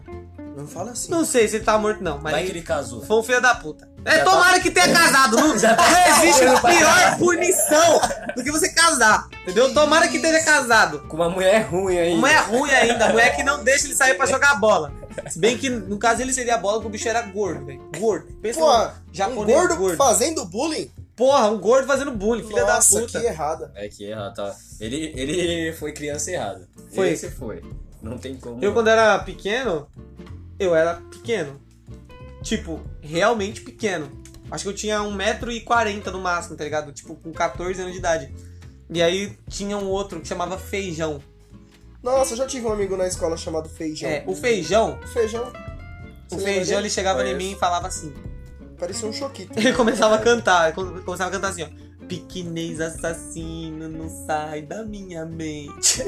Não 0.57 0.67
fala 0.67 0.93
assim. 0.93 1.11
Não 1.11 1.23
sei 1.25 1.47
se 1.47 1.57
ele 1.57 1.65
tá 1.65 1.77
morto, 1.77 2.03
não, 2.03 2.19
mas 2.19 2.33
Vai 2.33 2.45
que 2.45 2.51
ele 2.51 2.63
casou. 2.63 3.03
foi 3.05 3.19
um 3.19 3.23
filho 3.23 3.43
da 3.43 3.55
puta. 3.55 3.87
É, 4.07 4.19
Já 4.19 4.25
tá- 4.25 4.31
tomara 4.31 4.61
que 4.61 4.71
tenha 4.71 4.91
casado. 4.91 5.37
Não, 5.37 5.49
não 5.53 5.55
existe 5.55 6.41
pior 6.63 7.19
punição 7.19 8.01
do 8.35 8.43
que 8.43 8.51
você 8.51 8.71
casar. 8.71 9.29
Entendeu? 9.43 9.75
Tomara 9.75 10.09
que 10.09 10.19
tenha 10.19 10.43
casado. 10.43 11.01
Com 11.09 11.17
uma 11.17 11.29
mulher 11.29 11.67
ruim 11.67 11.99
aí. 11.99 12.15
Uma 12.15 12.33
é 12.33 12.39
ruim 12.39 12.71
ainda, 12.71 13.07
a 13.07 13.09
mulher 13.11 13.37
que 13.37 13.43
não 13.43 13.63
deixa 13.63 13.87
ele 13.87 13.95
sair 13.95 14.15
pra 14.15 14.25
jogar 14.27 14.55
bola. 14.55 14.93
Se 15.29 15.39
bem 15.39 15.59
que, 15.59 15.69
no 15.69 15.99
caso, 15.99 16.23
ele 16.23 16.33
seria 16.33 16.55
a 16.55 16.59
bola 16.59 16.75
porque 16.75 16.89
o 16.89 16.91
bicho 16.91 17.09
era 17.09 17.21
gordo, 17.23 17.67
velho. 17.67 17.83
Gordo. 17.99 18.27
Pensa 18.41 18.59
Pô, 18.61 19.29
num 19.29 19.41
um 19.43 19.45
gordo, 19.45 19.77
gordo. 19.77 19.97
fazendo 19.97 20.45
bullying? 20.47 20.91
Porra, 21.15 21.51
um 21.51 21.59
gordo 21.59 21.87
fazendo 21.87 22.13
bullying, 22.13 22.47
filha 22.47 22.65
Nossa, 22.65 22.95
da 22.95 23.01
puta. 23.07 23.21
que 23.21 23.27
errada. 23.27 23.73
É 23.75 23.89
que 23.89 24.05
errado, 24.05 24.35
tá. 24.35 24.55
Ele, 24.81 25.13
ele 25.17 25.73
foi 25.73 25.93
criança 25.93 26.31
errada. 26.31 26.69
Foi. 26.95 27.11
Esse 27.11 27.31
foi. 27.31 27.63
Não 28.03 28.17
tem 28.19 28.37
como. 28.37 28.63
Eu, 28.63 28.73
quando 28.75 28.89
era 28.89 29.19
pequeno, 29.21 29.89
eu 30.59 30.75
era 30.75 30.95
pequeno. 31.11 31.61
Tipo, 32.43 32.81
realmente 33.01 33.61
pequeno. 33.61 34.11
Acho 34.51 34.65
que 34.65 34.71
eu 34.71 34.75
tinha 34.75 35.01
1,40m 35.01 36.07
no 36.13 36.21
máximo, 36.21 36.57
tá 36.57 36.65
ligado? 36.65 36.93
Tipo, 36.93 37.17
com 37.17 37.33
14 37.33 37.81
anos 37.81 37.93
de 37.93 37.99
idade. 37.99 38.33
E 38.89 39.03
aí 39.03 39.37
tinha 39.49 39.77
um 39.77 39.87
outro 39.87 40.21
que 40.21 40.29
chamava 40.29 40.57
Feijão. 40.57 41.21
Nossa, 42.03 42.35
eu 42.35 42.39
já 42.39 42.47
tive 42.47 42.67
um 42.67 42.73
amigo 42.73 42.97
na 42.97 43.07
escola 43.09 43.37
chamado 43.37 43.69
Feijão. 43.69 44.09
É, 44.09 44.23
o 44.27 44.35
Feijão, 44.35 44.99
Feijão? 45.13 45.53
o 46.31 46.39
Feijão 46.39 46.79
ele 46.79 46.91
chegava 46.91 47.21
em 47.23 47.33
Conheço. 47.33 47.45
mim 47.45 47.53
e 47.53 47.59
falava 47.59 47.89
assim. 47.89 48.13
Parecia 48.79 49.09
um 49.09 49.13
choquito. 49.13 49.53
Ele 49.59 49.73
começava 49.73 50.17
a 50.17 50.19
cantar, 50.19 50.75
começava 50.75 51.31
a 51.31 51.31
cantar 51.31 51.49
assim, 51.49 51.63
ó. 51.63 51.69
Piquinês 52.09 52.81
assassino, 52.81 53.89
não 53.89 54.09
sai 54.27 54.63
da 54.63 54.85
minha 54.85 55.25
mente. 55.25 56.05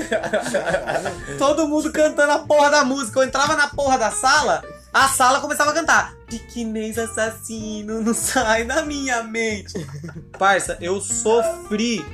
Todo 1.38 1.66
mundo 1.66 1.92
cantando 1.92 2.32
a 2.32 2.38
porra 2.40 2.70
da 2.70 2.84
música. 2.84 3.20
Eu 3.20 3.24
entrava 3.24 3.56
na 3.56 3.68
porra 3.68 3.98
da 3.98 4.10
sala, 4.10 4.62
a 4.92 5.08
sala 5.08 5.40
começava 5.40 5.70
a 5.70 5.74
cantar. 5.74 6.14
Piquinês 6.26 6.98
assassino, 6.98 8.00
não 8.00 8.14
sai 8.14 8.64
da 8.64 8.82
minha 8.82 9.22
mente. 9.22 9.74
Parça, 10.38 10.78
eu 10.80 11.00
sofri 11.00 12.04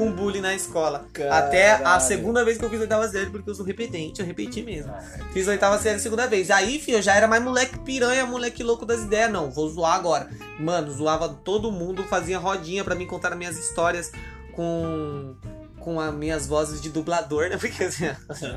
com 0.00 0.10
bullying 0.10 0.40
na 0.40 0.54
escola. 0.54 1.06
Até 1.30 1.72
a 1.72 1.78
Caralho. 1.78 2.00
segunda 2.00 2.42
vez 2.42 2.56
que 2.56 2.64
eu 2.64 2.70
fiz 2.70 2.80
oitava 2.80 3.06
série, 3.06 3.28
porque 3.28 3.50
eu 3.50 3.54
sou 3.54 3.66
repetente, 3.66 4.20
eu 4.20 4.26
repeti 4.26 4.62
mesmo. 4.62 4.90
Fiz 5.34 5.46
oitava 5.46 5.76
série 5.78 5.96
a 5.96 5.98
segunda 5.98 6.26
vez. 6.26 6.50
Aí, 6.50 6.80
filho, 6.80 6.96
eu 6.96 7.02
já 7.02 7.14
era 7.14 7.28
mais 7.28 7.42
moleque 7.42 7.78
piranha, 7.80 8.24
moleque 8.24 8.62
louco 8.62 8.86
das 8.86 9.02
ideias. 9.02 9.30
Não, 9.30 9.50
vou 9.50 9.68
zoar 9.68 9.94
agora. 9.96 10.30
Mano, 10.58 10.90
zoava 10.90 11.28
todo 11.28 11.70
mundo, 11.70 12.02
fazia 12.04 12.38
rodinha 12.38 12.82
pra 12.82 12.94
mim 12.94 13.06
contar 13.06 13.32
as 13.32 13.38
minhas 13.38 13.58
histórias 13.58 14.10
com. 14.52 15.34
Com 15.80 15.98
as 15.98 16.14
minhas 16.14 16.46
vozes 16.46 16.80
de 16.80 16.90
dublador, 16.90 17.48
né? 17.48 17.56
Porque 17.56 17.84
assim, 17.84 18.06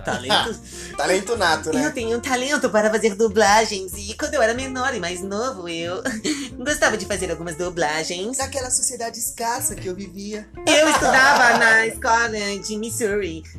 talento. 0.04 0.60
Talento 0.98 1.38
nato, 1.38 1.74
né? 1.74 1.86
Eu 1.86 1.94
tenho 1.94 2.20
talento 2.22 2.70
para 2.70 2.90
fazer 2.90 3.16
dublagens. 3.16 3.94
E 3.98 4.14
quando 4.16 4.34
eu 4.34 4.42
era 4.42 4.54
menor 4.54 4.94
e 4.94 5.00
mais 5.00 5.22
novo, 5.22 5.68
eu 5.68 6.04
gostava 6.60 6.98
de 6.98 7.06
fazer 7.06 7.32
algumas 7.32 7.56
dublagens. 7.56 8.38
Daquela 8.38 8.70
sociedade 8.70 9.20
escassa 9.20 9.76
que 9.76 9.88
eu 9.88 9.96
vivia. 9.96 10.48
Eu 10.68 10.90
estudava 10.90 11.58
na 11.58 11.88
escola 11.88 12.30
de 12.64 12.78
Missouri. 12.78 13.44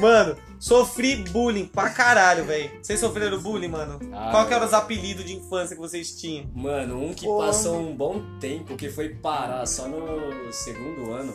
Mano, 0.00 0.36
sofri 0.66 1.16
bullying 1.30 1.66
pra 1.66 1.90
caralho, 1.90 2.44
velho. 2.44 2.70
Vocês 2.82 2.98
sofreram 2.98 3.40
bullying, 3.40 3.68
mano? 3.68 4.00
Ah, 4.12 4.30
Qual 4.32 4.46
que 4.48 4.54
eram 4.54 4.66
os 4.66 4.72
apelidos 4.74 5.24
de 5.24 5.36
infância 5.36 5.76
que 5.76 5.80
vocês 5.80 6.10
tinham? 6.20 6.50
Mano, 6.54 7.00
um 7.04 7.14
que 7.14 7.24
Porra. 7.24 7.46
passou 7.46 7.78
um 7.78 7.94
bom 7.94 8.20
tempo, 8.40 8.76
que 8.76 8.90
foi 8.90 9.10
parar 9.10 9.64
só 9.66 9.86
no 9.86 10.52
segundo 10.52 11.12
ano 11.12 11.32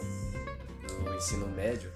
do 1.06 1.14
ensino 1.16 1.48
médio. 1.48 1.92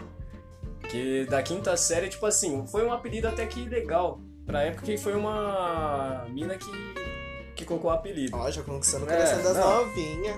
Que 0.90 1.26
da 1.26 1.42
quinta 1.44 1.76
série, 1.76 2.08
tipo 2.08 2.26
assim, 2.26 2.66
foi 2.68 2.86
um 2.86 2.94
apelido 2.94 3.28
até 3.28 3.46
que 3.46 3.68
legal. 3.68 4.22
Pra 4.46 4.62
época 4.62 4.86
que 4.86 4.98
foi 4.98 5.14
uma 5.16 6.26
mina 6.30 6.56
que, 6.56 6.72
que 7.56 7.66
colocou 7.66 7.90
o 7.92 7.94
apelido. 7.94 8.38
Ó, 8.38 8.50
já 8.50 8.62
conquistando 8.62 9.06
o 9.06 9.10
É, 9.10 9.14
coração 9.16 9.44
das 9.44 9.58
novinhas. 9.58 10.38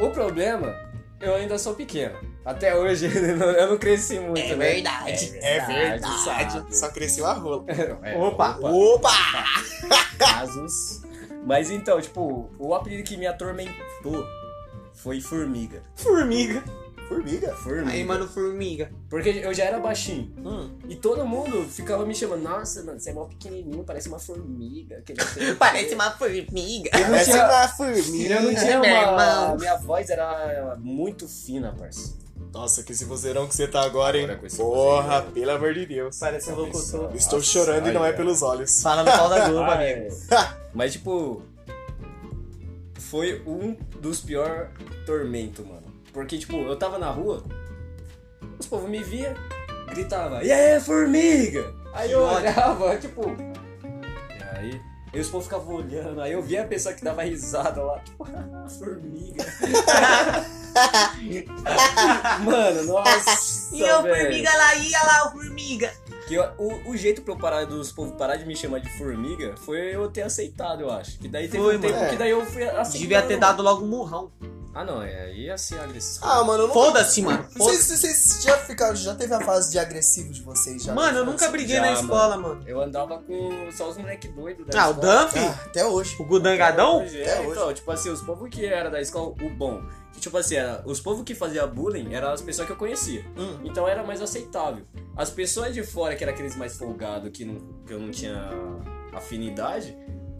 O 0.00 0.08
problema, 0.10 0.74
eu 1.22 1.34
ainda 1.34 1.58
sou 1.58 1.74
pequeno. 1.74 2.14
Até 2.44 2.74
hoje 2.76 3.06
eu 3.14 3.70
não- 3.70 3.78
cresci 3.78 4.18
muito, 4.18 4.40
É 4.40 4.56
né? 4.56 4.72
verdade. 4.74 5.38
É 5.40 5.60
verdade, 5.60 6.24
verdade. 6.24 6.76
Só 6.76 6.88
cresceu 6.90 7.24
a 7.26 7.32
rola. 7.34 7.64
É, 8.02 8.16
Opa. 8.16 8.58
Opa! 8.60 9.10
casos. 10.18 11.02
Mas 11.44 11.70
então, 11.70 12.00
tipo, 12.00 12.50
o 12.58 12.74
apelido 12.74 13.02
que 13.02 13.16
me 13.16 13.26
atormentou 13.26 14.24
foi 14.94 15.20
Formiga. 15.20 15.82
Formiga. 15.96 16.62
Formiga? 17.14 17.52
Formiga. 17.54 17.90
Aí, 17.90 18.04
mano, 18.04 18.26
formiga. 18.28 18.90
Porque 19.10 19.28
eu 19.28 19.52
já 19.52 19.64
era 19.64 19.78
baixinho. 19.78 20.32
Hum. 20.38 20.70
E 20.88 20.96
todo 20.96 21.24
mundo 21.26 21.64
ficava 21.68 22.04
me 22.06 22.14
chamando, 22.14 22.42
nossa, 22.42 22.82
mano, 22.82 22.98
você 22.98 23.10
é 23.10 23.12
mó 23.12 23.24
pequenininho, 23.26 23.84
parece 23.84 24.08
uma 24.08 24.18
formiga. 24.18 25.02
Que 25.04 25.14
não 25.14 25.24
sei 25.26 25.44
o 25.44 25.46
quê." 25.52 25.56
Parece 25.58 25.94
uma 25.94 26.10
formiga. 26.12 26.90
Eu 26.94 27.00
não 27.00 27.10
Parece 27.10 27.30
tinha, 27.30 27.44
uma 27.44 27.68
formiga. 27.68 28.34
eu 28.34 28.42
não 28.42 28.54
tinha 28.54 28.76
uma... 28.78 28.86
irmão. 28.86 29.56
Minha 29.58 29.76
voz 29.76 30.10
era 30.10 30.76
muito 30.80 31.28
fina, 31.28 31.74
parça. 31.78 32.14
Nossa, 32.52 32.82
que 32.82 32.92
esse 32.92 33.04
vozeirão 33.06 33.46
que 33.48 33.56
você 33.56 33.66
tá 33.66 33.82
agora, 33.82 34.18
hein? 34.18 34.24
Agora 34.24 34.48
Porra, 34.56 35.02
vozeirão. 35.02 35.32
pelo 35.32 35.50
amor 35.52 35.74
de 35.74 35.86
Deus. 35.86 36.18
Parece 36.18 36.50
um 36.52 36.54
locutor. 36.56 37.10
Estou 37.14 37.38
Nossa, 37.38 37.50
chorando 37.50 37.88
e 37.88 37.92
não 37.92 38.04
é 38.04 38.12
pelos 38.12 38.42
olhos. 38.42 38.82
Fala 38.82 39.02
no 39.02 39.10
pau 39.10 39.28
da 39.28 39.48
Globo, 39.48 39.70
amigo. 39.70 40.14
Mas, 40.74 40.92
tipo, 40.92 41.42
foi 42.98 43.42
um 43.46 43.74
dos 44.00 44.20
piores 44.20 44.68
tormentos, 45.06 45.64
mano. 45.66 45.82
Porque, 46.12 46.38
tipo, 46.38 46.56
eu 46.56 46.76
tava 46.76 46.98
na 46.98 47.10
rua, 47.10 47.42
os 48.58 48.66
povos 48.66 48.88
me 48.90 49.02
via, 49.02 49.34
gritava, 49.88 50.42
e 50.44 50.52
aí, 50.52 50.78
formiga? 50.80 51.74
Aí 51.94 52.12
eu 52.12 52.20
olhava, 52.22 52.96
tipo. 53.00 53.22
E 54.38 54.42
aí, 54.58 54.80
e 55.14 55.20
os 55.20 55.28
povos 55.28 55.46
ficavam 55.46 55.76
olhando, 55.76 56.20
aí 56.20 56.32
eu 56.32 56.42
via 56.42 56.62
a 56.62 56.66
pessoa 56.66 56.94
que 56.94 57.02
dava 57.04 57.22
risada 57.22 57.82
lá, 57.82 57.98
tipo, 58.00 58.26
formiga. 58.78 59.44
Mano, 62.44 62.84
nossa. 62.84 63.74
E 63.74 63.80
velho. 63.82 64.02
formiga 64.02 64.50
lá, 64.56 64.74
ia 64.76 65.02
lá, 65.02 65.26
o 65.28 65.32
formiga. 65.32 65.92
Que 66.26 66.34
eu- 66.34 66.50
o, 66.58 66.90
o 66.90 66.96
jeito 66.96 67.22
pra 67.22 67.34
eu 67.34 67.38
parar 67.38 67.64
dos 67.66 67.92
povos 67.92 68.14
parar 68.16 68.36
de 68.36 68.46
me 68.46 68.56
chamar 68.56 68.78
de 68.80 68.88
formiga 68.96 69.54
foi 69.58 69.94
eu 69.94 70.08
ter 70.10 70.22
aceitado, 70.22 70.80
eu 70.82 70.90
acho. 70.90 71.18
Que 71.18 71.28
daí 71.28 71.46
teve 71.48 71.62
Foi, 71.62 71.76
um 71.76 71.80
tempo 71.80 71.94
mano. 71.98 72.10
que 72.10 72.16
daí 72.16 72.30
eu 72.30 72.44
fui 72.46 72.62
aceitando. 72.64 72.98
Devia 72.98 73.22
ter 73.22 73.38
dado 73.38 73.62
logo 73.62 73.84
um 73.84 73.88
murrão. 73.88 74.30
Ah, 74.74 74.84
não, 74.84 75.02
é, 75.02 75.24
aí 75.24 75.42
ia 75.46 75.58
ser 75.58 75.78
agressivo. 75.80 76.24
Ah, 76.24 76.42
mano, 76.44 76.62
eu 76.62 76.66
não. 76.68 76.74
Foda-se, 76.74 77.20
mano. 77.20 77.44
Vocês, 77.54 77.86
Foda 77.86 77.96
vocês 77.98 78.42
já 78.42 78.56
ficaram. 78.56 78.96
Já 78.96 79.14
teve 79.14 79.34
a 79.34 79.40
fase 79.40 79.70
de 79.70 79.78
agressivo 79.78 80.32
de 80.32 80.40
vocês 80.40 80.82
já? 80.82 80.94
mano, 80.94 81.18
eu 81.18 81.26
nunca 81.26 81.48
briguei 81.50 81.76
Já, 81.76 81.82
na 81.82 81.92
escola, 81.92 82.38
mano. 82.38 82.62
Eu 82.66 82.80
andava 82.80 83.18
com 83.18 83.70
só 83.70 83.90
os 83.90 83.98
moleque 83.98 84.28
doidos 84.28 84.66
da 84.66 84.84
Ah, 84.84 84.88
o 84.88 84.92
escola. 84.92 85.30
Ah, 85.36 85.62
até 85.66 85.84
hoje. 85.84 86.16
O 86.18 86.24
Gudangadão? 86.24 87.00
Até 87.00 87.04
hoje, 87.06 87.22
Até 87.22 87.30
É, 87.36 87.40
hoje. 87.40 87.50
então, 87.50 87.74
tipo 87.74 87.90
assim, 87.90 88.08
os 88.10 88.22
povos 88.22 88.48
que 88.48 88.64
era 88.64 88.88
da 88.90 89.00
escola, 89.00 89.34
o 89.42 89.50
bom. 89.50 89.82
Que, 90.14 90.20
tipo 90.20 90.36
assim, 90.38 90.54
era, 90.56 90.82
os 90.86 91.00
povos 91.00 91.22
que 91.24 91.34
faziam 91.34 91.68
bullying 91.68 92.14
eram 92.14 92.30
as 92.30 92.40
pessoas 92.40 92.66
que 92.66 92.72
eu 92.72 92.76
conhecia. 92.76 93.24
Hum. 93.36 93.58
Então 93.64 93.86
era 93.86 94.02
mais 94.02 94.22
aceitável. 94.22 94.84
As 95.16 95.28
pessoas 95.30 95.74
de 95.74 95.82
fora, 95.82 96.16
que 96.16 96.24
eram 96.24 96.32
aqueles 96.32 96.56
mais 96.56 96.76
folgados, 96.78 97.30
que, 97.30 97.44
não, 97.44 97.56
que 97.86 97.92
eu 97.92 97.98
não 98.00 98.10
tinha 98.10 98.50
afinidade, 99.12 99.96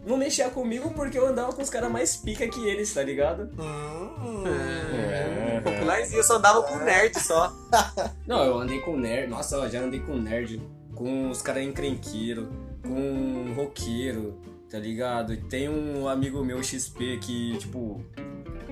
não 0.06 0.16
mexia 0.16 0.50
comigo 0.50 0.90
porque 0.90 1.18
eu 1.18 1.26
andava 1.26 1.52
com 1.52 1.62
os 1.62 1.70
caras 1.70 1.90
mais 1.90 2.16
pica 2.16 2.46
que 2.48 2.66
eles, 2.66 2.92
tá 2.92 3.02
ligado? 3.02 3.50
Hum. 3.58 4.44
É. 4.46 5.60
Popularzinho, 5.60 6.18
eu 6.18 6.24
só 6.24 6.36
andava 6.36 6.62
com 6.62 6.76
nerd 6.78 7.18
só. 7.20 7.52
Não, 8.26 8.44
eu 8.44 8.58
andei 8.58 8.80
com 8.80 8.96
nerd. 8.96 9.28
Nossa, 9.28 9.56
eu 9.56 9.70
já 9.70 9.80
andei 9.80 10.00
com 10.00 10.16
nerd, 10.16 10.60
com 10.94 11.30
os 11.30 11.40
caras 11.40 11.62
encrenqueiro, 11.62 12.48
com 12.82 13.52
roqueiro, 13.54 14.38
tá 14.68 14.78
ligado? 14.78 15.32
E 15.32 15.36
Tem 15.36 15.68
um 15.68 16.08
amigo 16.08 16.44
meu, 16.44 16.62
XP, 16.62 17.18
que, 17.18 17.56
tipo, 17.58 18.04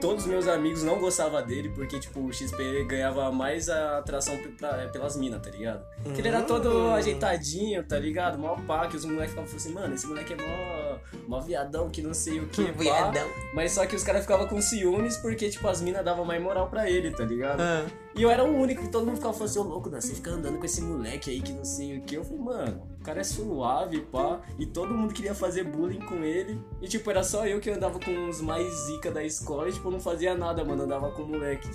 todos 0.01 0.24
os 0.24 0.30
meus 0.30 0.48
amigos 0.48 0.82
não 0.82 0.98
gostavam 0.98 1.42
dele 1.44 1.68
porque, 1.74 1.98
tipo, 1.98 2.20
o 2.20 2.32
XP 2.32 2.84
ganhava 2.84 3.30
mais 3.30 3.68
a 3.68 3.98
atração 3.98 4.36
pra- 4.59 4.88
pelas 4.92 5.16
minas, 5.16 5.40
tá 5.42 5.51
ligado? 5.51 5.84
Porque 6.03 6.20
ele 6.20 6.28
era 6.28 6.42
todo 6.42 6.68
Hum. 6.70 6.94
ajeitadinho, 6.94 7.84
tá 7.84 7.98
ligado? 7.98 8.38
Mó 8.38 8.57
pá, 8.66 8.86
que 8.86 8.96
os 8.96 9.05
moleques 9.05 9.30
ficavam 9.30 9.55
assim, 9.57 9.72
mano, 9.72 9.94
esse 9.94 10.07
moleque 10.07 10.32
é 10.32 10.36
mó, 10.36 10.98
mó 11.28 11.40
viadão, 11.40 11.88
que 11.90 12.01
não 12.03 12.14
sei 12.14 12.40
o 12.40 12.46
que, 12.48 12.64
pá. 12.64 12.72
Viadão. 12.82 13.28
Mas 13.55 13.72
só 13.72 13.84
que 13.86 13.94
os 13.96 14.03
caras 14.03 14.22
ficavam 14.22 14.46
com 14.48 14.61
ciúmes 14.61 15.16
porque, 15.18 15.48
tipo, 15.51 15.66
as 15.68 15.80
minas 15.80 16.05
davam 16.05 16.24
mais 16.24 16.42
moral 16.42 16.68
pra 16.68 16.88
ele, 16.90 17.11
tá 17.11 17.24
ligado? 17.24 17.61
Ah. 17.61 17.84
E 18.14 18.22
eu 18.22 18.30
era 18.30 18.44
o 18.44 18.48
único 18.54 18.82
que 18.82 18.88
todo 18.88 19.06
mundo 19.06 19.16
ficava 19.16 19.32
falando 19.32 19.48
assim, 19.50 19.58
ô 19.61 19.62
louco, 19.62 19.88
Dan, 19.88 20.00
você 20.00 20.14
fica 20.14 20.30
andando 20.32 20.58
com 20.58 20.64
esse 20.64 20.82
moleque 20.82 21.30
aí 21.30 21.40
que 21.40 21.52
não 21.52 21.64
sei 21.64 21.98
o 21.98 22.02
que. 22.02 22.16
Eu 22.16 22.24
falei, 22.24 22.40
mano, 22.40 22.82
o 23.00 23.04
cara 23.04 23.20
é 23.20 23.24
suave, 23.24 24.00
pá. 24.00 24.40
E 24.58 24.66
todo 24.66 24.92
mundo 24.92 25.14
queria 25.14 25.34
fazer 25.34 25.64
bullying 25.64 26.00
com 26.00 26.16
ele. 26.24 26.61
E 26.82 26.88
tipo, 26.88 27.08
era 27.11 27.22
só 27.22 27.46
eu 27.46 27.61
que 27.61 27.70
andava 27.70 27.98
com 28.00 28.28
os 28.28 28.40
mais 28.40 28.68
zica 28.86 29.11
da 29.12 29.22
escola 29.24 29.68
e 29.68 29.72
tipo, 29.72 29.86
eu 29.88 29.92
não 29.92 30.00
fazia 30.00 30.34
nada, 30.34 30.64
mano, 30.64 30.82
andava 30.82 31.11
com 31.12 31.22
o 31.22 31.28
moleque. 31.28 31.68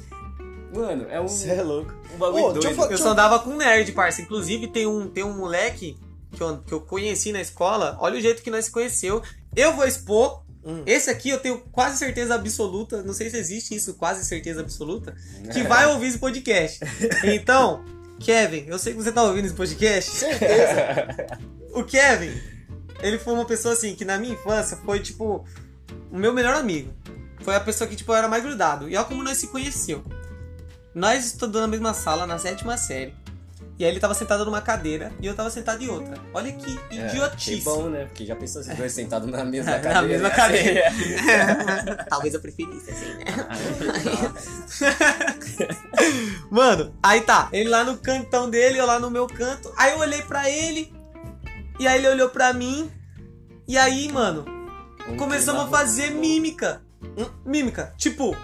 Mano, 0.73 1.05
é 1.09 1.21
um, 1.21 1.27
Você 1.27 1.49
é 1.51 1.63
louco. 1.63 1.93
um 2.13 2.17
bagulho 2.17 2.45
Ô, 2.47 2.51
deixa 2.53 2.67
eu 2.69 2.75
doido. 2.75 2.87
fa- 2.87 2.93
Eu 2.93 2.97
só 2.97 3.09
andava 3.11 3.39
com 3.39 3.55
nerd, 3.55 3.91
parça. 3.93 4.21
Inclusive, 4.21 4.67
tem 4.67 4.85
um, 4.85 5.07
tem 5.09 5.23
um 5.23 5.33
moleque 5.37 5.97
que 6.31 6.43
eu, 6.43 6.57
que 6.57 6.73
eu 6.73 6.81
conheci 6.81 7.31
na 7.31 7.39
escola. 7.39 7.97
Olha 8.01 8.17
o 8.17 8.21
jeito 8.21 8.41
que 8.43 8.51
nós 8.51 8.65
se 8.65 8.71
conheceu. 8.71 9.21
Eu 9.55 9.73
vou 9.73 9.85
expor 9.87 10.43
Hum. 10.65 10.81
Esse 10.85 11.09
aqui 11.11 11.29
eu 11.29 11.39
tenho 11.39 11.59
quase 11.71 11.97
certeza 11.97 12.33
absoluta, 12.33 13.03
não 13.03 13.13
sei 13.13 13.29
se 13.29 13.37
existe 13.37 13.75
isso, 13.75 13.93
quase 13.93 14.25
certeza 14.25 14.61
absoluta, 14.61 15.15
que 15.53 15.61
vai 15.63 15.85
ouvir 15.85 16.07
esse 16.07 16.17
podcast. 16.17 16.79
Então, 17.23 17.85
Kevin, 18.19 18.65
eu 18.67 18.79
sei 18.79 18.93
que 18.93 19.01
você 19.01 19.11
tá 19.11 19.21
ouvindo 19.21 19.45
esse 19.45 19.53
podcast. 19.53 20.11
Certeza. 20.11 21.45
O 21.75 21.83
Kevin, 21.83 22.31
ele 23.01 23.19
foi 23.19 23.33
uma 23.33 23.43
pessoa 23.43 23.73
assim 23.73 23.95
que 23.95 24.05
na 24.05 24.17
minha 24.17 24.33
infância 24.33 24.77
foi 24.77 25.01
tipo 25.01 25.45
o 26.09 26.17
meu 26.17 26.31
melhor 26.31 26.55
amigo. 26.55 26.93
Foi 27.41 27.53
a 27.53 27.59
pessoa 27.59 27.85
que 27.85 27.97
tipo 27.97 28.13
eu 28.13 28.15
era 28.15 28.29
mais 28.29 28.41
grudado. 28.41 28.89
E 28.89 28.95
olha 28.95 29.03
como 29.05 29.21
nós 29.21 29.37
se 29.37 29.47
conheceu. 29.47 30.01
Nós 30.93 31.25
estudamos 31.25 31.59
na 31.59 31.67
mesma 31.67 31.93
sala 31.93 32.25
na 32.25 32.39
sétima 32.39 32.77
série. 32.77 33.13
E 33.77 33.83
aí 33.83 33.91
ele 33.91 33.99
tava 33.99 34.13
sentado 34.13 34.45
numa 34.45 34.61
cadeira 34.61 35.11
e 35.19 35.27
eu 35.27 35.35
tava 35.35 35.49
sentado 35.49 35.83
em 35.83 35.89
outra. 35.89 36.13
Olha 36.33 36.49
que 36.53 36.79
É, 36.91 37.07
idiotice. 37.09 37.57
que 37.57 37.61
bom, 37.61 37.89
né? 37.89 38.05
Porque 38.05 38.25
já 38.25 38.33
pensou 38.35 38.63
se 38.63 38.73
dois 38.73 38.93
sentados 38.93 39.29
na 39.29 39.43
mesma 39.43 39.71
Na 39.71 39.79
cadeira. 39.79 40.07
mesma 40.07 40.29
cadeira. 40.29 40.83
Talvez 42.09 42.33
eu 42.33 42.39
preferisse 42.39 42.89
assim, 42.89 43.13
né? 43.15 43.25
Mano, 46.49 46.93
aí 47.03 47.21
tá, 47.21 47.49
ele 47.51 47.69
lá 47.69 47.83
no 47.83 47.97
cantão 47.97 48.49
dele, 48.49 48.79
eu 48.79 48.85
lá 48.85 48.99
no 48.99 49.09
meu 49.11 49.27
canto. 49.27 49.71
Aí 49.77 49.91
eu 49.91 49.99
olhei 49.99 50.21
pra 50.21 50.49
ele, 50.49 50.93
e 51.79 51.87
aí 51.87 51.97
ele 51.97 52.07
olhou 52.07 52.29
pra 52.29 52.53
mim, 52.53 52.89
e 53.67 53.77
aí, 53.77 54.09
mano, 54.11 54.45
Um 55.09 55.17
começamos 55.17 55.63
a 55.63 55.67
fazer 55.67 56.11
mímica. 56.11 56.81
Mímica. 57.45 57.93
Tipo, 57.97 58.35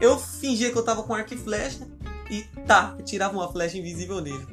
eu 0.00 0.18
fingia 0.18 0.70
que 0.70 0.76
eu 0.78 0.82
tava 0.82 1.02
com 1.02 1.14
arco 1.14 1.32
e 1.32 1.36
flecha, 1.38 1.86
e 2.30 2.42
tá, 2.66 2.96
tirava 3.04 3.34
uma 3.34 3.50
flecha 3.50 3.76
invisível 3.76 4.20
nele. 4.20 4.46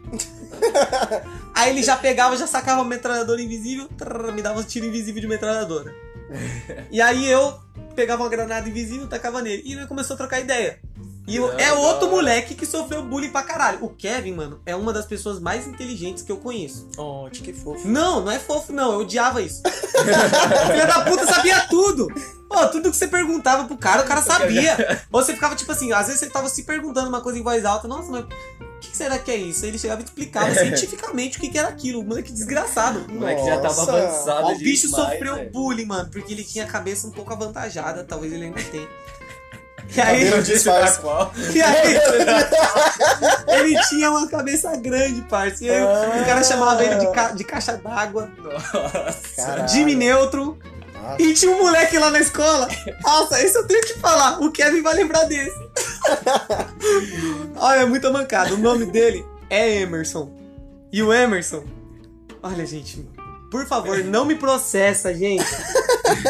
aí 1.53 1.69
ele 1.69 1.83
já 1.83 1.95
pegava, 1.95 2.35
já 2.35 2.47
sacava 2.47 2.81
uma 2.81 2.89
metralhadora 2.89 3.41
invisível, 3.41 3.87
trrr, 3.89 4.31
me 4.33 4.41
dava 4.41 4.59
um 4.59 4.63
tiro 4.63 4.85
invisível 4.87 5.21
de 5.21 5.27
metralhadora. 5.27 5.93
E 6.91 7.01
aí 7.01 7.25
eu 7.25 7.57
pegava 7.95 8.23
uma 8.23 8.29
granada 8.29 8.67
invisível, 8.67 9.07
tacava 9.07 9.41
nele. 9.41 9.63
E 9.65 9.73
ele 9.73 9.87
começou 9.87 10.13
a 10.15 10.17
trocar 10.17 10.41
ideia. 10.41 10.79
E 11.27 11.35
eu- 11.35 11.51
Ah, 11.51 11.61
é 11.61 11.73
outro 11.73 12.05
hora. 12.07 12.15
moleque 12.15 12.55
que 12.55 12.65
sofreu 12.65 13.03
bullying 13.03 13.29
pra 13.29 13.43
caralho. 13.43 13.79
O 13.83 13.89
Kevin, 13.89 14.33
mano, 14.33 14.61
é 14.65 14.73
uma 14.75 14.93
das 14.93 15.05
pessoas 15.05 15.39
mais 15.41 15.67
inteligentes 15.67 16.23
que 16.23 16.31
eu 16.31 16.37
conheço. 16.37 16.87
Oh, 16.97 17.27
que 17.31 17.51
fofo. 17.51 17.85
Não, 17.87 18.21
não 18.23 18.31
é 18.31 18.39
fofo, 18.39 18.71
não. 18.71 18.93
Eu 18.93 18.99
odiava 18.99 19.41
isso. 19.41 19.61
Filha 20.71 20.85
da 20.85 21.01
puta 21.01 21.25
sabia 21.25 21.61
tudo. 21.67 22.07
Pô, 22.47 22.65
tudo 22.67 22.89
que 22.89 22.95
você 22.95 23.07
perguntava 23.07 23.65
pro 23.65 23.77
cara, 23.77 24.03
o 24.03 24.05
cara 24.05 24.21
sabia. 24.21 25.01
Ou 25.11 25.21
você 25.21 25.33
ficava, 25.33 25.53
tipo 25.55 25.69
assim, 25.71 25.91
às 25.91 26.05
vezes 26.07 26.21
você 26.21 26.29
tava 26.29 26.47
se 26.47 26.63
perguntando 26.63 27.09
uma 27.09 27.19
coisa 27.19 27.37
em 27.37 27.43
voz 27.43 27.65
alta. 27.65 27.89
Nossa, 27.89 28.09
mas 28.09 28.23
o 28.23 28.27
que 28.79 28.95
será 28.95 29.19
que 29.19 29.29
é 29.29 29.35
isso? 29.35 29.65
Aí 29.65 29.71
ele 29.71 29.77
chegava 29.77 29.99
e 30.01 30.05
explicava 30.05 30.49
cientificamente 30.55 31.37
o 31.37 31.41
que 31.41 31.49
que 31.49 31.57
era 31.57 31.67
aquilo. 31.67 32.01
Moleque 32.03 32.31
desgraçado. 32.31 33.05
O 33.09 33.15
moleque 33.15 33.45
já 33.45 33.59
tava 33.59 33.81
avançado 33.81 34.45
Ó, 34.47 34.53
o 34.53 34.57
bicho 34.57 34.87
demais, 34.87 35.11
sofreu 35.11 35.35
velho. 35.35 35.51
bullying, 35.51 35.85
mano, 35.85 36.09
porque 36.09 36.31
ele 36.31 36.45
tinha 36.45 36.63
a 36.63 36.67
cabeça 36.67 37.05
um 37.05 37.11
pouco 37.11 37.33
avantajada. 37.33 38.05
Talvez 38.05 38.31
ele 38.31 38.45
ainda 38.45 38.63
tenha. 38.63 38.87
E 39.95 40.01
aí, 40.01 40.27
Eu 40.27 40.41
disse 40.41 40.63
pra 40.65 40.91
qual. 40.93 41.31
e 41.53 41.61
aí 41.61 41.95
ele 43.59 43.79
tinha 43.89 44.11
uma 44.11 44.27
cabeça 44.27 44.75
grande. 44.75 45.25
E 45.61 45.69
aí 45.69 45.81
o 45.83 46.25
cara 46.25 46.43
chamava 46.43 46.83
ele 46.83 46.95
de, 46.95 47.11
ca- 47.11 47.31
de 47.31 47.43
caixa 47.43 47.73
d'água, 47.77 48.29
Nossa. 48.37 49.67
Jimmy 49.67 49.95
Neutro. 49.95 50.57
Nossa. 51.01 51.21
E 51.21 51.33
tinha 51.33 51.51
um 51.51 51.59
moleque 51.59 51.97
lá 51.97 52.09
na 52.11 52.19
escola. 52.19 52.67
Nossa, 53.01 53.41
esse 53.41 53.57
eu 53.57 53.65
tenho 53.65 53.81
que 53.81 53.93
falar. 53.99 54.41
O 54.41 54.51
Kevin 54.51 54.81
vai 54.81 54.93
lembrar 54.95 55.23
desse. 55.23 55.55
Olha, 57.55 57.79
é 57.81 57.85
muita 57.85 58.11
mancada. 58.11 58.53
O 58.53 58.57
nome 58.57 58.85
dele 58.87 59.25
é 59.49 59.81
Emerson. 59.81 60.29
E 60.91 61.01
o 61.01 61.13
Emerson. 61.13 61.63
Olha, 62.43 62.65
gente. 62.65 63.07
Por 63.49 63.65
favor, 63.65 64.03
não 64.03 64.25
me 64.25 64.35
processa, 64.35 65.13
gente. 65.13 65.45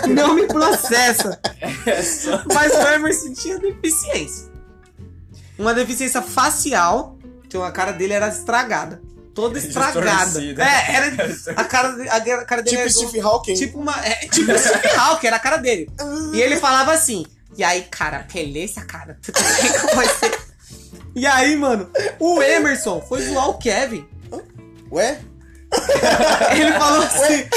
Não 0.09 0.33
me 0.35 0.45
processa. 0.47 1.39
É 1.85 2.01
só- 2.03 2.43
Mas 2.53 2.71
o 2.73 2.87
Emerson 2.93 3.33
tinha 3.33 3.57
deficiência. 3.59 4.47
Uma 5.57 5.73
deficiência 5.73 6.21
facial. 6.21 7.17
Então 7.45 7.63
a 7.63 7.71
cara 7.71 7.91
dele 7.91 8.13
era 8.13 8.27
estragada. 8.27 9.01
Toda 9.33 9.57
estragada. 9.57 10.25
Distorcida. 10.25 10.63
É, 10.63 10.95
era. 10.95 11.35
A 11.55 11.63
cara, 11.63 11.89
a 12.11 12.45
cara 12.45 12.61
dele 12.61 12.77
Tipo 12.77 12.89
Steve 12.89 13.19
Hawking. 13.21 13.53
Tipo 13.55 13.79
uma. 13.79 13.93
É, 14.05 14.27
tipo 14.27 14.51
o 14.51 14.57
Steve 14.59 14.87
Hawking, 14.97 15.27
era 15.27 15.35
a 15.35 15.39
cara 15.39 15.57
dele. 15.57 15.89
E 16.33 16.41
ele 16.41 16.57
falava 16.57 16.91
assim. 16.91 17.25
E 17.57 17.63
aí, 17.63 17.83
cara, 17.89 18.27
beleza, 18.31 18.81
cara? 18.81 19.17
Tu 19.21 19.31
com 19.33 19.39
você. 19.95 20.31
E 21.15 21.25
aí, 21.25 21.55
mano, 21.55 21.89
o 22.19 22.41
Emerson 22.43 23.01
foi 23.01 23.23
zoar 23.23 23.49
o 23.49 23.57
Kevin. 23.57 24.07
Ué? 24.91 25.19
Ele 26.51 26.71
falou 26.73 27.03
assim. 27.03 27.47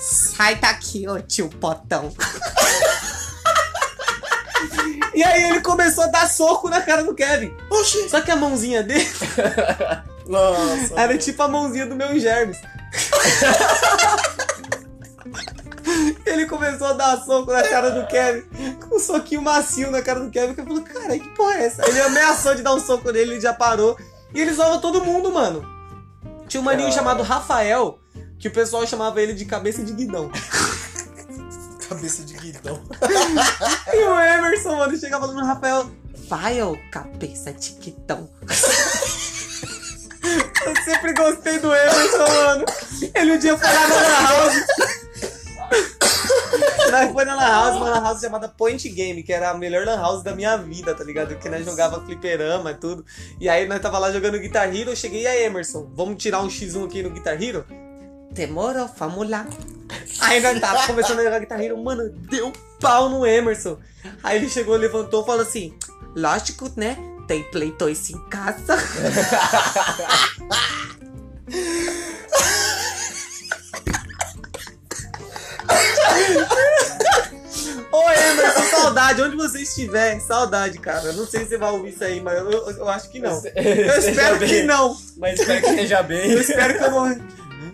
Sai 0.00 0.56
daqui, 0.56 1.06
ô 1.08 1.20
tio 1.20 1.48
potão. 1.48 2.12
E 5.14 5.22
aí 5.22 5.50
ele 5.50 5.60
começou 5.60 6.04
a 6.04 6.06
dar 6.06 6.28
soco 6.28 6.68
na 6.68 6.80
cara 6.80 7.04
do 7.04 7.14
Kevin. 7.14 7.54
Oxi. 7.70 8.08
Só 8.08 8.20
que 8.20 8.30
a 8.30 8.36
mãozinha 8.36 8.82
dele 8.82 9.08
Nossa. 10.26 10.94
era 10.96 11.18
tipo 11.18 11.42
a 11.42 11.48
mãozinha 11.48 11.86
do 11.86 11.94
meu 11.94 12.18
germes. 12.18 12.56
Ele 16.24 16.46
começou 16.46 16.86
a 16.88 16.92
dar 16.92 17.18
soco 17.18 17.52
na 17.52 17.62
cara 17.62 17.90
do 17.90 18.06
Kevin, 18.06 18.42
com 18.76 18.96
um 18.96 18.98
soquinho 18.98 19.42
macio 19.42 19.90
na 19.90 20.00
cara 20.00 20.20
do 20.20 20.30
Kevin, 20.30 20.54
que 20.54 20.60
eu 20.60 20.64
falei, 20.64 20.82
cara, 20.84 21.18
que 21.18 21.28
porra 21.30 21.54
é 21.54 21.66
essa? 21.66 21.86
Ele 21.88 22.00
ameaçou 22.00 22.54
de 22.54 22.62
dar 22.62 22.72
um 22.74 22.80
soco 22.80 23.10
nele, 23.10 23.32
ele 23.32 23.40
já 23.40 23.52
parou. 23.52 23.98
E 24.32 24.40
ele 24.40 24.52
zoava 24.52 24.78
todo 24.78 25.04
mundo, 25.04 25.32
mano. 25.32 25.79
Tinha 26.50 26.60
um 26.60 26.64
maninho 26.64 26.92
chamado 26.92 27.22
Rafael, 27.22 28.00
que 28.36 28.48
o 28.48 28.50
pessoal 28.50 28.84
chamava 28.84 29.22
ele 29.22 29.32
de 29.34 29.44
cabeça 29.44 29.84
de 29.84 29.92
guidão. 29.92 30.28
Cabeça 31.88 32.24
de 32.24 32.34
guidão. 32.34 32.82
E 33.94 33.96
o 33.96 34.20
Emerson, 34.20 34.76
mano, 34.76 34.96
chegava 34.96 35.28
no 35.28 35.44
Rafael, 35.44 35.90
vai, 36.28 36.60
ô 36.60 36.76
cabeça 36.90 37.52
de 37.52 37.70
guidão. 37.74 38.28
Eu 40.22 40.76
sempre 40.84 41.12
gostei 41.14 41.58
do 41.60 41.72
Emerson, 41.72 42.18
mano. 42.18 42.64
Ele 43.14 43.32
um 43.32 43.38
dia 43.38 43.56
foi 43.56 43.68
lá 43.68 43.88
na 43.88 44.20
House. 44.20 44.54
Nós 46.90 47.12
foi 47.12 47.24
na 47.24 47.34
Lan 47.34 47.48
House, 47.48 47.76
uma 47.76 47.90
Lan 47.90 48.02
House 48.02 48.20
chamada 48.20 48.48
Point 48.48 48.88
Game, 48.88 49.22
que 49.22 49.32
era 49.32 49.50
a 49.50 49.54
melhor 49.54 49.84
Lan 49.84 49.96
House 49.96 50.22
da 50.22 50.34
minha 50.34 50.56
vida, 50.56 50.94
tá 50.94 51.04
ligado? 51.04 51.36
Que 51.36 51.48
nós 51.48 51.64
jogava 51.64 52.04
fliperama 52.04 52.72
e 52.72 52.74
tudo. 52.74 53.04
E 53.40 53.48
aí 53.48 53.66
nós 53.66 53.80
tava 53.80 53.98
lá 53.98 54.12
jogando 54.12 54.38
Guitar 54.38 54.74
Hero, 54.74 54.90
eu 54.90 54.96
cheguei, 54.96 55.26
aí, 55.26 55.44
Emerson, 55.44 55.90
vamos 55.94 56.22
tirar 56.22 56.42
um 56.42 56.48
X1 56.48 56.86
aqui 56.86 57.02
no 57.02 57.10
Guitar 57.10 57.42
Hero? 57.42 57.64
Demorou, 58.30 58.88
vamos 58.96 59.28
lá. 59.28 59.46
Aí 60.20 60.40
nós 60.40 60.60
tava 60.60 60.86
começando 60.86 61.20
a 61.20 61.24
jogar 61.24 61.40
Guitar 61.40 61.60
Hero, 61.60 61.82
mano, 61.82 62.10
deu 62.10 62.52
pau 62.80 63.08
no 63.08 63.26
Emerson. 63.26 63.78
Aí 64.22 64.38
ele 64.38 64.48
chegou, 64.48 64.76
levantou 64.76 65.22
e 65.22 65.26
falou 65.26 65.42
assim, 65.42 65.74
lógico, 66.14 66.70
né? 66.76 66.96
Tem 67.26 67.42
Play 67.44 67.72
2 67.72 68.10
em 68.10 68.28
casa. 68.28 68.76
Ô 77.92 78.02
Emerson, 78.10 78.62
saudade, 78.76 79.20
onde 79.22 79.36
você 79.36 79.62
estiver, 79.62 80.20
saudade, 80.20 80.78
cara. 80.78 81.12
Não 81.12 81.26
sei 81.26 81.40
se 81.40 81.48
você 81.50 81.58
vai 81.58 81.70
ouvir 81.72 81.90
isso 81.90 82.04
aí, 82.04 82.20
mas 82.20 82.38
eu, 82.38 82.50
eu- 82.50 82.70
eu 82.70 82.88
acho 82.88 83.08
que 83.10 83.18
não. 83.18 83.42
Eu 83.54 83.98
espero 83.98 84.38
que 84.38 84.62
não. 84.62 84.96
Mas 85.16 85.40
espero 85.40 85.60
que 85.62 85.70
esteja 85.70 86.02
bem. 86.02 86.30
Eu 86.30 86.40
espero 86.40 86.78
que 86.78 86.84
eu 86.84 86.90
não, 86.90 87.08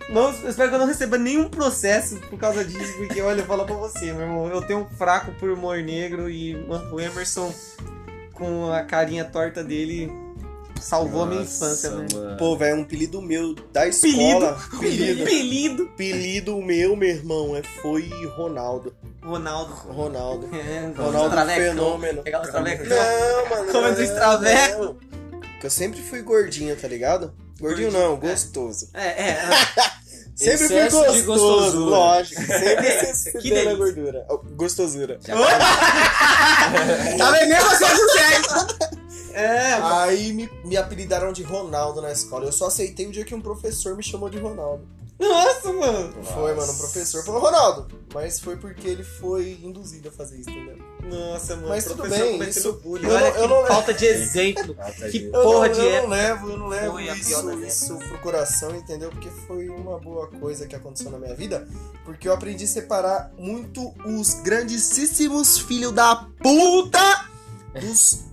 não- 0.09 0.33
eu 0.43 0.49
espero 0.49 0.69
que 0.69 0.75
eu 0.75 0.79
não 0.79 0.87
receba 0.87 1.17
nenhum 1.17 1.47
processo 1.49 2.17
por 2.29 2.39
causa 2.39 2.63
disso, 2.65 2.93
porque 2.97 3.21
olha, 3.21 3.41
eu 3.41 3.45
falar 3.45 3.65
pra 3.65 3.75
você, 3.75 4.11
meu 4.11 4.21
irmão, 4.21 4.47
eu 4.49 4.61
tenho 4.61 4.79
um 4.79 4.97
fraco 4.97 5.31
por 5.33 5.49
humor 5.51 5.77
negro 5.83 6.29
e 6.29 6.55
mano, 6.67 6.95
o 6.95 6.99
Emerson 6.99 7.53
com 8.33 8.71
a 8.71 8.81
carinha 8.83 9.23
torta 9.25 9.63
dele 9.63 10.11
salvou 10.81 11.23
a 11.23 11.25
minha 11.25 11.41
infância, 11.41 11.91
né? 11.91 12.07
mano. 12.13 12.37
Pô, 12.37 12.55
velho, 12.57 12.77
um 12.77 12.81
apelido 12.83 13.21
meu 13.21 13.53
da 13.73 13.87
escola. 13.87 14.57
Apelido. 14.73 15.23
Apelido 15.23 15.83
Apelido 15.93 16.61
meu, 16.61 16.95
meu 16.95 17.09
irmão, 17.09 17.55
é, 17.55 17.63
foi 17.81 18.09
Ronaldo. 18.35 18.95
Ronaldo. 19.23 19.73
Ronaldo. 19.73 20.49
É, 20.55 20.91
Ronaldo. 20.95 21.35
Fenômeno. 21.53 22.23
Pegar 22.23 22.41
os 22.41 22.49
travecos. 22.49 22.87
Não, 22.87 23.49
mano. 23.49 23.71
Como 23.71 23.85
é 23.87 23.91
do 23.91 23.97
não, 23.97 24.03
Extraveco. 24.03 24.83
não. 24.83 24.93
Porque 25.39 25.65
eu 25.65 25.71
sempre 25.71 25.99
fui 26.01 26.21
gordinho, 26.21 26.75
tá 26.75 26.87
ligado? 26.87 27.33
Gordinho, 27.59 27.91
Gordinho, 27.91 27.91
não, 27.91 28.13
é. 28.15 28.31
gostoso. 28.31 28.89
É, 28.93 29.29
é. 29.29 29.37
Sempre 30.37 30.67
fui 30.67 30.83
gostoso, 30.83 31.25
gostosura. 31.25 31.89
lógico. 31.89 32.41
Sempre 32.45 32.91
Que 33.01 33.13
se 33.15 33.31
delícia. 33.41 33.75
gordura. 33.75 34.25
Oh, 34.29 34.37
Gostosura. 34.37 35.19
Tá 37.17 37.31
vendo? 37.31 37.49
Nem 37.49 37.59
você 37.59 37.85
consegue. 37.85 38.96
É, 39.37 39.73
Aí 39.73 40.33
me, 40.33 40.49
me 40.65 40.75
apelidaram 40.77 41.31
de 41.31 41.43
Ronaldo 41.43 42.01
na 42.01 42.11
escola. 42.11 42.45
Eu 42.45 42.51
só 42.51 42.67
aceitei 42.67 43.05
o 43.07 43.11
dia 43.11 43.23
que 43.23 43.35
um 43.35 43.41
professor 43.41 43.95
me 43.95 44.03
chamou 44.03 44.29
de 44.29 44.39
Ronaldo. 44.39 44.87
nossa, 45.19 45.71
mano. 45.73 46.13
Foi, 46.23 46.53
mano, 46.55 46.71
um 46.71 46.77
professor 46.77 47.23
falou, 47.25 47.41
Ronaldo, 47.41 47.87
Mas 48.13 48.39
foi 48.39 48.55
porque 48.57 48.87
ele 48.87 49.03
foi 49.03 49.59
induzido 49.63 50.09
a 50.09 50.11
fazer 50.11 50.37
isso, 50.39 50.49
entendeu? 50.49 50.77
Nossa, 51.03 51.55
mano. 51.55 51.69
Mas 51.69 51.85
tudo 51.85 52.07
bem, 52.09 52.39
isso- 52.49 52.73
bullying. 52.83 53.07
eu 53.07 53.13
Olha 53.15 53.29
não- 53.31 53.37
eu 53.41 53.47
não- 53.47 53.65
falta 53.67 53.93
de 53.93 54.05
exemplo. 54.07 54.75
Que 55.11 55.19
de- 55.19 55.25
Eu 55.25 55.31
Porra 55.43 55.67
não, 55.67 55.73
de 55.75 55.81
eu 55.81 56.01
não 56.03 56.09
levo, 56.09 56.49
eu 56.49 56.57
não 56.57 56.67
levo 56.67 56.91
Foi 56.93 57.03
isso, 57.09 57.63
isso 57.63 57.97
pro 57.97 58.17
coração, 58.19 58.75
entendeu? 58.75 59.09
Porque 59.09 59.29
foi 59.47 59.69
uma 59.69 59.97
boa 59.99 60.27
coisa 60.27 60.67
que 60.67 60.75
aconteceu 60.75 61.09
na 61.11 61.17
minha 61.19 61.35
vida. 61.35 61.67
Porque 62.05 62.27
eu 62.27 62.33
aprendi 62.33 62.65
a 62.65 62.67
separar 62.67 63.31
muito 63.37 63.93
os 64.05 64.33
grandíssimos 64.41 65.57
filhos 65.59 65.91
da 65.93 66.27
puta 66.41 67.25
dos 67.79 68.23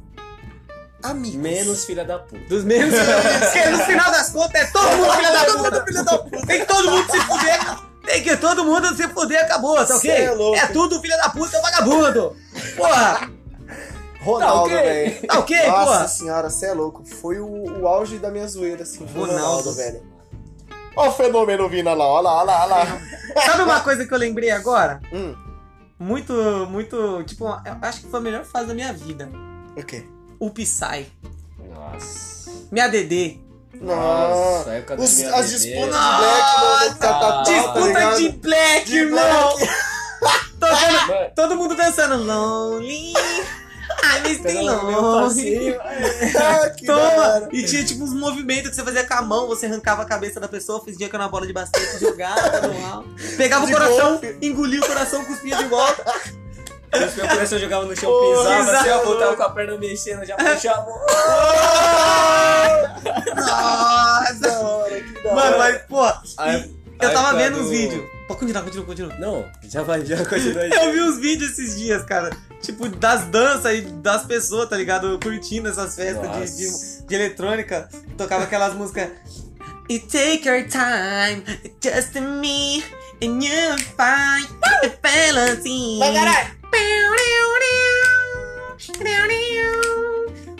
amigos. 1.04 1.36
Menos 1.40 1.84
filha 1.84 2.04
da 2.04 2.18
puta. 2.18 2.44
Dos 2.48 2.64
menos. 2.64 2.94
Porque 2.94 3.64
no 3.70 3.78
final 3.84 4.10
das 4.10 4.30
contas 4.30 4.60
é 4.62 4.66
todo 4.66 4.96
mundo 4.96 5.12
filha 5.14 5.30
da 5.32 5.44
puta. 5.44 5.84
filho 5.84 6.04
da 6.04 6.18
puta. 6.18 6.46
Tem 6.46 6.60
que 6.60 6.66
todo 6.66 6.90
mundo 6.90 7.10
se 7.10 7.20
fuder. 7.20 7.60
Tem 8.04 8.22
que 8.22 8.36
todo 8.36 8.64
mundo 8.64 8.94
se 8.96 9.08
fuder, 9.08 9.44
acabou, 9.44 9.76
tá 9.76 9.96
ok? 9.96 9.98
Cê 9.98 10.08
é 10.24 10.30
louco. 10.30 10.72
tudo 10.72 11.00
filha 11.00 11.16
da 11.16 11.30
puta, 11.30 11.60
vagabundo. 11.62 12.36
Porra, 12.76 13.30
Ronaldo, 14.20 14.70
Tá 14.70 14.76
ok. 14.76 14.76
velho. 14.82 15.26
tá 15.26 15.38
ok, 15.38 15.66
Nossa 15.66 15.84
porra? 15.84 16.08
senhora, 16.08 16.50
você 16.50 16.66
é 16.66 16.72
louco. 16.74 17.04
Foi 17.04 17.38
o, 17.40 17.80
o 17.80 17.88
auge 17.88 18.18
da 18.18 18.30
minha 18.30 18.46
zoeira, 18.46 18.82
assim. 18.82 19.04
Ronaldo. 19.06 19.32
Ronaldo, 19.32 19.72
velho. 19.74 20.02
Ó 20.96 21.08
o 21.08 21.12
fenômeno 21.12 21.68
vindo 21.68 21.92
lá, 21.92 22.04
ó 22.04 22.20
lá, 22.20 22.40
ó 22.40 22.42
lá, 22.44 22.62
ó 22.62 22.66
lá. 22.66 23.00
Sabe 23.46 23.62
uma 23.62 23.80
coisa 23.80 24.06
que 24.06 24.14
eu 24.14 24.18
lembrei 24.18 24.50
agora? 24.50 25.00
Hum, 25.12 25.34
Muito, 25.98 26.32
muito. 26.70 27.24
Tipo, 27.24 27.46
eu 27.46 27.76
acho 27.82 28.02
que 28.02 28.08
foi 28.08 28.20
a 28.20 28.22
melhor 28.22 28.44
fase 28.44 28.66
da 28.66 28.74
minha 28.74 28.92
vida. 28.92 29.28
o 29.76 29.82
quê? 29.82 30.06
O 30.44 30.50
Psy. 30.50 31.06
Nossa. 31.74 32.50
Minha 32.70 32.88
DD. 32.88 33.38
Nossa, 33.80 34.70
época 34.70 35.00
Os- 35.02 35.16
minha 35.16 35.34
as 35.34 35.50
disputas 35.50 35.84
de 35.84 35.90
black, 35.90 36.60
mano, 36.60 36.94
tá, 36.96 37.08
tá, 37.18 37.32
tá, 37.32 37.42
Disputa 37.42 37.86
ligado? 37.86 38.16
de 38.18 38.28
black, 38.30 38.84
De 38.86 38.96
irmão! 38.98 39.56
black. 39.56 39.72
Tocando- 40.60 41.08
Mano, 41.08 41.30
todo 41.34 41.56
mundo 41.56 41.74
dançando. 41.74 42.24
Lonely. 42.24 43.12
I'm 44.02 44.34
still 44.34 44.42
pelo 44.42 44.86
meu 44.86 45.00
lonely. 45.00 45.74
passeio, 45.74 45.80
Ah, 46.38 46.70
Toma! 46.86 47.48
E 47.52 47.64
tinha 47.64 47.84
tipo 47.84 48.04
uns 48.04 48.14
movimentos 48.14 48.70
que 48.70 48.76
você 48.76 48.82
fazia 48.82 49.04
com 49.06 49.14
a 49.14 49.22
mão, 49.22 49.46
você 49.46 49.66
arrancava 49.66 50.02
a 50.02 50.06
cabeça 50.06 50.40
da 50.40 50.48
pessoa, 50.48 50.82
fingia 50.84 51.08
que 51.08 51.14
era 51.16 51.24
uma 51.24 51.30
bola 51.30 51.46
de 51.46 51.52
basquete, 51.52 51.98
jogava 52.00 52.66
no 52.68 52.86
alto. 52.86 53.08
Pegava 53.36 53.66
De 53.66 53.72
o 53.72 53.74
coração, 53.74 54.10
golfe. 54.12 54.38
engolia 54.40 54.80
o 54.80 54.86
coração, 54.86 55.24
cuspia 55.24 55.56
de 55.56 55.64
volta. 55.64 56.04
Os 56.94 57.14
meus 57.14 57.28
coração 57.28 57.58
jogava 57.58 57.84
no 57.86 57.96
chão, 57.96 58.10
pisava, 58.20 58.78
assim, 58.78 58.88
eu 58.88 59.04
voltava 59.04 59.36
com 59.36 59.42
a 59.42 59.50
perna 59.50 59.78
mexendo, 59.78 60.24
já 60.24 60.36
puxava. 60.36 60.86
Nossa! 63.36 64.34
Da 64.40 64.60
hora, 64.60 65.00
que 65.00 65.22
da 65.22 65.34
Mano, 65.34 65.56
hora. 65.56 65.58
mas, 65.58 65.82
pô, 65.88 66.06
e 66.46 67.04
eu 67.04 67.12
tava 67.12 67.36
vendo 67.38 67.58
do- 67.58 67.64
os 67.64 67.70
vídeos. 67.70 68.04
Pode 68.26 68.40
continuar, 68.40 68.62
continua, 68.62 68.86
continua. 68.86 69.14
Não, 69.18 69.44
já 69.68 69.82
vai, 69.82 70.04
já 70.06 70.24
continua 70.24 70.62
aí. 70.62 70.70
Eu 70.82 70.92
vi 70.92 71.00
os 71.00 71.18
vídeos 71.18 71.50
esses 71.52 71.76
dias, 71.78 72.02
cara. 72.04 72.30
Tipo, 72.62 72.88
das 72.88 73.24
danças 73.26 73.74
e 73.78 73.82
das 73.82 74.24
pessoas, 74.24 74.66
tá 74.70 74.78
ligado? 74.78 75.18
Curtindo 75.22 75.68
essas 75.68 75.94
festas 75.94 76.56
de, 76.56 76.56
de, 76.56 77.06
de 77.06 77.14
eletrônica. 77.14 77.86
Tocava 78.16 78.44
aquelas 78.44 78.72
músicas. 78.72 79.10
You 79.90 80.00
take 80.10 80.48
your 80.48 80.66
time, 80.66 81.44
just 81.82 82.14
me, 82.14 82.82
and 83.22 83.44
you 83.44 83.76
find 83.98 84.48
the 84.80 84.96
balance. 85.02 85.98
Vai, 85.98 86.14
caralho. 86.14 86.50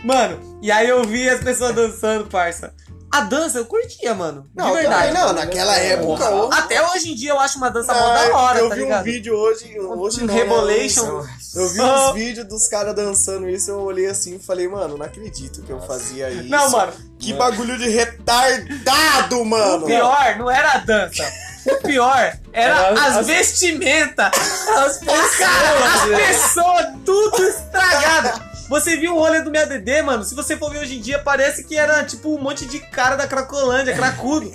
Mano, 0.03 0.59
e 0.63 0.71
aí 0.71 0.89
eu 0.89 1.03
vi 1.05 1.29
as 1.29 1.41
pessoas 1.43 1.75
dançando, 1.75 2.27
parça. 2.27 2.75
A 3.11 3.21
dança 3.21 3.59
eu 3.59 3.65
curtia, 3.65 4.13
mano. 4.13 4.45
Não, 4.55 4.67
de 4.67 4.73
verdade. 4.73 5.07
também 5.09 5.23
não, 5.23 5.33
naquela 5.33 5.77
época. 5.79 6.25
Até 6.53 6.85
hoje 6.91 7.13
em 7.13 7.15
dia 7.15 7.31
eu 7.31 7.39
acho 7.39 7.59
uma 7.59 7.71
dança 7.71 7.95
mó 7.95 8.01
Ah, 8.01 8.15
da 8.29 8.37
hora, 8.37 8.59
eu 8.59 8.69
tá 8.69 8.75
vi 8.75 8.81
ligado? 8.83 9.01
um 9.01 9.05
vídeo 9.05 9.35
hoje, 9.37 9.79
hoje 9.79 10.23
Um 10.25 10.27
não? 10.27 10.35
Rebolation. 10.35 11.25
Eu 11.55 11.69
vi 11.69 11.81
uns 11.81 12.13
vídeos 12.15 12.49
dos 12.49 12.67
caras 12.67 12.93
dançando 12.95 13.49
isso, 13.49 13.71
eu 13.71 13.81
olhei 13.83 14.07
assim 14.07 14.35
e 14.35 14.39
falei, 14.41 14.67
mano, 14.67 14.99
não 14.99 15.07
acredito 15.07 15.63
que 15.63 15.71
eu 15.71 15.81
fazia 15.83 16.29
isso. 16.29 16.49
Não, 16.49 16.69
mano, 16.71 16.93
Que 17.21 17.33
bagulho 17.33 17.79
de 17.79 17.89
retardado, 17.89 19.45
mano. 19.45 19.85
O 19.85 19.87
pior 19.87 20.37
não 20.37 20.51
era 20.51 20.73
a 20.73 20.79
dança. 20.79 21.25
O 21.67 21.77
pior 21.87 22.17
era 22.53 22.75
Era 22.75 22.89
as, 22.91 23.17
as- 23.19 23.27
vestimentas. 23.27 24.27
As 24.69 24.99
Cara, 24.99 25.85
as 25.95 26.03
pessoas, 26.03 26.17
pessoas 26.27 26.87
tudo 27.05 27.43
estragado. 27.49 28.55
Você 28.69 28.97
viu 28.97 29.15
o 29.15 29.19
rolê 29.19 29.43
do 29.43 29.51
meu 29.51 29.67
DD, 29.69 30.03
mano? 30.03 30.25
Se 30.25 30.35
você 30.35 30.57
for 30.57 30.71
ver 30.71 30.79
hoje 30.81 30.97
em 30.97 31.01
dia, 31.01 31.19
parece 31.19 31.65
que 31.65 31.77
era 31.77 32.03
tipo 32.05 32.35
um 32.35 32.41
monte 32.41 32.65
de 32.67 32.81
cara 32.81 33.15
da 33.15 33.27
Cracolândia, 33.27 33.95
cracudo. 33.95 34.51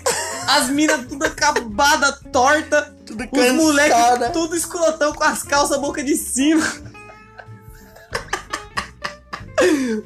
As 0.47 0.67
minas 0.69 1.05
tudo 1.07 1.23
acabada, 1.25 2.11
torta. 2.31 2.93
Tudo 3.05 3.23
Os 3.23 3.29
cansada. 3.29 3.53
moleques 3.53 4.29
tudo 4.33 4.55
escrotão 4.55 5.13
com 5.13 5.23
as 5.23 5.43
calças 5.43 5.79
boca 5.79 6.03
de 6.03 6.15
cima. 6.15 6.65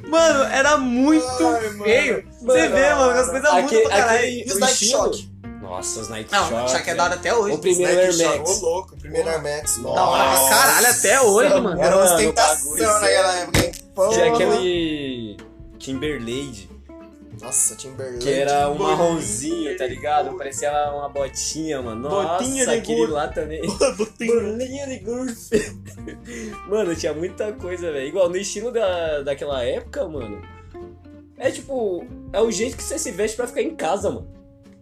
Mano, 0.08 0.44
era 0.52 0.76
muito 0.76 1.24
Ai, 1.46 1.68
mano. 1.70 1.84
feio. 1.84 2.24
Você 2.40 2.58
Mano, 2.68 2.74
vê, 2.74 2.94
mano, 2.94 3.20
as 3.20 3.30
coisas 3.30 3.52
mudam 3.52 3.82
pra 3.82 3.90
caralho. 3.96 4.24
E 4.26 4.44
o 4.52 4.64
estilo- 4.64 4.90
Shock? 5.14 5.33
Nossa, 5.74 6.00
os 6.00 6.08
Nike 6.08 6.30
Não, 6.32 6.48
Shock. 6.48 6.64
o 6.64 6.68
Shaq 6.68 6.90
é 6.90 6.94
da 6.94 7.04
hora 7.04 7.14
até 7.14 7.34
hoje. 7.34 7.54
O 7.56 7.58
primeiro 7.58 7.98
Air 8.00 8.12
Shock, 8.12 8.38
Max. 8.38 8.50
Ô, 8.50 8.66
louco, 8.66 8.96
primeiro 8.96 9.28
Air 9.28 9.42
Max. 9.42 9.78
Da 9.78 9.88
hora 9.90 10.24
pra 10.38 10.48
caralho 10.48 10.86
até 10.86 11.20
hoje, 11.20 11.60
mano. 11.60 11.82
Era 11.82 11.96
uma 11.96 12.04
ostentação 12.04 12.76
naquela 12.76 13.34
época, 13.36 13.72
Tinha 14.12 14.32
aquele 14.32 15.36
Timberlade, 15.78 16.70
Nossa, 17.42 17.74
Timberlake. 17.74 18.18
que 18.20 18.30
era 18.32 18.70
um 18.70 18.78
marronzinho, 18.78 19.76
tá 19.76 19.86
ligado? 19.86 20.36
Parecia 20.38 20.70
uma 20.92 21.08
botinha, 21.08 21.82
mano. 21.82 22.08
Nossa, 22.08 22.38
Botinha 22.44 22.66
de 22.66 22.72
aquele 22.74 23.06
lá 23.08 23.28
também. 23.28 23.60
Botinha. 23.98 24.86
De 24.86 24.98
golfe. 25.00 25.76
Mano, 26.68 26.94
tinha 26.96 27.12
muita 27.12 27.52
coisa, 27.52 27.90
velho. 27.92 28.06
Igual 28.06 28.28
no 28.28 28.36
estilo 28.36 28.70
da, 28.70 29.20
daquela 29.22 29.62
época, 29.62 30.06
mano. 30.08 30.40
É 31.36 31.50
tipo, 31.50 32.06
é 32.32 32.40
o 32.40 32.50
jeito 32.50 32.76
que 32.76 32.82
você 32.82 32.98
se 32.98 33.10
veste 33.10 33.36
pra 33.36 33.46
ficar 33.46 33.62
em 33.62 33.74
casa, 33.74 34.08
mano. 34.10 34.33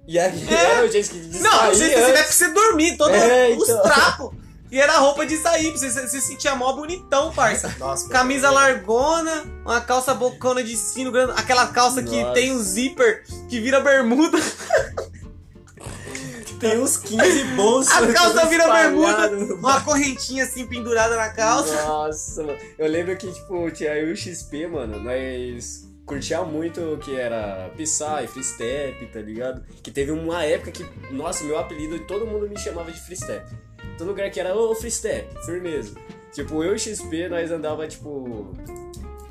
E 0.07 0.19
aí 0.19 0.49
É. 0.49 0.55
era 0.55 0.85
o 0.87 0.91
jeito 0.91 1.11
que 1.11 1.19
de 1.21 1.39
Não, 1.41 1.51
sair 1.51 1.75
você, 1.77 1.89
você 1.89 1.95
antes. 1.95 2.13
deve 2.15 2.33
você 2.33 2.49
dormir, 2.49 2.97
todos 2.97 3.17
É, 3.17 3.49
os 3.57 3.69
então. 3.69 3.83
trapos. 3.83 4.31
E 4.71 4.81
era 4.81 4.95
a 4.95 4.99
roupa 4.99 5.27
de 5.27 5.37
sair, 5.37 5.71
pra 5.71 5.79
você 5.79 6.09
se 6.09 6.21
sentia 6.23 6.55
mó 6.55 6.73
bonitão, 6.73 7.31
parça. 7.33 7.75
Nossa, 7.79 8.09
Camisa 8.09 8.51
mano. 8.51 8.55
largona, 8.61 9.45
uma 9.65 9.81
calça 9.83 10.15
bocona 10.15 10.65
de 10.65 10.77
sino 10.77 11.13
grande, 11.13 11.33
aquela 11.37 11.67
calça 11.67 12.03
que 12.03 12.21
Nossa. 12.23 12.33
tem 12.35 12.53
um 12.53 12.59
zíper 12.63 13.23
que 13.49 13.61
vira 13.61 13.81
bermuda. 13.81 14.39
Tem 16.61 16.79
uns 16.79 16.97
15 16.97 17.43
bolsos. 17.57 17.93
A 17.93 18.13
calça 18.13 18.47
vira 18.47 18.71
bermuda, 18.71 19.29
uma 19.57 19.81
correntinha 19.81 20.45
assim 20.45 20.65
pendurada 20.65 21.17
na 21.17 21.29
calça. 21.31 21.75
Nossa, 21.85 22.45
mano. 22.45 22.57
Eu 22.79 22.89
lembro 22.89 23.17
que, 23.17 23.33
tipo, 23.33 23.69
tinha 23.73 23.91
eu 23.97 24.11
e 24.11 24.13
o 24.13 24.17
XP, 24.17 24.69
mano, 24.69 25.01
nós 25.01 25.83
curtia 26.07 26.43
muito 26.43 26.81
o 26.95 26.99
que 26.99 27.15
era 27.17 27.71
Psy, 27.77 28.27
Free 28.29 28.45
Step, 28.45 29.07
tá 29.07 29.21
ligado? 29.21 29.63
Que 29.83 29.91
teve 29.91 30.11
uma 30.11 30.45
época 30.45 30.71
que, 30.71 30.85
nossa, 31.13 31.45
meu 31.45 31.59
apelido, 31.59 31.99
todo 32.01 32.27
mundo 32.27 32.49
me 32.49 32.59
chamava 32.59 32.91
de 32.91 33.01
Free 33.01 33.17
Step. 33.17 33.47
Todo 33.97 34.09
lugar 34.09 34.31
que 34.31 34.41
era, 34.41 34.55
ô, 34.55 34.75
Free 34.75 34.91
Step, 34.91 35.29
firmeza. 35.45 35.95
Tipo, 36.33 36.65
eu 36.65 36.75
e 36.75 36.79
XP, 36.79 37.29
nós 37.29 37.51
andava, 37.51 37.87
tipo, 37.87 38.53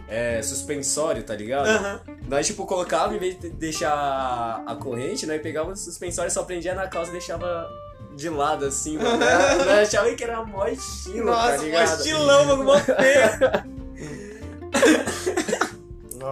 é, 0.07 0.41
suspensório, 0.41 1.23
tá 1.23 1.35
ligado? 1.35 1.67
Aham. 1.67 2.01
Nós, 2.27 2.45
tipo, 2.45 2.65
colocava, 2.65 3.15
em 3.15 3.17
vez 3.17 3.39
de 3.39 3.49
deixar 3.49 3.91
a, 3.93 4.63
a 4.67 4.75
corrente, 4.75 5.25
nós 5.25 5.41
pegava 5.41 5.71
o 5.71 5.75
suspensório, 5.75 6.31
só 6.31 6.43
prendia 6.43 6.75
na 6.75 6.87
calça 6.87 7.09
e 7.09 7.13
deixava 7.13 7.67
de 8.15 8.29
lado, 8.29 8.65
assim, 8.65 8.97
mano. 8.97 9.17
Nós 9.17 9.87
achava 9.87 10.13
que 10.13 10.23
era 10.23 10.43
mó 10.45 10.67
estilo, 10.67 11.25
tá 11.25 11.31
Nossa, 11.31 11.61
um 11.61 11.65
ligado? 11.65 11.97
estilão, 11.97 12.45
mano, 12.45 12.63
mó 12.65 12.77
feio. 12.77 13.71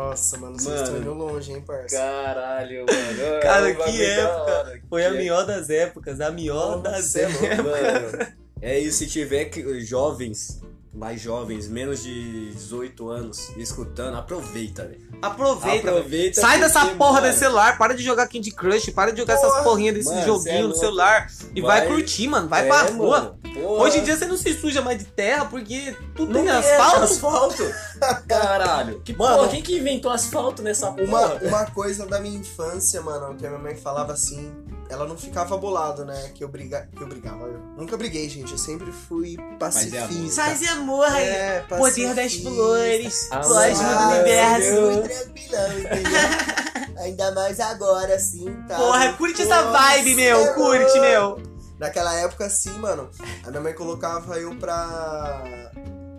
Nossa, 0.09 0.37
mano, 0.37 0.53
vocês 0.59 0.67
Mano. 0.67 0.83
estão 0.83 0.97
indo 1.01 1.13
longe, 1.13 1.51
hein, 1.51 1.61
parça? 1.61 1.97
Caralho, 1.97 2.85
mano. 2.85 3.39
Cara, 3.41 3.69
É 3.69 3.73
que 3.75 4.03
época. 4.03 4.41
hora. 4.41 4.81
Foi 4.89 5.05
a 5.05 5.11
Que- 5.11 5.17
melhor 5.17 5.45
das 5.45 5.69
épocas, 5.69 6.19
a 6.21 6.31
melhor 6.31 6.77
Nossa, 6.77 6.81
das 6.91 7.15
é 7.15 7.23
épocas. 7.23 7.57
Mano, 7.57 8.33
é 8.61 8.79
isso. 8.79 8.97
Se 8.99 9.07
tiver 9.07 9.45
que- 9.45 9.81
jovens, 9.81 10.61
mais 10.93 11.21
jovens, 11.21 11.67
menos 11.67 12.01
de 12.03 12.51
18 12.51 13.09
anos, 13.09 13.49
escutando, 13.57 14.17
aproveita, 14.17 14.83
velho. 14.85 15.07
Aproveita. 15.21 15.89
Aproveita. 15.91 16.41
Sai 16.41 16.59
dessa 16.59 16.85
porra 16.95 17.13
mano, 17.13 17.27
desse 17.27 17.39
celular, 17.39 17.77
para 17.77 17.93
de 17.93 18.03
jogar 18.03 18.27
Candy 18.27 18.51
Crush, 18.51 18.89
para 18.91 19.11
de 19.11 19.19
jogar 19.19 19.35
essas 19.35 19.51
Porra. 19.51 19.63
porrinhas 19.63 19.95
desse 19.95 20.09
Mano, 20.09 20.21
é 20.21 20.25
joguinho 20.25 20.61
no 20.61 20.63
louco. 20.69 20.79
celular 20.79 21.27
e 21.53 21.61
vai, 21.61 21.79
Vai- 21.81 21.87
curtir, 21.89 22.27
mano. 22.27 22.47
Vai 22.47 22.65
é, 22.65 22.67
pra 22.67 22.81
rua. 22.83 23.19
mano, 23.21 23.38
porra. 23.61 23.83
Hoje 23.83 23.99
em 23.99 24.03
dia 24.03 24.17
você 24.17 24.25
não 24.25 24.37
se 24.37 24.53
suja 24.59 24.81
mais 24.81 24.97
de 24.97 25.05
terra 25.05 25.45
porque 25.45 25.95
tudo 26.15 26.33
não 26.33 26.41
tem 26.41 26.49
asfalto. 26.49 27.03
asfalto. 27.03 27.63
Caralho. 28.27 29.01
Que 29.01 29.15
Mano, 29.15 29.37
porra, 29.37 29.49
quem 29.49 29.61
que 29.61 29.77
inventou 29.77 30.11
asfalto 30.11 30.61
nessa 30.61 30.91
porra? 30.91 31.03
Uma, 31.03 31.33
uma 31.35 31.65
coisa 31.71 32.05
da 32.05 32.19
minha 32.19 32.37
infância, 32.39 33.01
mano, 33.01 33.35
que 33.35 33.45
a 33.45 33.49
minha 33.49 33.61
mãe 33.61 33.75
falava 33.75 34.13
assim, 34.13 34.51
ela 34.89 35.05
não 35.05 35.17
ficava 35.17 35.55
bolado, 35.57 36.03
né? 36.05 36.31
Que 36.33 36.43
eu, 36.43 36.47
briga, 36.47 36.89
que 36.95 37.01
eu 37.01 37.07
brigava. 37.07 37.45
Eu 37.45 37.59
nunca 37.77 37.95
briguei, 37.95 38.27
gente. 38.27 38.51
Eu 38.51 38.57
sempre 38.57 38.91
fui 38.91 39.37
pacifista. 39.59 40.41
Paz 40.43 40.61
e 40.61 40.67
amor, 40.67 41.05
É, 41.15 41.59
poder 41.61 42.13
das 42.15 42.33
flores, 42.35 43.27
plasma 43.29 43.93
do 43.95 44.15
universo. 44.15 45.01
Fui 45.01 45.09
tranquilão, 45.09 45.79
entendeu? 45.79 46.99
Ainda 46.99 47.31
mais 47.33 47.59
agora, 47.61 48.15
assim, 48.15 48.53
tá? 48.67 48.75
Porra, 48.75 49.13
curte 49.13 49.41
essa 49.41 49.63
Pô, 49.63 49.71
vibe, 49.71 50.15
meu. 50.15 50.37
é 50.41 50.53
Curte, 50.53 50.83
louco. 50.83 50.99
meu. 50.99 51.58
Naquela 51.79 52.13
época, 52.15 52.45
assim, 52.45 52.71
mano, 52.77 53.09
a 53.45 53.49
minha 53.49 53.61
mãe 53.61 53.73
colocava 53.73 54.37
eu 54.37 54.53
pra 54.57 55.41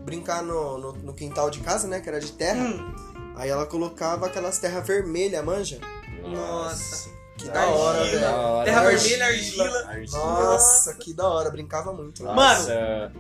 brincar 0.05 0.43
no, 0.43 0.79
no, 0.79 0.93
no 0.95 1.15
quintal 1.15 1.51
de 1.51 1.61
casa, 1.61 1.87
né? 1.87 2.01
Que 2.01 2.09
era 2.09 2.19
de 2.19 2.33
terra. 2.33 2.65
Hum, 2.65 2.95
Aí 3.37 3.49
ela 3.49 3.65
colocava 3.67 4.27
aquelas 4.27 4.59
terra 4.59 4.81
vermelha, 4.81 5.43
manja? 5.43 5.79
Nossa. 6.25 7.09
Que 7.37 7.49
da 7.49 7.67
hora, 7.69 8.05
velho. 8.05 8.21
Da 8.21 8.37
hora. 8.37 8.65
Terra 8.65 8.81
Argila. 8.83 9.01
vermelha, 9.01 9.27
argila. 9.27 9.89
Argila. 9.89 10.19
Nossa, 10.19 10.95
que 10.95 11.15
da 11.15 11.29
hora. 11.29 11.51
Brincava 11.51 11.93
muito. 11.93 12.23
Mano. 12.23 12.37
Nossa. 12.37 13.13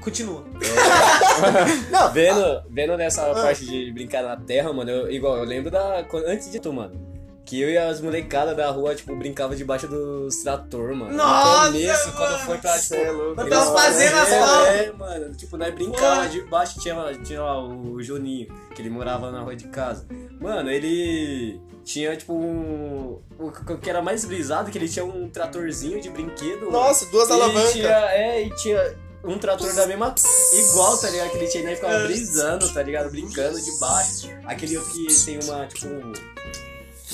Continua. 0.00 0.44
Não, 1.90 2.12
Vendo, 2.12 2.62
vendo 2.70 2.96
nessa 2.96 3.28
Ah. 3.30 3.34
parte 3.34 3.66
de 3.66 3.92
brincar 3.92 4.22
na 4.22 4.36
terra, 4.36 4.72
mano, 4.72 4.90
eu, 4.90 5.10
igual, 5.10 5.36
eu 5.38 5.44
lembro 5.44 5.70
da. 5.70 6.06
Antes 6.26 6.50
de 6.50 6.60
tu, 6.60 6.72
mano. 6.72 7.09
Que 7.44 7.60
eu 7.60 7.68
e 7.70 7.76
as 7.76 8.00
molecadas 8.00 8.56
da 8.56 8.70
rua, 8.70 8.94
tipo, 8.94 9.16
brincava 9.16 9.56
debaixo 9.56 9.88
dos 9.88 10.36
trator, 10.42 10.94
mano. 10.94 11.12
Nossa, 11.16 11.66
No 11.66 11.72
começo, 11.72 12.06
mano. 12.06 12.16
quando 12.16 12.38
foi 12.40 12.58
pra, 12.58 12.78
tipo. 12.78 12.94
É 12.94 13.10
louco. 13.10 13.34
Nós 13.34 13.48
tava 13.48 13.78
fazendo 13.78 14.16
as 14.16 14.28
é, 14.28 14.38
palmas. 14.38 14.68
É, 14.68 14.92
mano. 14.92 15.34
Tipo, 15.34 15.56
nós 15.56 15.74
brincava 15.74 16.28
debaixo, 16.28 16.78
tinha, 16.80 16.94
tinha 17.24 17.42
lá 17.42 17.66
o 17.66 18.00
Juninho, 18.02 18.46
que 18.74 18.80
ele 18.82 18.90
morava 18.90 19.32
na 19.32 19.40
rua 19.40 19.56
de 19.56 19.66
casa. 19.68 20.06
Mano, 20.40 20.70
ele 20.70 21.60
tinha, 21.82 22.16
tipo, 22.16 22.34
um. 22.34 23.20
O 23.38 23.50
que 23.78 23.90
era 23.90 24.00
mais 24.00 24.24
brisado, 24.24 24.70
que 24.70 24.78
ele 24.78 24.88
tinha 24.88 25.04
um 25.04 25.28
tratorzinho 25.28 26.00
de 26.00 26.08
brinquedo. 26.10 26.66
mano. 26.66 26.72
Nossa, 26.72 27.06
duas 27.06 27.28
E 27.28 27.32
alavancas. 27.32 27.72
Tinha, 27.72 27.88
é, 27.88 28.42
e 28.42 28.50
tinha 28.56 28.96
um 29.24 29.38
trator 29.38 29.74
da 29.74 29.86
mesma. 29.86 30.14
Igual, 30.54 30.98
tá 30.98 31.10
ligado? 31.10 31.30
Que 31.30 31.36
ele 31.38 31.48
tinha, 31.48 31.64
né? 31.64 31.74
Ficava 31.74 31.98
brisando, 32.04 32.72
tá 32.72 32.82
ligado? 32.82 33.10
Brincando 33.10 33.60
de 33.60 33.78
baixo. 33.80 34.28
Aquele 34.44 34.78
que 34.78 35.24
tem 35.24 35.40
uma, 35.42 35.66
tipo. 35.66 35.88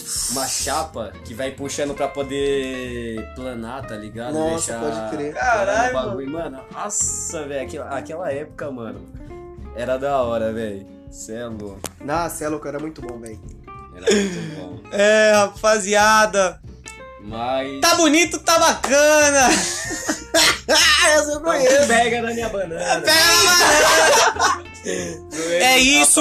Um- 0.06 0.32
Uma 0.32 0.46
chapa 0.46 1.12
que 1.24 1.34
vai 1.34 1.50
puxando 1.50 1.94
pra 1.94 2.06
poder 2.08 3.28
planar, 3.34 3.86
tá 3.86 3.96
ligado? 3.96 4.34
Nossa, 4.34 4.74
pode 4.78 5.16
crer. 5.16 5.34
Caralho, 5.34 5.90
planar 5.92 6.04
o 6.06 6.08
bagulho. 6.10 6.30
Mano, 6.32 6.60
nossa, 6.72 7.42
velho. 7.44 7.66
Aquela, 7.66 7.98
aquela 7.98 8.32
época, 8.32 8.70
mano. 8.70 9.04
Era 9.74 9.96
da 9.98 10.22
hora, 10.22 10.52
velho. 10.52 10.86
Cê 11.10 11.34
é 11.34 11.46
louco. 11.46 11.80
Nossa, 12.00 12.44
é 12.44 12.48
louco, 12.48 12.66
era 12.68 12.78
muito 12.78 13.00
bom, 13.02 13.18
velho. 13.18 13.40
Era 13.96 14.06
muito 14.14 14.56
bom. 14.56 14.80
É, 14.92 15.32
rapaziada. 15.34 16.60
Mas. 17.22 17.80
Tá 17.80 17.96
bonito, 17.96 18.38
tá 18.38 18.58
bacana. 18.58 19.48
Essa 20.68 21.32
eu 21.32 21.40
conheço. 21.40 21.86
Pega 21.88 22.22
na 22.22 22.32
minha 22.32 22.48
banana. 22.48 23.02
É 24.86 25.66
A 25.66 25.78
isso. 25.78 26.20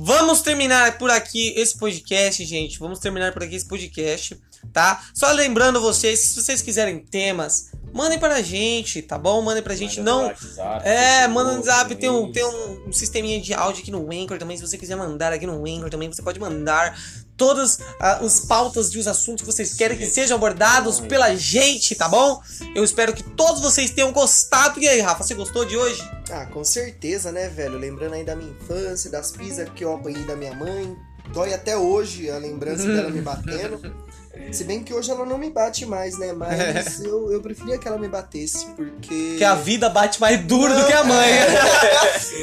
Vamos 0.00 0.42
terminar 0.42 0.96
por 0.96 1.10
aqui 1.10 1.52
esse 1.56 1.76
podcast, 1.76 2.44
gente. 2.44 2.78
Vamos 2.78 3.00
terminar 3.00 3.32
por 3.32 3.42
aqui 3.42 3.56
esse 3.56 3.66
podcast, 3.66 4.38
tá? 4.72 5.04
Só 5.12 5.32
lembrando 5.32 5.80
vocês, 5.80 6.20
se 6.20 6.40
vocês 6.40 6.62
quiserem 6.62 7.00
temas, 7.00 7.72
mandem 7.98 8.18
pra 8.18 8.40
gente, 8.40 9.02
tá 9.02 9.18
bom? 9.18 9.42
Mandem 9.42 9.60
pra 9.62 9.74
gente. 9.74 9.98
Manda 9.98 10.12
no 10.12 10.18
Não. 10.18 10.26
WhatsApp, 10.28 10.88
É, 10.88 11.26
manda 11.26 11.50
no 11.50 11.56
WhatsApp, 11.56 11.96
tem 11.96 12.08
um, 12.08 12.30
tem 12.30 12.44
um, 12.44 12.92
sisteminha 12.92 13.40
de 13.40 13.52
áudio 13.52 13.82
aqui 13.82 13.90
no 13.90 14.06
Anchor 14.12 14.38
também. 14.38 14.56
Se 14.56 14.64
você 14.64 14.78
quiser 14.78 14.94
mandar 14.96 15.32
aqui 15.32 15.46
no 15.46 15.66
Anchor 15.66 15.90
também, 15.90 16.10
você 16.10 16.22
pode 16.22 16.38
mandar 16.38 16.96
todas 17.36 17.80
ah, 18.00 18.18
as 18.24 18.40
pautas 18.40 18.90
de 18.90 18.98
os 18.98 19.06
assuntos 19.08 19.44
que 19.44 19.52
vocês 19.52 19.74
querem 19.74 19.98
que 19.98 20.06
sejam 20.06 20.36
abordados 20.36 21.00
pela 21.00 21.34
gente, 21.34 21.96
tá 21.96 22.08
bom? 22.08 22.40
Eu 22.74 22.84
espero 22.84 23.12
que 23.12 23.22
todos 23.24 23.60
vocês 23.60 23.90
tenham 23.90 24.12
gostado. 24.12 24.78
E 24.80 24.88
aí, 24.88 25.00
Rafa, 25.00 25.24
você 25.24 25.34
gostou 25.34 25.64
de 25.64 25.76
hoje? 25.76 26.00
Ah, 26.30 26.46
com 26.46 26.62
certeza, 26.62 27.32
né, 27.32 27.48
velho? 27.48 27.78
Lembrando 27.78 28.14
aí 28.14 28.24
da 28.24 28.36
minha 28.36 28.50
infância, 28.50 29.10
das 29.10 29.32
pizzas 29.32 29.68
que 29.74 29.84
eu 29.84 29.92
apanhei 29.92 30.24
da 30.24 30.36
minha 30.36 30.54
mãe. 30.54 30.96
Dói 31.32 31.52
até 31.52 31.76
hoje 31.76 32.30
a 32.30 32.38
lembrança 32.38 32.86
dela 32.86 33.10
me 33.10 33.20
batendo. 33.20 34.07
Se 34.52 34.64
bem 34.64 34.82
que 34.82 34.94
hoje 34.94 35.10
ela 35.10 35.26
não 35.26 35.38
me 35.38 35.50
bate 35.50 35.84
mais, 35.84 36.18
né? 36.18 36.32
Mas 36.32 37.00
eu, 37.00 37.30
eu 37.30 37.40
preferia 37.40 37.78
que 37.78 37.86
ela 37.86 37.98
me 37.98 38.08
batesse, 38.08 38.66
porque. 38.76 39.36
Que 39.36 39.44
a 39.44 39.54
vida 39.54 39.88
bate 39.88 40.20
mais 40.20 40.42
duro 40.44 40.74
do 40.74 40.86
que 40.86 40.92
a 40.92 41.04
mãe. 41.04 41.32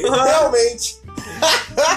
Realmente. 0.26 1.00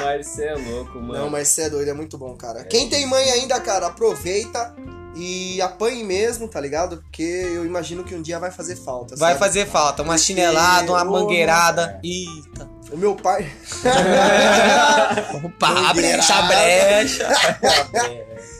Mas 0.00 0.26
você 0.26 0.44
é 0.46 0.54
louco, 0.54 0.98
mano. 0.98 1.14
Não, 1.14 1.30
mas 1.30 1.48
você 1.48 1.62
é 1.62 1.70
doido, 1.70 1.88
é 1.88 1.94
muito 1.94 2.16
bom, 2.16 2.34
cara. 2.34 2.64
Quem 2.64 2.88
tem 2.88 3.06
mãe 3.06 3.30
ainda, 3.30 3.60
cara, 3.60 3.86
aproveita 3.86 4.74
e 5.14 5.60
apanhe 5.60 6.04
mesmo, 6.04 6.48
tá 6.48 6.60
ligado? 6.60 6.98
Porque 6.98 7.22
eu 7.22 7.66
imagino 7.66 8.04
que 8.04 8.14
um 8.14 8.22
dia 8.22 8.38
vai 8.38 8.50
fazer 8.50 8.76
falta. 8.76 9.16
Vai 9.16 9.32
sabe? 9.32 9.40
fazer 9.40 9.66
falta. 9.66 10.02
Uma 10.02 10.16
chinelada, 10.16 10.92
uma 10.92 11.04
mangueirada. 11.04 12.00
Eita. 12.02 12.68
O 12.90 12.96
meu 12.96 13.14
pai. 13.14 13.50
Opa, 15.44 15.92
brecha, 15.92 16.34
a 16.34 16.42
brecha. 16.42 17.28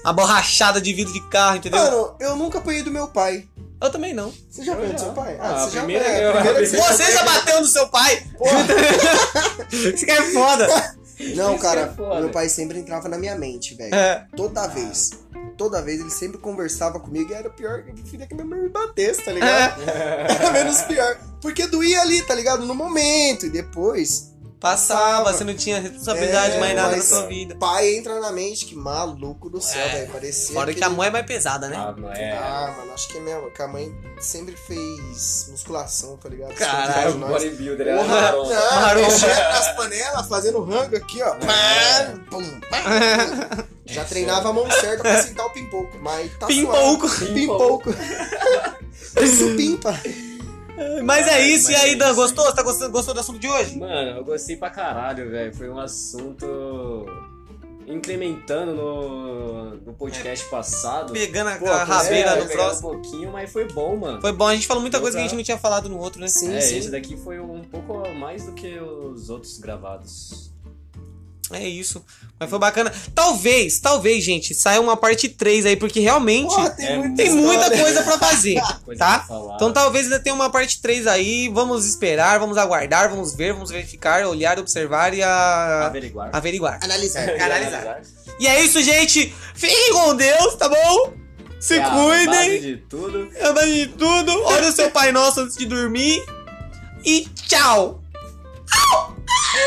A 0.09 0.12
borrachada 0.12 0.80
de 0.80 0.94
vidro 0.94 1.12
de 1.12 1.20
carro, 1.28 1.56
entendeu? 1.59 1.78
Mano, 1.78 2.14
eu 2.18 2.34
nunca 2.34 2.56
apanhei 2.59 2.82
do 2.82 2.90
meu 2.90 3.09
pai. 3.09 3.46
Eu 3.80 3.90
também 3.90 4.14
não. 4.14 4.32
Você 4.50 4.64
já 4.64 4.72
apanhou 4.72 4.94
do 4.94 4.98
já. 4.98 5.04
seu 5.04 5.12
pai? 5.12 5.36
Ah, 5.38 5.59
você 5.66 5.70
já 5.74 5.78
primeira 5.84 6.04
é, 6.06 6.18
que 6.18 6.24
eu- 6.24 6.32
primeira 6.32 6.66
você 6.66 6.76
Você 6.78 7.12
já 7.12 7.22
bateu 7.24 7.61
no 7.61 7.66
seu 7.66 7.88
pai? 7.88 8.26
Isso 9.70 10.04
que 10.06 10.11
é 10.11 10.22
foda. 10.32 10.66
Não, 11.34 11.52
Isso 11.54 11.62
cara, 11.62 11.80
é 11.80 11.88
foda. 11.96 12.20
meu 12.20 12.30
pai 12.30 12.48
sempre 12.48 12.78
entrava 12.78 13.06
na 13.09 13.18
minha 13.18 13.36
mente, 13.36 13.74
velho. 13.74 13.94
É. 13.94 14.24
Toda 14.34 14.66
vez. 14.68 15.11
Toda 15.59 15.82
vez 15.82 16.00
ele 16.00 16.11
sempre 16.11 16.38
conversava 16.38 16.98
comigo 17.00 17.30
e 17.30 17.34
era 17.34 17.50
pior 17.50 17.82
que 17.82 17.90
eu 17.90 17.94
preferia 17.94 18.26
que 18.26 18.34
minha 18.34 18.46
mãe 18.46 18.61
me 18.61 18.68
batesse, 18.70 19.22
tá 19.24 19.32
ligado? 19.32 19.82
Era 19.84 20.50
menos 20.52 20.80
pior. 20.82 21.18
Porque 21.42 21.66
doía 21.66 22.00
ali, 22.00 22.22
tá 22.22 22.34
ligado? 22.34 22.64
No 22.64 22.74
momento. 22.74 23.46
E 23.46 23.50
depois, 23.50 24.28
Passava, 24.61 25.32
você 25.32 25.44
não 25.44 25.54
tinha 25.54 25.80
responsabilidade 25.80 26.56
É, 26.56 26.61
mais 26.61 26.74
nada 26.74 26.96
na 26.96 27.02
sua 27.02 27.26
vida. 27.26 27.54
pai 27.56 27.94
entra 27.94 28.18
na 28.18 28.32
mente, 28.32 28.66
que 28.66 28.74
maluco 28.74 29.48
do 29.48 29.61
céu, 29.61 29.80
É. 29.80 29.88
velho. 30.00 30.11
Parecia. 30.12 30.52
Fora 30.54 30.74
que 30.74 30.82
a 30.82 30.86
aquele- 30.86 30.96
mãe 30.98 31.09
é 31.09 31.11
mais 31.12 31.26
pesada, 31.26 31.68
né? 31.68 31.76
Ah, 31.78 31.94
não 31.96 32.12
é. 32.12 32.32
Ah, 32.32 32.74
mano, 32.76 32.92
acho 32.92 33.09
que, 33.09 33.18
é 33.18 33.20
mesmo, 33.20 33.50
que 33.52 33.62
a 33.62 33.68
mãe 33.68 33.94
sempre 34.20 34.56
fez 34.56 35.46
musculação, 35.52 36.16
tá 36.16 36.28
ligado? 36.28 36.54
Caralho, 36.54 37.14
bodybuilder 37.18 37.86
era 37.86 37.98
Porra, 38.02 38.20
marrom. 38.20 38.48
não, 38.48 38.94
mexendo 38.96 39.28
nas 39.38 39.76
panelas, 39.76 40.26
fazendo 40.28 40.64
rango 40.64 40.96
aqui, 40.96 41.22
ó. 41.22 41.34
É. 41.34 41.38
Pá, 41.38 42.14
pum, 42.28 42.61
pá. 42.68 43.64
Já 43.86 44.04
treinava 44.04 44.50
a 44.50 44.52
mão 44.52 44.68
certa 44.70 45.02
pra 45.02 45.22
sentar 45.22 45.46
o 45.46 45.50
pimpouco, 45.50 45.96
mas 46.00 46.30
tá 46.36 46.46
Pimpouco. 46.48 47.09
suave. 47.09 47.32
Pimpouco. 47.32 47.90
Isso 49.22 49.56
pimpa. 49.56 49.98
Mas 51.05 51.26
é 51.26 51.41
isso, 51.47 51.70
e 51.70 51.74
aí, 51.76 51.97
Dan, 51.97 52.07
Mas- 52.09 52.16
gostou? 52.16 52.45
Você 52.45 52.55
tá 52.55 52.62
gostando, 52.62 52.91
gostou 52.93 53.14
do 53.14 53.20
assunto 53.20 53.39
de 53.39 53.49
hoje? 53.49 53.79
Mano, 53.79 54.18
eu 54.18 54.24
gostei 54.24 54.57
pra 54.57 54.70
caralho, 54.70 55.31
velho. 55.31 55.55
Foi 55.55 55.68
um 55.68 55.79
assunto 55.79 57.07
incrementando 57.87 58.74
no, 58.74 59.70
no 59.76 59.95
podcast 59.95 60.45
passado. 60.51 61.12
Pegando 61.12 61.49
a, 61.49 61.57
Pô, 61.57 61.66
a 61.66 61.85
rabeira 61.85 62.31
é, 62.31 62.37
no 62.41 62.47
pegando 62.47 62.53
próximo. 62.53 62.89
um 62.89 62.93
pouquinho, 62.93 63.33
mas 63.33 63.51
foi 63.51 63.64
bom, 63.72 63.97
mano. 63.97 64.20
Foi 64.20 64.33
bom, 64.33 64.47
a 64.47 64.55
gente 64.55 64.66
falou 64.66 64.81
muita 64.83 65.01
coisa 65.01 65.16
que 65.16 65.20
a 65.20 65.26
gente 65.26 65.37
não 65.37 65.43
tinha 65.43 65.59
falado 65.59 65.89
no 65.89 65.99
outro, 65.99 66.20
né? 66.20 66.29
Sim, 66.29 66.55
é, 66.55 66.61
sim. 66.61 66.79
esse 66.79 66.91
daqui 66.91 67.16
foi 67.16 67.41
um 67.41 67.62
pouco 67.62 68.07
mais 68.14 68.45
do 68.45 68.53
que 68.53 68.79
os 68.79 69.31
outros 69.31 69.59
gravados. 69.59 70.53
É 71.53 71.66
isso. 71.66 72.05
Mas 72.38 72.51
foi 72.51 72.59
bacana. 72.59 72.92
Talvez, 73.14 73.80
talvez, 73.80 74.22
gente, 74.22 74.55
saia 74.55 74.80
uma 74.80 74.96
parte 74.96 75.28
3 75.28 75.66
aí, 75.66 75.76
porque 75.76 76.01
realmente 76.01 76.55
Porra, 76.55 76.70
tem, 76.70 76.86
É, 76.86 76.96
muita 76.96 77.16
tem 77.16 77.30
muita 77.34 77.70
coisa 77.70 78.03
pra 78.03 78.18
fazer. 78.18 78.61
Coisa 78.84 78.99
Tá? 78.99 79.26
Então 79.55 79.72
talvez 79.72 80.05
ainda 80.05 80.20
tenha 80.20 80.34
uma 80.34 80.51
parte 80.51 80.80
3 80.80 81.07
aí. 81.07 81.49
Vamos 81.49 81.86
esperar, 81.86 82.38
vamos 82.38 82.57
aguardar, 82.57 83.11
vamos 83.11 83.34
ver, 83.34 83.53
vamos 83.53 83.70
verificar, 83.70 84.24
olhar, 84.26 84.59
observar 84.59 85.14
e 85.14 85.22
a... 85.22 85.86
Averiguar. 85.86 86.30
averiguar. 86.32 86.78
Analisar. 86.82 87.28
analisar. 87.28 88.01
E 88.38 88.46
é 88.46 88.62
isso, 88.62 88.82
gente. 88.82 89.34
Fiquem 89.55 89.92
com 89.92 90.14
Deus, 90.14 90.55
tá 90.55 90.68
bom? 90.68 91.12
Se 91.61 91.74
É 91.74 91.82
a 91.82 91.90
base 91.90 92.26
cuidem. 92.26 92.61
de 92.61 92.76
tudo. 92.88 93.28
É 93.34 93.46
a 93.46 93.53
base 93.53 93.72
de 93.72 93.86
tudo. 93.88 94.42
Olha 94.44 94.68
o 94.68 94.72
seu 94.72 94.90
Pai 94.90 95.11
Nosso 95.11 95.40
antes 95.40 95.57
de 95.57 95.66
dormir. 95.66 96.24
E 97.05 97.26
tchau. 97.49 98.01